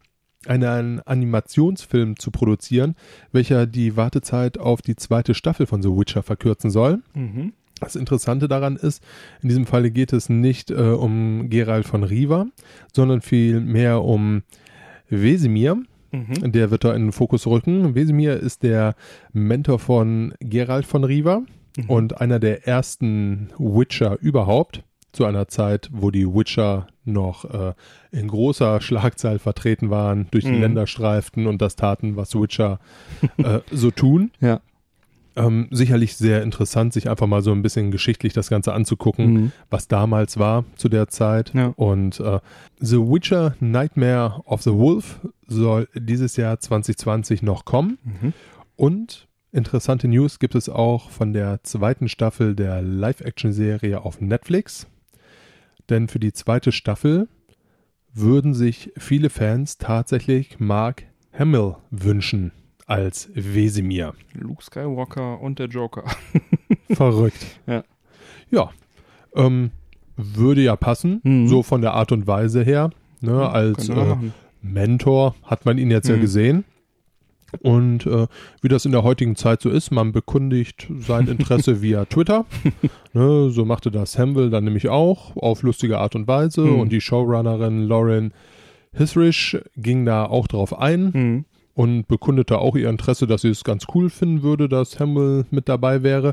einen 0.46 1.00
Animationsfilm 1.00 2.18
zu 2.18 2.30
produzieren, 2.30 2.94
welcher 3.32 3.66
die 3.66 3.96
Wartezeit 3.96 4.58
auf 4.58 4.82
die 4.82 4.94
zweite 4.94 5.34
Staffel 5.34 5.66
von 5.66 5.82
The 5.82 5.88
Witcher 5.88 6.22
verkürzen 6.22 6.70
soll. 6.70 7.02
Mhm. 7.14 7.52
Das 7.81 7.95
Interessante 7.97 8.49
daran 8.49 8.77
ist, 8.77 9.03
in 9.43 9.49
diesem 9.51 9.66
Falle 9.66 9.91
geht 9.91 10.12
es 10.12 10.29
nicht 10.29 10.70
äh, 10.70 10.74
um 10.74 11.51
Geralt 11.51 11.87
von 11.87 12.03
Riva, 12.05 12.47
sondern 12.95 13.20
vielmehr 13.20 14.03
um 14.03 14.43
Wesemir. 15.09 15.77
Mhm. 16.12 16.53
Der 16.53 16.70
wird 16.70 16.85
da 16.85 16.95
in 16.95 17.03
den 17.07 17.12
Fokus 17.12 17.47
rücken. 17.47 17.95
Wesemir 17.95 18.39
ist 18.39 18.62
der 18.62 18.95
Mentor 19.33 19.79
von 19.79 20.35
Geralt 20.41 20.87
von 20.87 21.05
Riva 21.05 21.43
Mhm. 21.77 21.91
und 21.91 22.20
einer 22.22 22.39
der 22.39 22.66
ersten 22.66 23.51
Witcher 23.59 24.16
überhaupt. 24.20 24.83
Zu 25.12 25.24
einer 25.27 25.49
Zeit, 25.49 25.89
wo 25.93 26.11
die 26.11 26.27
Witcher 26.27 26.87
noch 27.05 27.45
äh, 27.45 27.72
in 28.12 28.29
großer 28.29 28.81
Schlagzahl 28.83 29.39
vertreten 29.39 29.89
waren, 29.91 30.27
durch 30.31 30.45
die 30.45 30.53
Mhm. 30.53 30.61
Länder 30.61 30.87
streiften 30.87 31.47
und 31.47 31.61
das 31.62 31.77
taten, 31.77 32.16
was 32.16 32.35
Witcher 32.35 32.81
äh, 33.39 33.61
so 33.70 33.91
tun. 33.91 34.31
Ja. 34.41 34.61
Ähm, 35.37 35.68
sicherlich 35.70 36.16
sehr 36.16 36.43
interessant, 36.43 36.95
sich 36.95 37.11
einfach 37.11 37.26
mal 37.26 37.43
so 37.43 37.53
ein 37.53 37.61
bisschen 37.61 37.91
geschichtlich 37.91 38.32
das 38.32 38.49
Ganze 38.49 38.72
anzugucken, 38.72 39.32
Mhm. 39.32 39.53
was 39.68 39.87
damals 39.87 40.39
war 40.39 40.64
zu 40.76 40.89
der 40.89 41.09
Zeit. 41.09 41.53
Ja. 41.55 41.74
Und 41.76 42.20
äh, 42.20 42.41
The 42.80 42.97
Witcher 42.97 43.55
Nightmare 43.61 44.41
of 44.47 44.62
the 44.62 44.72
Wolf 44.72 45.20
soll 45.47 45.89
dieses 45.95 46.37
Jahr 46.37 46.59
2020 46.59 47.43
noch 47.43 47.66
kommen. 47.66 47.99
Mhm. 48.03 48.32
Und 48.76 49.28
interessante 49.53 50.09
News 50.09 50.39
gibt 50.39 50.55
es 50.55 50.68
auch 50.70 51.11
von 51.11 51.34
der 51.34 51.62
zweiten 51.64 52.09
Staffel 52.09 52.55
der 52.55 52.80
Live-Action-Serie 52.80 54.01
auf 54.03 54.20
Netflix. 54.22 54.87
Denn 55.91 56.09
für 56.09 56.18
die 56.18 56.32
zweite 56.32 56.72
Staffel 56.72 57.28
würden 58.14 58.55
sich 58.55 58.91
viele 58.97 59.28
Fans 59.28 59.76
tatsächlich 59.76 60.59
Mark 60.59 61.03
Hamill 61.39 61.76
wünschen 61.91 62.53
als 62.87 63.28
Wesemir. 63.34 64.14
Luke 64.34 64.62
Skywalker 64.62 65.41
und 65.41 65.59
der 65.59 65.66
Joker. 65.66 66.05
Verrückt. 66.91 67.45
Ja. 67.66 67.84
Ja. 68.51 68.70
Ähm, 69.34 69.70
würde 70.16 70.62
ja 70.62 70.76
passen, 70.76 71.20
Mhm. 71.24 71.49
so 71.49 71.62
von 71.62 71.82
der 71.82 71.93
Art 71.95 72.12
und 72.12 72.26
Weise 72.26 72.62
her. 72.62 72.91
Ne, 73.20 73.49
als 73.49 73.89
äh. 73.89 74.16
Mentor 74.62 75.34
hat 75.43 75.64
man 75.66 75.78
ihn 75.78 75.91
jetzt 75.91 76.09
ja 76.09 76.16
Mhm. 76.16 76.20
gesehen. 76.20 76.64
Und 77.62 78.07
äh, 78.07 78.26
wie 78.61 78.68
das 78.68 78.84
in 78.84 78.93
der 78.93 79.03
heutigen 79.03 79.37
Zeit 79.37 79.62
so 79.62 79.70
ist, 79.70 79.91
man 79.91 80.12
bekundigt 80.12 80.89
sein 80.99 81.26
Interesse 81.28 81.80
via 81.82 82.05
Twitter. 82.05 82.45
Ne, 83.12 83.51
so 83.51 83.64
machte 83.64 83.91
das 83.91 84.18
Hamwell 84.18 84.51
dann 84.51 84.64
nämlich 84.64 84.89
auch 84.89 85.37
auf 85.37 85.62
lustige 85.62 85.99
Art 85.99 86.14
und 86.14 86.28
Weise. 86.28 86.62
Mhm. 86.62 86.80
Und 86.80 86.93
die 86.93 87.01
Showrunnerin 87.01 87.82
Lauren 87.87 88.32
Hisrich 88.93 89.59
ging 89.76 90.05
da 90.07 90.26
auch 90.26 90.47
drauf 90.47 90.78
ein 90.78 91.11
Mhm. 91.12 91.45
Und 91.77 92.09
bekundete 92.09 92.59
auch 92.59 92.74
ihr 92.74 92.89
Interesse, 92.89 93.27
dass 93.27 93.43
sie 93.43 93.51
es 93.51 93.62
ganz 93.62 93.85
cool 93.95 94.09
finden 94.11 94.43
würde, 94.43 94.66
dass 94.68 94.99
Hamill 94.99 95.45
mit 95.51 95.68
dabei 95.68 96.03
wäre. 96.03 96.33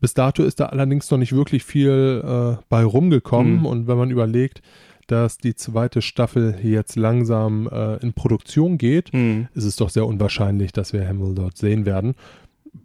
Bis 0.00 0.14
dato 0.14 0.42
ist 0.42 0.58
da 0.60 0.66
allerdings 0.66 1.10
noch 1.10 1.18
nicht 1.18 1.32
wirklich 1.32 1.62
viel 1.64 2.22
äh, 2.24 2.62
bei 2.68 2.84
rumgekommen. 2.84 3.60
Mhm. 3.60 3.66
Und 3.66 3.86
wenn 3.86 3.96
man 3.98 4.10
überlegt, 4.10 4.62
dass 5.06 5.38
die 5.38 5.54
zweite 5.54 6.02
Staffel 6.02 6.56
jetzt 6.62 6.96
langsam 6.96 7.68
äh, 7.68 7.96
in 7.98 8.12
Produktion 8.14 8.78
geht, 8.78 9.12
Mhm. 9.14 9.46
ist 9.54 9.64
es 9.64 9.76
doch 9.76 9.90
sehr 9.90 10.06
unwahrscheinlich, 10.06 10.72
dass 10.72 10.92
wir 10.92 11.06
Hamill 11.06 11.34
dort 11.36 11.56
sehen 11.56 11.86
werden. 11.86 12.14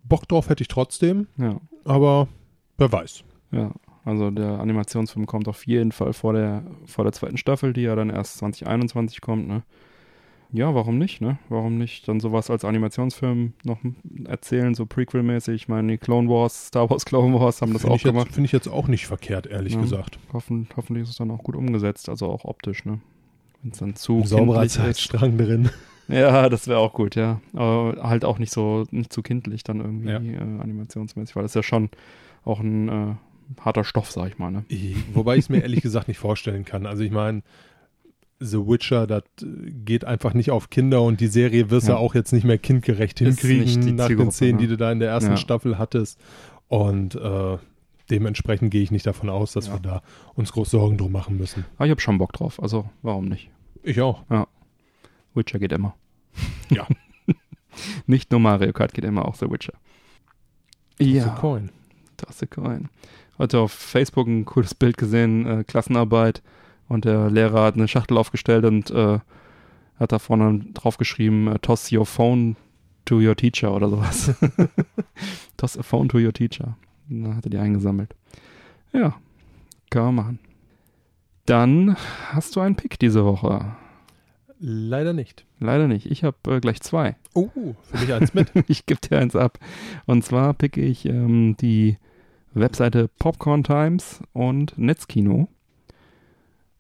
Bock 0.04 0.28
drauf 0.28 0.50
hätte 0.50 0.62
ich 0.62 0.68
trotzdem, 0.68 1.28
Ja. 1.38 1.60
aber 1.86 2.28
wer 2.78 2.92
weiß. 2.92 3.24
Ja, 3.52 3.72
also 4.04 4.30
der 4.30 4.60
Animationsfilm 4.60 5.26
kommt 5.26 5.48
auf 5.48 5.66
jeden 5.66 5.92
Fall 5.92 6.14
vor 6.14 6.34
der, 6.34 6.64
vor 6.86 7.04
der 7.04 7.14
zweiten 7.14 7.38
Staffel, 7.38 7.74
die 7.74 7.82
ja 7.82 7.96
dann 7.96 8.10
erst 8.12 8.38
2021 8.38 9.22
kommt, 9.22 9.48
ne? 9.48 9.64
Ja, 10.52 10.74
warum 10.74 10.98
nicht, 10.98 11.22
ne? 11.22 11.38
Warum 11.50 11.78
nicht 11.78 12.08
dann 12.08 12.20
sowas 12.20 12.50
als 12.50 12.64
Animationsfilm 12.64 13.54
noch 13.66 13.80
erzählen, 14.26 14.74
so 14.76 14.86
Prequel-mäßig? 14.86 15.56
Ich 15.56 15.68
meine, 15.68 15.92
die 15.94 15.98
Clone 15.98 16.30
Wars, 16.30 16.68
Star 16.68 16.90
Wars 16.90 17.06
Clone 17.06 17.38
Wars 17.40 17.62
haben 17.62 17.74
das 17.74 17.82
Finde 17.82 17.96
auch 17.96 18.02
gemacht. 18.04 18.32
finde 18.32 18.46
ich 18.46 18.52
jetzt 18.52 18.68
auch 18.68 18.88
nicht 18.88 19.06
verkehrt, 19.08 19.48
ehrlich 19.48 19.74
Ja. 19.74 19.82
gesagt. 19.82 20.18
Hoffen, 20.32 20.68
hoffentlich 20.78 21.04
ist 21.04 21.10
es 21.10 21.18
dann 21.18 21.32
auch 21.32 21.44
gut 21.44 21.56
umgesetzt, 21.56 22.08
also 22.10 22.28
auch 22.28 22.46
optisch, 22.46 22.86
ne? 22.86 23.00
Wenn 23.64 23.72
es 23.72 23.80
dann 23.80 23.96
zu 23.96 24.20
Ein 24.20 24.26
sauberer 24.28 24.64
ist. 24.64 24.74
Zeitstrang 24.74 25.38
drin. 25.38 25.70
Ja, 26.08 26.50
das 26.50 26.68
wäre 26.68 26.78
auch 26.78 26.94
gut, 26.94 27.16
ja. 27.16 27.42
Aber 27.54 28.08
halt 28.08 28.26
auch 28.26 28.38
nicht 28.38 28.54
so, 28.54 28.86
nicht 28.92 29.12
zu 29.12 29.24
kindlich 29.24 29.64
dann 29.64 29.80
irgendwie 29.80 30.10
Ja. 30.10 30.20
äh, 30.20 30.38
animationsmäßig, 30.62 31.36
weil 31.36 31.42
das 31.42 31.54
ist 31.54 31.56
ja 31.56 31.64
schon 31.64 31.90
auch 32.44 32.60
ein 32.60 32.90
äh, 32.90 33.16
harter 33.62 33.84
Stoff, 33.84 34.12
sag 34.12 34.28
ich 34.28 34.38
mal, 34.38 34.52
ne? 34.52 34.66
Wobei 35.16 35.34
ich 35.38 35.46
es 35.46 35.50
mir 35.50 35.62
ehrlich 35.64 35.82
gesagt 35.82 36.08
nicht 36.08 36.20
vorstellen 36.20 36.64
kann. 36.64 36.86
Also 36.86 37.02
ich 37.02 37.10
meine, 37.10 37.42
The 38.40 38.58
Witcher, 38.68 39.08
das 39.08 39.24
äh, 39.42 39.72
geht 39.72 40.04
einfach 40.06 40.34
nicht 40.34 40.52
auf 40.52 40.70
Kinder 40.70 41.02
und 41.02 41.22
die 41.22 41.28
Serie 41.28 41.70
wirst 41.70 41.88
du 41.88 41.94
Ja. 41.94 41.98
auch 41.98 42.16
jetzt 42.16 42.34
nicht 42.34 42.44
mehr 42.44 42.58
kindgerecht 42.58 43.20
hinkriegen 43.20 43.96
nach 43.96 44.08
den 44.10 44.32
Szenen, 44.32 44.56
ne? 44.56 44.62
die 44.62 44.68
du 44.68 44.78
da 44.78 44.92
in 44.92 45.00
der 45.00 45.10
ersten 45.10 45.32
Ja. 45.32 45.38
Staffel 45.38 45.78
hattest. 45.78 46.20
Und 46.68 47.16
äh, 47.16 47.58
dementsprechend 48.10 48.72
gehe 48.72 48.82
ich 48.82 48.92
nicht 48.92 49.06
davon 49.06 49.30
aus, 49.30 49.54
dass 49.54 49.68
Ja. 49.68 49.74
wir 49.74 49.80
da 49.80 50.02
uns 50.34 50.52
groß 50.52 50.70
Sorgen 50.72 50.98
drum 50.98 51.12
machen 51.12 51.38
müssen. 51.38 51.66
Aber 51.78 51.86
ich 51.86 51.92
habe 51.92 52.02
schon 52.02 52.18
Bock 52.18 52.34
drauf, 52.34 52.62
also 52.62 52.90
warum 53.02 53.26
nicht? 53.26 53.50
Ich 53.84 54.02
auch. 54.02 54.24
Witcher 55.34 55.60
geht 55.60 55.72
immer. 55.72 55.96
Ja. 56.70 56.88
Nicht 58.08 58.32
nur 58.32 58.40
Mario 58.40 58.72
Kart 58.74 58.94
geht 58.94 59.04
immer, 59.06 59.26
auch 59.28 59.36
The 59.36 59.50
Witcher. 59.52 59.74
Toss 60.98 61.08
a 61.08 61.10
Ja, 61.10 61.28
Coin. 61.40 61.70
Tasse 62.18 62.48
Coin. 62.48 62.90
Heute 63.38 63.60
auf 63.60 63.72
Facebook 63.74 64.28
ein 64.28 64.46
cooles 64.46 64.74
Bild 64.74 64.98
gesehen, 64.98 65.46
äh, 65.46 65.64
Klassenarbeit 65.66 66.42
und 66.88 67.06
der 67.06 67.30
Lehrer 67.30 67.64
hat 67.64 67.76
eine 67.76 67.88
Schachtel 67.88 68.18
aufgestellt 68.18 68.66
und 68.66 68.92
äh, 68.92 69.20
hat 70.00 70.12
da 70.12 70.20
vorne 70.20 70.60
drauf 70.74 70.98
geschrieben, 70.98 71.48
äh, 71.48 71.60
toss 71.60 71.92
your 71.92 72.06
phone 72.06 72.56
to 73.06 73.20
your 73.20 73.36
teacher 73.36 73.74
oder 73.74 73.90
sowas. 73.90 74.34
toss 75.58 75.78
a 75.78 75.84
phone 75.84 76.10
to 76.10 76.18
your 76.18 76.34
teacher. 76.34 76.78
Und 77.10 77.24
Dann 77.24 77.36
hat 77.38 77.46
er 77.46 77.50
die 77.52 77.58
eingesammelt. 77.58 78.16
Ja, 78.94 79.16
kann 79.90 80.06
man 80.06 80.16
machen. 80.16 80.40
Dann 81.46 81.96
hast 82.32 82.56
du 82.56 82.60
einen 82.60 82.76
Pick 82.76 82.98
diese 83.00 83.24
Woche. 83.24 83.76
Leider 84.60 85.14
nicht. 85.14 85.46
Leider 85.60 85.88
nicht. 85.88 86.08
Ich 86.08 86.24
habe 86.24 86.38
äh, 86.56 86.60
gleich 86.60 86.82
zwei. 86.82 87.16
Oh, 87.34 87.50
für 87.84 87.98
mich 88.00 88.14
eins 88.14 88.34
mit. 88.34 88.52
ich 88.68 88.86
gebe 88.86 89.00
dir 89.00 89.20
eins 89.20 89.36
ab. 89.36 89.60
Und 90.06 90.24
zwar 90.24 90.54
picke 90.54 90.82
ich 90.82 91.06
ähm, 91.06 91.56
die 91.58 91.98
Webseite 92.54 93.10
Popcorn 93.20 93.64
Times 93.64 94.22
und 94.34 94.78
Netzkino. 94.78 95.50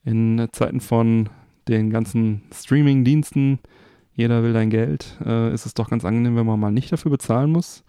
In 0.05 0.47
Zeiten 0.51 0.79
von 0.79 1.29
den 1.67 1.89
ganzen 1.89 2.43
Streaming-Diensten, 2.53 3.59
jeder 4.13 4.43
will 4.43 4.53
dein 4.53 4.69
Geld, 4.69 5.17
äh, 5.25 5.53
ist 5.53 5.65
es 5.65 5.73
doch 5.73 5.89
ganz 5.89 6.05
angenehm, 6.05 6.35
wenn 6.35 6.45
man 6.45 6.59
mal 6.59 6.71
nicht 6.71 6.91
dafür 6.91 7.11
bezahlen 7.11 7.51
muss. 7.51 7.83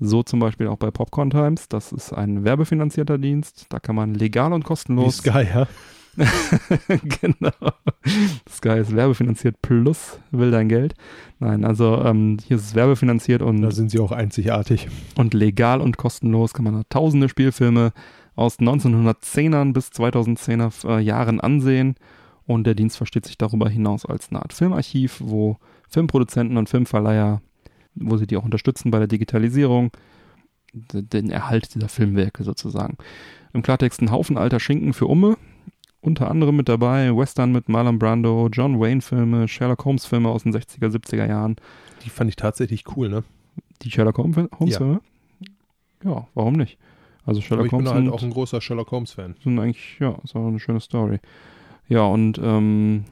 So 0.00 0.22
zum 0.22 0.40
Beispiel 0.40 0.68
auch 0.68 0.76
bei 0.76 0.90
Popcorn 0.90 1.30
Times. 1.30 1.68
Das 1.68 1.92
ist 1.92 2.12
ein 2.12 2.44
werbefinanzierter 2.44 3.18
Dienst. 3.18 3.66
Da 3.68 3.80
kann 3.80 3.96
man 3.96 4.14
legal 4.14 4.52
und 4.52 4.64
Wie 4.64 4.68
kostenlos 4.68 5.18
Sky, 5.18 5.44
ja. 5.52 5.66
genau. 7.20 7.72
Sky 8.48 8.80
ist 8.80 8.94
werbefinanziert 8.94 9.60
plus 9.62 10.18
will 10.30 10.50
dein 10.50 10.68
Geld. 10.68 10.94
Nein, 11.38 11.64
also 11.64 12.02
ähm, 12.04 12.38
hier 12.44 12.56
ist 12.56 12.64
es 12.64 12.74
werbefinanziert 12.74 13.40
Da 13.40 13.46
und, 13.46 13.70
sind 13.70 13.90
sie 13.90 14.00
auch 14.00 14.12
einzigartig. 14.12 14.88
und 15.16 15.34
legal 15.34 15.80
und 15.80 15.96
kostenlos 15.96 16.54
kann 16.54 16.64
man 16.64 16.74
da 16.74 16.82
tausende 16.88 17.28
Spielfilme 17.28 17.92
aus 18.38 18.58
1910ern 18.58 19.72
bis 19.72 19.88
2010er 19.88 20.88
äh, 20.88 21.00
Jahren 21.00 21.40
ansehen. 21.40 21.96
Und 22.46 22.66
der 22.66 22.74
Dienst 22.74 22.96
versteht 22.96 23.26
sich 23.26 23.36
darüber 23.36 23.68
hinaus 23.68 24.06
als 24.06 24.30
eine 24.30 24.40
Art 24.40 24.54
Filmarchiv, 24.54 25.20
wo 25.22 25.58
Filmproduzenten 25.88 26.56
und 26.56 26.68
Filmverleiher, 26.68 27.42
wo 27.94 28.16
sie 28.16 28.26
die 28.26 28.36
auch 28.36 28.44
unterstützen 28.44 28.90
bei 28.90 28.98
der 28.98 29.08
Digitalisierung, 29.08 29.90
den 30.72 31.30
Erhalt 31.30 31.74
dieser 31.74 31.88
Filmwerke 31.88 32.44
sozusagen. 32.44 32.96
Im 33.52 33.62
Klartext 33.62 34.00
ein 34.00 34.10
Haufen 34.10 34.38
alter 34.38 34.60
Schinken 34.60 34.92
für 34.92 35.06
Umme, 35.06 35.36
unter 36.00 36.30
anderem 36.30 36.56
mit 36.56 36.68
dabei 36.68 37.14
Western 37.14 37.52
mit 37.52 37.68
Marlon 37.68 37.98
Brando, 37.98 38.48
John 38.52 38.80
Wayne 38.80 39.00
Filme, 39.00 39.48
Sherlock 39.48 39.84
Holmes 39.84 40.06
Filme 40.06 40.28
aus 40.28 40.44
den 40.44 40.54
60er, 40.54 40.88
70er 40.88 41.26
Jahren. 41.26 41.56
Die 42.04 42.10
fand 42.10 42.30
ich 42.30 42.36
tatsächlich 42.36 42.84
cool, 42.96 43.08
ne? 43.08 43.24
Die 43.82 43.90
Sherlock 43.90 44.18
Holmes 44.18 44.48
Holmes 44.58 44.78
Ja. 44.78 45.00
Ja, 46.04 46.28
warum 46.34 46.54
nicht? 46.54 46.78
Also 47.28 47.42
Sherlock 47.42 47.66
ich 47.66 47.70
bin 47.70 47.80
Holmes 47.80 47.92
halt 47.92 48.04
sind, 48.04 48.12
auch 48.14 48.22
ein 48.22 48.30
großer 48.30 48.62
Sherlock 48.62 48.90
Holmes-Fan. 48.90 49.34
sind 49.44 49.58
eigentlich, 49.58 49.98
ja, 50.00 50.16
ist 50.24 50.34
auch 50.34 50.46
eine 50.46 50.58
schöne 50.58 50.80
Story. 50.80 51.18
Ja, 51.86 52.06
und 52.06 52.40
ähm, 52.42 53.04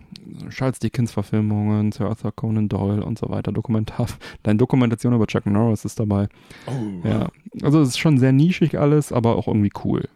Charles 0.49 0.79
Dickens 0.79 1.13
Verfilmungen, 1.13 1.93
Sir 1.93 2.07
Arthur 2.07 2.35
Conan 2.35 2.71
Doyle 2.71 3.05
und 3.05 3.19
so 3.19 3.29
weiter, 3.29 3.53
Dokumentar, 3.53 4.07
deine 4.43 4.57
Dokumentation 4.57 5.13
über 5.13 5.27
Chuck 5.27 5.45
Norris 5.45 5.85
ist 5.85 6.01
dabei. 6.01 6.29
Oh. 6.67 7.07
Ja, 7.07 7.29
also 7.63 7.83
es 7.83 7.91
ist 7.91 7.99
schon 7.99 8.17
sehr 8.17 8.33
nischig 8.33 8.79
alles, 8.79 9.13
aber 9.13 9.37
auch 9.37 9.49
irgendwie 9.49 9.73
cool. 9.85 10.09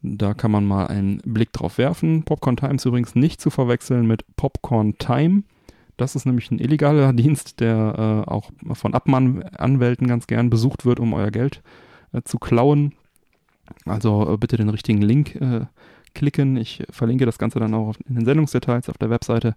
Da 0.00 0.32
kann 0.32 0.50
man 0.50 0.64
mal 0.66 0.86
einen 0.86 1.18
Blick 1.26 1.52
drauf 1.52 1.76
werfen. 1.76 2.22
Popcorn 2.22 2.56
Times 2.56 2.86
übrigens 2.86 3.14
nicht 3.14 3.42
zu 3.42 3.50
verwechseln 3.50 4.06
mit 4.06 4.24
Popcorn 4.36 4.96
Time. 4.96 5.42
Das 5.98 6.16
ist 6.16 6.24
nämlich 6.24 6.50
ein 6.50 6.58
illegaler 6.58 7.12
Dienst, 7.12 7.60
der 7.60 8.24
äh, 8.26 8.30
auch 8.30 8.50
von 8.72 8.94
Abmannanwälten 8.94 10.06
ganz 10.06 10.26
gern 10.26 10.48
besucht 10.48 10.86
wird, 10.86 11.00
um 11.00 11.12
euer 11.12 11.30
Geld 11.30 11.62
äh, 12.14 12.22
zu 12.22 12.38
klauen. 12.38 12.94
Also 13.84 14.32
äh, 14.32 14.36
bitte 14.36 14.56
den 14.56 14.68
richtigen 14.68 15.02
Link 15.02 15.36
äh, 15.36 15.66
klicken. 16.14 16.56
Ich 16.56 16.84
verlinke 16.90 17.26
das 17.26 17.38
Ganze 17.38 17.60
dann 17.60 17.74
auch 17.74 17.94
in 18.08 18.16
den 18.16 18.24
Sendungsdetails 18.24 18.88
auf 18.88 18.98
der 18.98 19.10
Webseite, 19.10 19.54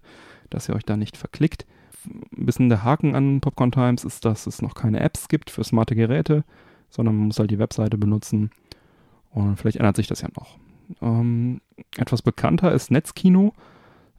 dass 0.50 0.68
ihr 0.68 0.74
euch 0.74 0.84
da 0.84 0.96
nicht 0.96 1.16
verklickt. 1.16 1.66
Ein 2.06 2.46
bisschen 2.46 2.68
der 2.68 2.82
Haken 2.84 3.14
an 3.14 3.40
Popcorn 3.40 3.72
Times 3.72 4.04
ist, 4.04 4.24
dass 4.24 4.46
es 4.46 4.62
noch 4.62 4.74
keine 4.74 5.00
Apps 5.00 5.28
gibt 5.28 5.50
für 5.50 5.64
smarte 5.64 5.94
Geräte, 5.94 6.44
sondern 6.88 7.16
man 7.16 7.26
muss 7.26 7.38
halt 7.38 7.50
die 7.50 7.58
Webseite 7.58 7.98
benutzen. 7.98 8.50
Und 9.30 9.56
vielleicht 9.56 9.76
ändert 9.76 9.96
sich 9.96 10.06
das 10.06 10.22
ja 10.22 10.28
noch. 10.36 10.58
Ähm, 11.00 11.60
etwas 11.96 12.22
bekannter 12.22 12.72
ist 12.72 12.90
Netzkino. 12.90 13.52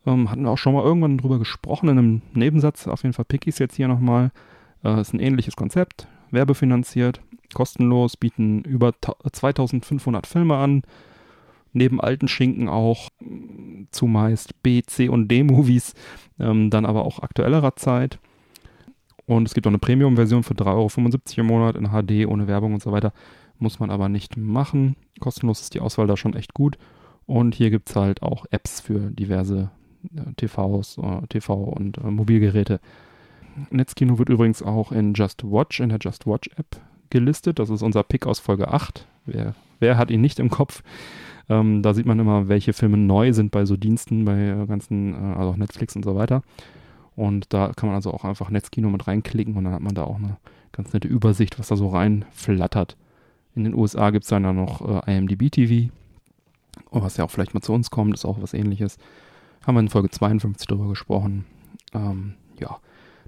Ähm, 0.05 0.31
hatten 0.31 0.43
wir 0.43 0.51
auch 0.51 0.57
schon 0.57 0.73
mal 0.73 0.83
irgendwann 0.83 1.17
drüber 1.17 1.39
gesprochen 1.39 1.89
in 1.89 1.97
einem 1.97 2.21
Nebensatz. 2.33 2.87
Auf 2.87 3.03
jeden 3.03 3.13
Fall 3.13 3.25
Pickies 3.25 3.59
jetzt 3.59 3.75
hier 3.75 3.87
nochmal. 3.87 4.31
Äh, 4.83 5.01
ist 5.01 5.13
ein 5.13 5.19
ähnliches 5.19 5.55
Konzept, 5.55 6.07
werbefinanziert, 6.31 7.21
kostenlos, 7.53 8.17
bieten 8.17 8.63
über 8.63 8.93
2500 9.31 10.27
Filme 10.27 10.55
an. 10.55 10.83
Neben 11.73 12.01
alten 12.01 12.27
Schinken 12.27 12.67
auch 12.67 13.09
zumeist 13.91 14.61
B, 14.61 14.81
C 14.83 15.07
und 15.07 15.29
D-Movies, 15.29 15.93
ähm, 16.39 16.69
dann 16.69 16.85
aber 16.85 17.05
auch 17.05 17.19
aktuellerer 17.19 17.75
Zeit. 17.77 18.19
Und 19.25 19.47
es 19.47 19.53
gibt 19.53 19.65
auch 19.65 19.71
eine 19.71 19.79
Premium-Version 19.79 20.43
für 20.43 20.53
3,75 20.53 21.37
Euro 21.37 21.41
im 21.41 21.45
Monat 21.45 21.75
in 21.77 21.89
HD 21.89 22.27
ohne 22.27 22.47
Werbung 22.47 22.73
und 22.73 22.83
so 22.83 22.91
weiter. 22.91 23.13
Muss 23.59 23.79
man 23.79 23.89
aber 23.89 24.09
nicht 24.09 24.35
machen. 24.35 24.97
Kostenlos 25.19 25.61
ist 25.61 25.73
die 25.73 25.79
Auswahl 25.79 26.07
da 26.07 26.17
schon 26.17 26.35
echt 26.35 26.53
gut. 26.53 26.77
Und 27.25 27.55
hier 27.55 27.69
gibt 27.69 27.89
es 27.89 27.95
halt 27.95 28.23
auch 28.23 28.45
Apps 28.51 28.81
für 28.81 29.11
diverse 29.11 29.69
äh, 30.15 30.33
TVs, 30.35 30.97
äh, 30.97 31.27
TV 31.27 31.53
und 31.53 31.97
äh, 31.99 32.11
Mobilgeräte. 32.11 32.81
Netzkino 33.69 34.17
wird 34.17 34.29
übrigens 34.29 34.61
auch 34.63 34.91
in 34.91 35.13
Just 35.13 35.43
Watch, 35.43 35.79
in 35.79 35.89
der 35.89 35.99
Just 35.99 36.25
Watch 36.25 36.49
App 36.57 36.81
gelistet. 37.11 37.59
Das 37.59 37.69
ist 37.69 37.81
unser 37.81 38.03
Pick 38.03 38.25
aus 38.25 38.39
Folge 38.39 38.69
8. 38.69 39.05
Wer, 39.25 39.53
wer 39.79 39.97
hat 39.97 40.11
ihn 40.11 40.21
nicht 40.21 40.39
im 40.39 40.49
Kopf? 40.49 40.83
Ähm, 41.49 41.81
da 41.83 41.93
sieht 41.93 42.05
man 42.05 42.19
immer, 42.19 42.47
welche 42.47 42.73
Filme 42.73 42.97
neu 42.97 43.33
sind 43.33 43.51
bei 43.51 43.65
so 43.65 43.77
Diensten, 43.77 44.25
bei 44.25 44.49
äh, 44.49 44.65
ganzen, 44.65 45.13
äh, 45.13 45.37
also 45.37 45.51
auch 45.51 45.57
Netflix 45.57 45.95
und 45.95 46.03
so 46.03 46.15
weiter. 46.15 46.43
Und 47.15 47.53
da 47.53 47.71
kann 47.75 47.87
man 47.87 47.95
also 47.95 48.11
auch 48.11 48.23
einfach 48.23 48.49
Netzkino 48.49 48.89
mit 48.89 49.07
reinklicken 49.07 49.55
und 49.55 49.65
dann 49.65 49.73
hat 49.73 49.81
man 49.81 49.93
da 49.93 50.03
auch 50.03 50.15
eine 50.15 50.37
ganz 50.71 50.93
nette 50.93 51.07
Übersicht, 51.07 51.59
was 51.59 51.67
da 51.67 51.75
so 51.75 51.89
reinflattert. 51.89 52.95
In 53.53 53.65
den 53.65 53.75
USA 53.75 54.11
gibt 54.11 54.23
es 54.23 54.29
dann 54.29 54.43
ja 54.43 54.53
noch 54.53 55.05
äh, 55.05 55.17
IMDb 55.17 55.51
TV, 55.51 55.91
was 56.91 57.17
ja 57.17 57.25
auch 57.25 57.31
vielleicht 57.31 57.53
mal 57.53 57.61
zu 57.61 57.73
uns 57.73 57.89
kommt, 57.89 58.13
ist 58.13 58.25
auch 58.25 58.41
was 58.41 58.53
ähnliches. 58.53 58.97
Haben 59.65 59.75
wir 59.75 59.81
in 59.81 59.89
Folge 59.89 60.09
52 60.09 60.67
darüber 60.67 60.89
gesprochen. 60.89 61.45
Ähm, 61.93 62.35
ja, 62.59 62.79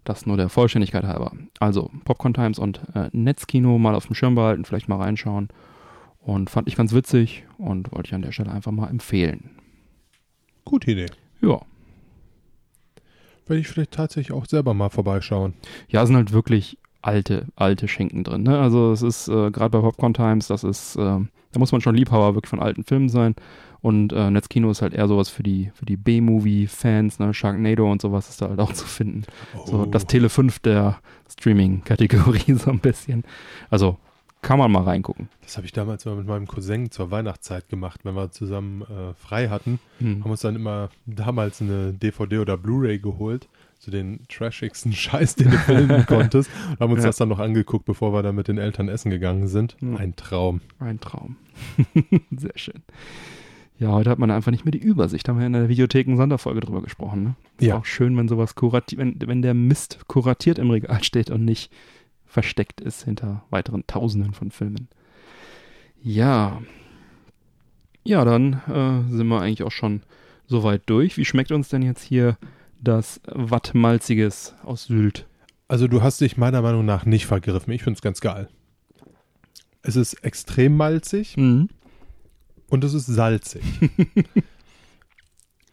das 0.03 0.25
nur 0.25 0.37
der 0.37 0.49
Vollständigkeit 0.49 1.03
halber. 1.03 1.31
Also 1.59 1.89
Popcorn 2.05 2.33
Times 2.33 2.59
und 2.59 2.81
äh, 2.93 3.09
Netzkino 3.11 3.77
mal 3.77 3.95
auf 3.95 4.07
dem 4.07 4.15
Schirm 4.15 4.35
behalten, 4.35 4.65
vielleicht 4.65 4.89
mal 4.89 5.01
reinschauen. 5.01 5.49
Und 6.19 6.49
fand 6.49 6.67
ich 6.67 6.75
ganz 6.75 6.93
witzig 6.93 7.45
und 7.57 7.91
wollte 7.91 8.07
ich 8.07 8.13
an 8.13 8.21
der 8.21 8.31
Stelle 8.31 8.51
einfach 8.51 8.71
mal 8.71 8.89
empfehlen. 8.89 9.51
Gute 10.63 10.91
Idee. 10.91 11.07
Ja. 11.41 11.61
Werde 13.45 13.59
ich 13.59 13.67
vielleicht 13.67 13.91
tatsächlich 13.91 14.31
auch 14.31 14.45
selber 14.45 14.73
mal 14.73 14.89
vorbeischauen. 14.89 15.53
Ja, 15.89 16.05
sind 16.05 16.15
halt 16.15 16.31
wirklich 16.31 16.77
alte, 17.01 17.47
alte 17.55 17.89
Schinken 17.89 18.23
drin. 18.23 18.43
Ne? 18.43 18.57
Also 18.57 18.93
es 18.93 19.01
ist 19.01 19.27
äh, 19.27 19.51
gerade 19.51 19.69
bei 19.69 19.81
Popcorn 19.81 20.13
Times, 20.13 20.47
das 20.47 20.63
ist, 20.63 20.95
äh, 20.95 20.99
da 21.01 21.59
muss 21.59 21.73
man 21.73 21.81
schon 21.81 21.95
Liebhaber 21.95 22.35
wirklich 22.35 22.49
von 22.49 22.61
alten 22.61 22.85
Filmen 22.85 23.09
sein. 23.09 23.35
Und 23.83 24.13
äh, 24.13 24.31
Netzkino 24.31 24.71
ist 24.71 24.81
halt 24.81 24.93
eher 24.93 25.09
sowas 25.09 25.27
für 25.27 25.43
die, 25.43 25.69
für 25.75 25.85
die 25.85 25.97
B-Movie-Fans, 25.97 27.19
ne? 27.19 27.33
Sharknado 27.33 27.91
und 27.91 28.01
sowas 28.01 28.29
ist 28.29 28.41
da 28.41 28.47
halt 28.47 28.59
auch 28.59 28.71
zu 28.71 28.85
finden. 28.85 29.23
Oh. 29.57 29.65
So 29.65 29.85
das 29.85 30.07
Tele 30.07 30.29
5 30.29 30.59
der 30.59 30.99
Streaming-Kategorie 31.29 32.53
so 32.55 32.71
ein 32.71 32.79
bisschen. 32.79 33.23
Also 33.69 33.97
kann 34.41 34.57
man 34.57 34.71
mal 34.71 34.83
reingucken. 34.83 35.27
Das 35.41 35.57
habe 35.57 35.65
ich 35.65 35.73
damals 35.73 36.05
mal 36.05 36.15
mit 36.15 36.27
meinem 36.27 36.47
Cousin 36.47 36.91
zur 36.91 37.11
Weihnachtszeit 37.11 37.67
gemacht, 37.67 38.01
wenn 38.03 38.15
wir 38.15 38.31
zusammen 38.31 38.83
äh, 38.83 39.13
frei 39.15 39.49
hatten. 39.49 39.79
Hm. 39.99 40.23
Haben 40.23 40.31
uns 40.31 40.41
dann 40.41 40.55
immer 40.55 40.89
damals 41.05 41.61
eine 41.61 41.93
DVD 41.93 42.39
oder 42.39 42.57
Blu-ray 42.57 42.99
geholt 42.99 43.49
so 43.79 43.91
den 43.91 44.21
trashigsten 44.29 44.93
Scheiß, 44.93 45.35
den 45.35 45.51
du 45.51 45.57
filmen 45.57 46.05
konntest. 46.07 46.49
Und 46.69 46.79
haben 46.79 46.93
uns 46.93 47.03
ja. 47.03 47.09
das 47.09 47.17
dann 47.17 47.27
noch 47.27 47.39
angeguckt, 47.39 47.83
bevor 47.83 48.13
wir 48.13 48.23
dann 48.23 48.35
mit 48.35 48.47
den 48.47 48.57
Eltern 48.57 48.87
essen 48.87 49.09
gegangen 49.09 49.47
sind. 49.47 49.75
Mhm. 49.81 49.97
Ein 49.97 50.15
Traum. 50.15 50.61
Ein 50.79 51.01
Traum. 51.01 51.35
Sehr 52.31 52.53
schön. 52.55 52.81
Ja, 53.79 53.91
heute 53.91 54.09
hat 54.09 54.19
man 54.19 54.31
einfach 54.31 54.51
nicht 54.51 54.65
mehr 54.65 54.71
die 54.71 54.77
Übersicht. 54.77 55.27
Haben 55.27 55.39
wir 55.39 55.47
in 55.47 55.53
der 55.53 55.69
Videotheken-Sonderfolge 55.69 56.61
drüber 56.61 56.81
gesprochen. 56.81 57.23
Ne? 57.23 57.35
Ist 57.59 57.67
ja. 57.67 57.77
auch 57.77 57.85
schön, 57.85 58.15
wenn 58.17 58.27
sowas 58.27 58.55
kuratiert, 58.55 58.99
wenn, 58.99 59.15
wenn 59.25 59.41
der 59.41 59.53
Mist 59.53 60.07
kuratiert 60.07 60.59
im 60.59 60.69
Regal 60.69 61.03
steht 61.03 61.29
und 61.29 61.43
nicht 61.43 61.71
versteckt 62.25 62.81
ist 62.81 63.03
hinter 63.03 63.43
weiteren 63.49 63.85
Tausenden 63.87 64.33
von 64.33 64.51
Filmen. 64.51 64.87
Ja. 66.01 66.61
Ja, 68.03 68.25
dann 68.25 68.53
äh, 68.67 69.11
sind 69.11 69.27
wir 69.27 69.41
eigentlich 69.41 69.63
auch 69.63 69.71
schon 69.71 70.01
soweit 70.47 70.83
durch. 70.87 71.17
Wie 71.17 71.25
schmeckt 71.25 71.51
uns 71.51 71.69
denn 71.69 71.81
jetzt 71.81 72.03
hier 72.03 72.37
das 72.81 73.21
Wattmalziges 73.25 74.55
aus 74.63 74.85
Sylt? 74.85 75.25
Also 75.67 75.87
du 75.87 76.01
hast 76.01 76.21
dich 76.21 76.37
meiner 76.37 76.61
Meinung 76.61 76.85
nach 76.85 77.05
nicht 77.05 77.25
vergriffen. 77.25 77.71
Ich 77.71 77.83
finde 77.83 77.97
es 77.97 78.01
ganz 78.01 78.19
geil. 78.19 78.49
Es 79.81 79.95
ist 79.95 80.13
extrem 80.23 80.75
malzig. 80.75 81.37
Mhm. 81.37 81.69
Und 82.73 82.83
es 82.83 82.95
ist 82.95 83.05
salzig. 83.05 83.61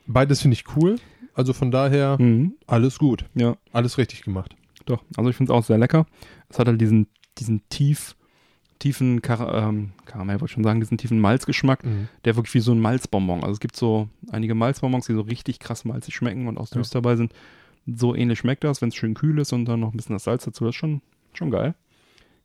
Beides 0.06 0.42
finde 0.42 0.54
ich 0.54 0.64
cool. 0.76 0.96
Also 1.32 1.54
von 1.54 1.70
daher 1.70 2.20
mhm. 2.20 2.56
alles 2.66 2.98
gut. 2.98 3.24
Ja. 3.34 3.56
Alles 3.72 3.96
richtig 3.96 4.20
gemacht. 4.20 4.54
Doch, 4.84 5.02
also 5.16 5.30
ich 5.30 5.36
finde 5.36 5.50
es 5.50 5.56
auch 5.56 5.64
sehr 5.64 5.78
lecker. 5.78 6.04
Es 6.50 6.58
hat 6.58 6.68
halt 6.68 6.78
diesen, 6.78 7.06
diesen 7.38 7.66
tief, 7.70 8.16
tiefen 8.80 9.22
Kar 9.22 9.54
ähm, 9.54 9.92
Karamell, 10.04 10.42
wollte 10.42 10.50
ich 10.50 10.54
schon 10.56 10.62
sagen, 10.62 10.80
diesen 10.80 10.98
tiefen 10.98 11.20
Malzgeschmack, 11.20 11.86
mhm. 11.86 12.08
der 12.26 12.36
wirklich 12.36 12.52
wie 12.52 12.60
so 12.60 12.72
ein 12.72 12.80
Malzbonbon. 12.80 13.44
Also 13.44 13.52
es 13.52 13.60
gibt 13.60 13.76
so 13.76 14.10
einige 14.30 14.54
Malzbonbons, 14.54 15.06
die 15.06 15.14
so 15.14 15.22
richtig 15.22 15.58
krass 15.58 15.86
malzig 15.86 16.14
schmecken 16.14 16.48
und 16.48 16.58
auch 16.58 16.66
süß 16.66 16.92
ja. 16.92 17.00
dabei 17.00 17.16
sind. 17.16 17.32
So 17.86 18.14
ähnlich 18.14 18.40
schmeckt 18.40 18.62
das, 18.62 18.82
wenn 18.82 18.90
es 18.90 18.94
schön 18.94 19.14
kühl 19.14 19.38
ist 19.38 19.54
und 19.54 19.64
dann 19.64 19.80
noch 19.80 19.94
ein 19.94 19.96
bisschen 19.96 20.16
das 20.16 20.24
Salz 20.24 20.44
dazu. 20.44 20.64
Das 20.64 20.74
ist 20.74 20.78
schon, 20.78 21.00
schon 21.32 21.50
geil. 21.50 21.74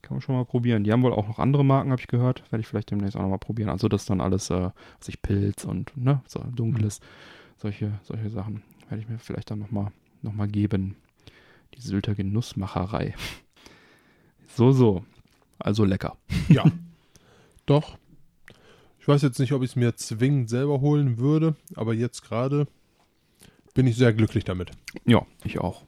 Kann 0.02 0.16
man 0.16 0.20
schon 0.20 0.36
mal 0.36 0.44
probieren. 0.44 0.84
Die 0.84 0.92
haben 0.92 1.02
wohl 1.02 1.12
auch 1.12 1.26
noch 1.26 1.38
andere 1.38 1.64
Marken, 1.64 1.90
habe 1.90 2.00
ich 2.00 2.06
gehört. 2.06 2.42
Werde 2.52 2.60
ich 2.60 2.66
vielleicht 2.66 2.90
demnächst 2.90 3.16
auch 3.16 3.22
noch 3.22 3.28
mal 3.28 3.38
probieren. 3.38 3.70
Also 3.70 3.88
das 3.88 4.06
dann 4.06 4.20
alles, 4.20 4.50
äh, 4.50 4.70
was 4.98 5.08
ich 5.08 5.20
Pilz 5.22 5.64
und 5.64 5.96
ne, 5.96 6.22
so 6.26 6.40
dunkles, 6.54 7.00
mhm. 7.00 7.04
solche, 7.56 8.00
solche 8.02 8.30
Sachen 8.30 8.62
werde 8.88 9.02
ich 9.02 9.08
mir 9.08 9.18
vielleicht 9.18 9.50
dann 9.50 9.58
noch 9.58 9.70
mal, 9.70 9.92
noch 10.22 10.32
mal 10.32 10.48
geben. 10.48 10.96
Die 11.74 11.80
Sylter 11.80 12.14
Genussmacherei. 12.14 13.14
So, 14.54 14.72
so. 14.72 15.04
Also 15.58 15.84
lecker. 15.84 16.16
Ja. 16.48 16.64
Doch. 17.66 17.98
Ich 19.00 19.08
weiß 19.08 19.22
jetzt 19.22 19.38
nicht, 19.38 19.52
ob 19.52 19.62
ich 19.62 19.70
es 19.70 19.76
mir 19.76 19.94
zwingend 19.96 20.48
selber 20.48 20.80
holen 20.80 21.18
würde, 21.18 21.54
aber 21.74 21.94
jetzt 21.94 22.22
gerade 22.22 22.66
bin 23.74 23.86
ich 23.86 23.96
sehr 23.96 24.12
glücklich 24.12 24.44
damit. 24.44 24.70
Ja, 25.04 25.26
ich 25.44 25.60
auch. 25.60 25.84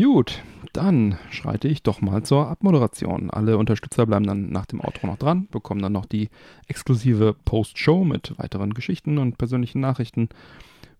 Gut, 0.00 0.42
dann 0.72 1.18
schreite 1.30 1.68
ich 1.68 1.82
doch 1.82 2.00
mal 2.00 2.22
zur 2.22 2.48
Abmoderation. 2.48 3.30
Alle 3.30 3.58
Unterstützer 3.58 4.06
bleiben 4.06 4.26
dann 4.26 4.50
nach 4.50 4.64
dem 4.64 4.80
Outro 4.80 5.06
noch 5.06 5.18
dran, 5.18 5.46
bekommen 5.50 5.82
dann 5.82 5.92
noch 5.92 6.06
die 6.06 6.30
exklusive 6.68 7.36
Post-Show 7.44 8.04
mit 8.04 8.32
weiteren 8.38 8.72
Geschichten 8.72 9.18
und 9.18 9.36
persönlichen 9.36 9.80
Nachrichten, 9.80 10.30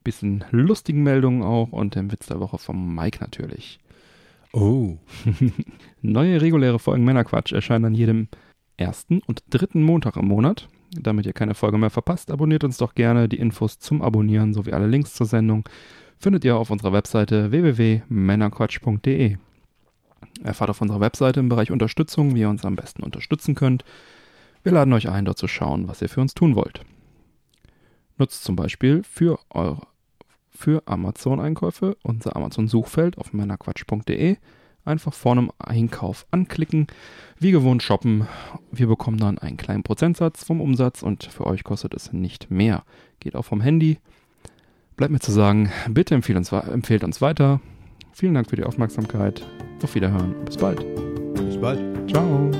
bisschen 0.04 0.44
lustigen 0.50 1.02
Meldungen 1.02 1.42
auch 1.42 1.72
und 1.72 1.94
dem 1.94 2.12
Witz 2.12 2.26
der 2.26 2.40
Woche 2.40 2.58
vom 2.58 2.94
Mike 2.94 3.20
natürlich. 3.20 3.80
Oh. 4.52 4.98
Neue 6.02 6.42
reguläre 6.42 6.78
Folgen 6.78 7.04
Männerquatsch 7.04 7.52
erscheinen 7.52 7.86
an 7.86 7.94
jedem 7.94 8.28
ersten 8.76 9.20
und 9.26 9.42
dritten 9.48 9.82
Montag 9.82 10.16
im 10.16 10.28
Monat. 10.28 10.68
Damit 10.92 11.24
ihr 11.24 11.32
keine 11.32 11.54
Folge 11.54 11.78
mehr 11.78 11.90
verpasst, 11.90 12.30
abonniert 12.30 12.64
uns 12.64 12.76
doch 12.76 12.94
gerne. 12.94 13.30
Die 13.30 13.38
Infos 13.38 13.78
zum 13.78 14.02
Abonnieren 14.02 14.52
sowie 14.52 14.72
alle 14.72 14.88
Links 14.88 15.14
zur 15.14 15.26
Sendung 15.26 15.64
findet 16.20 16.44
ihr 16.44 16.56
auf 16.56 16.70
unserer 16.70 16.92
Webseite 16.92 17.50
www.männerquatsch.de. 17.50 19.36
Erfahrt 20.44 20.70
auf 20.70 20.80
unserer 20.80 21.00
Webseite 21.00 21.40
im 21.40 21.48
Bereich 21.48 21.70
Unterstützung, 21.70 22.34
wie 22.34 22.40
ihr 22.40 22.50
uns 22.50 22.64
am 22.64 22.76
besten 22.76 23.02
unterstützen 23.02 23.54
könnt. 23.54 23.84
Wir 24.62 24.72
laden 24.72 24.92
euch 24.92 25.08
ein, 25.08 25.24
dort 25.24 25.38
zu 25.38 25.48
schauen, 25.48 25.88
was 25.88 26.02
ihr 26.02 26.10
für 26.10 26.20
uns 26.20 26.34
tun 26.34 26.54
wollt. 26.54 26.82
Nutzt 28.18 28.44
zum 28.44 28.54
Beispiel 28.54 29.02
für 29.02 29.38
eure 29.48 29.86
für 30.50 30.82
Amazon-Einkäufe 30.86 31.96
unser 32.02 32.36
Amazon-Suchfeld 32.36 33.16
auf 33.16 33.32
männerquatsch.de. 33.32 34.36
Einfach 34.84 35.14
vor 35.14 35.32
einem 35.32 35.50
Einkauf 35.58 36.26
anklicken, 36.30 36.86
wie 37.38 37.50
gewohnt 37.50 37.82
shoppen. 37.82 38.26
Wir 38.70 38.86
bekommen 38.86 39.16
dann 39.16 39.38
einen 39.38 39.56
kleinen 39.56 39.82
Prozentsatz 39.82 40.44
vom 40.44 40.60
Umsatz 40.60 41.02
und 41.02 41.24
für 41.24 41.46
euch 41.46 41.64
kostet 41.64 41.94
es 41.94 42.12
nicht 42.12 42.50
mehr. 42.50 42.84
Geht 43.20 43.36
auch 43.36 43.44
vom 43.44 43.62
Handy, 43.62 43.98
Bleibt 45.00 45.14
mir 45.14 45.18
zu 45.20 45.32
sagen, 45.32 45.72
bitte 45.88 46.14
empfehlt 46.14 46.36
uns, 46.36 46.52
empfehlt 46.52 47.04
uns 47.04 47.22
weiter. 47.22 47.58
Vielen 48.12 48.34
Dank 48.34 48.50
für 48.50 48.56
die 48.56 48.64
Aufmerksamkeit. 48.64 49.42
Auf 49.82 49.94
Wiederhören. 49.94 50.34
Bis 50.44 50.58
bald. 50.58 50.84
Bis 51.36 51.58
bald. 51.58 51.80
Ciao. 52.06 52.50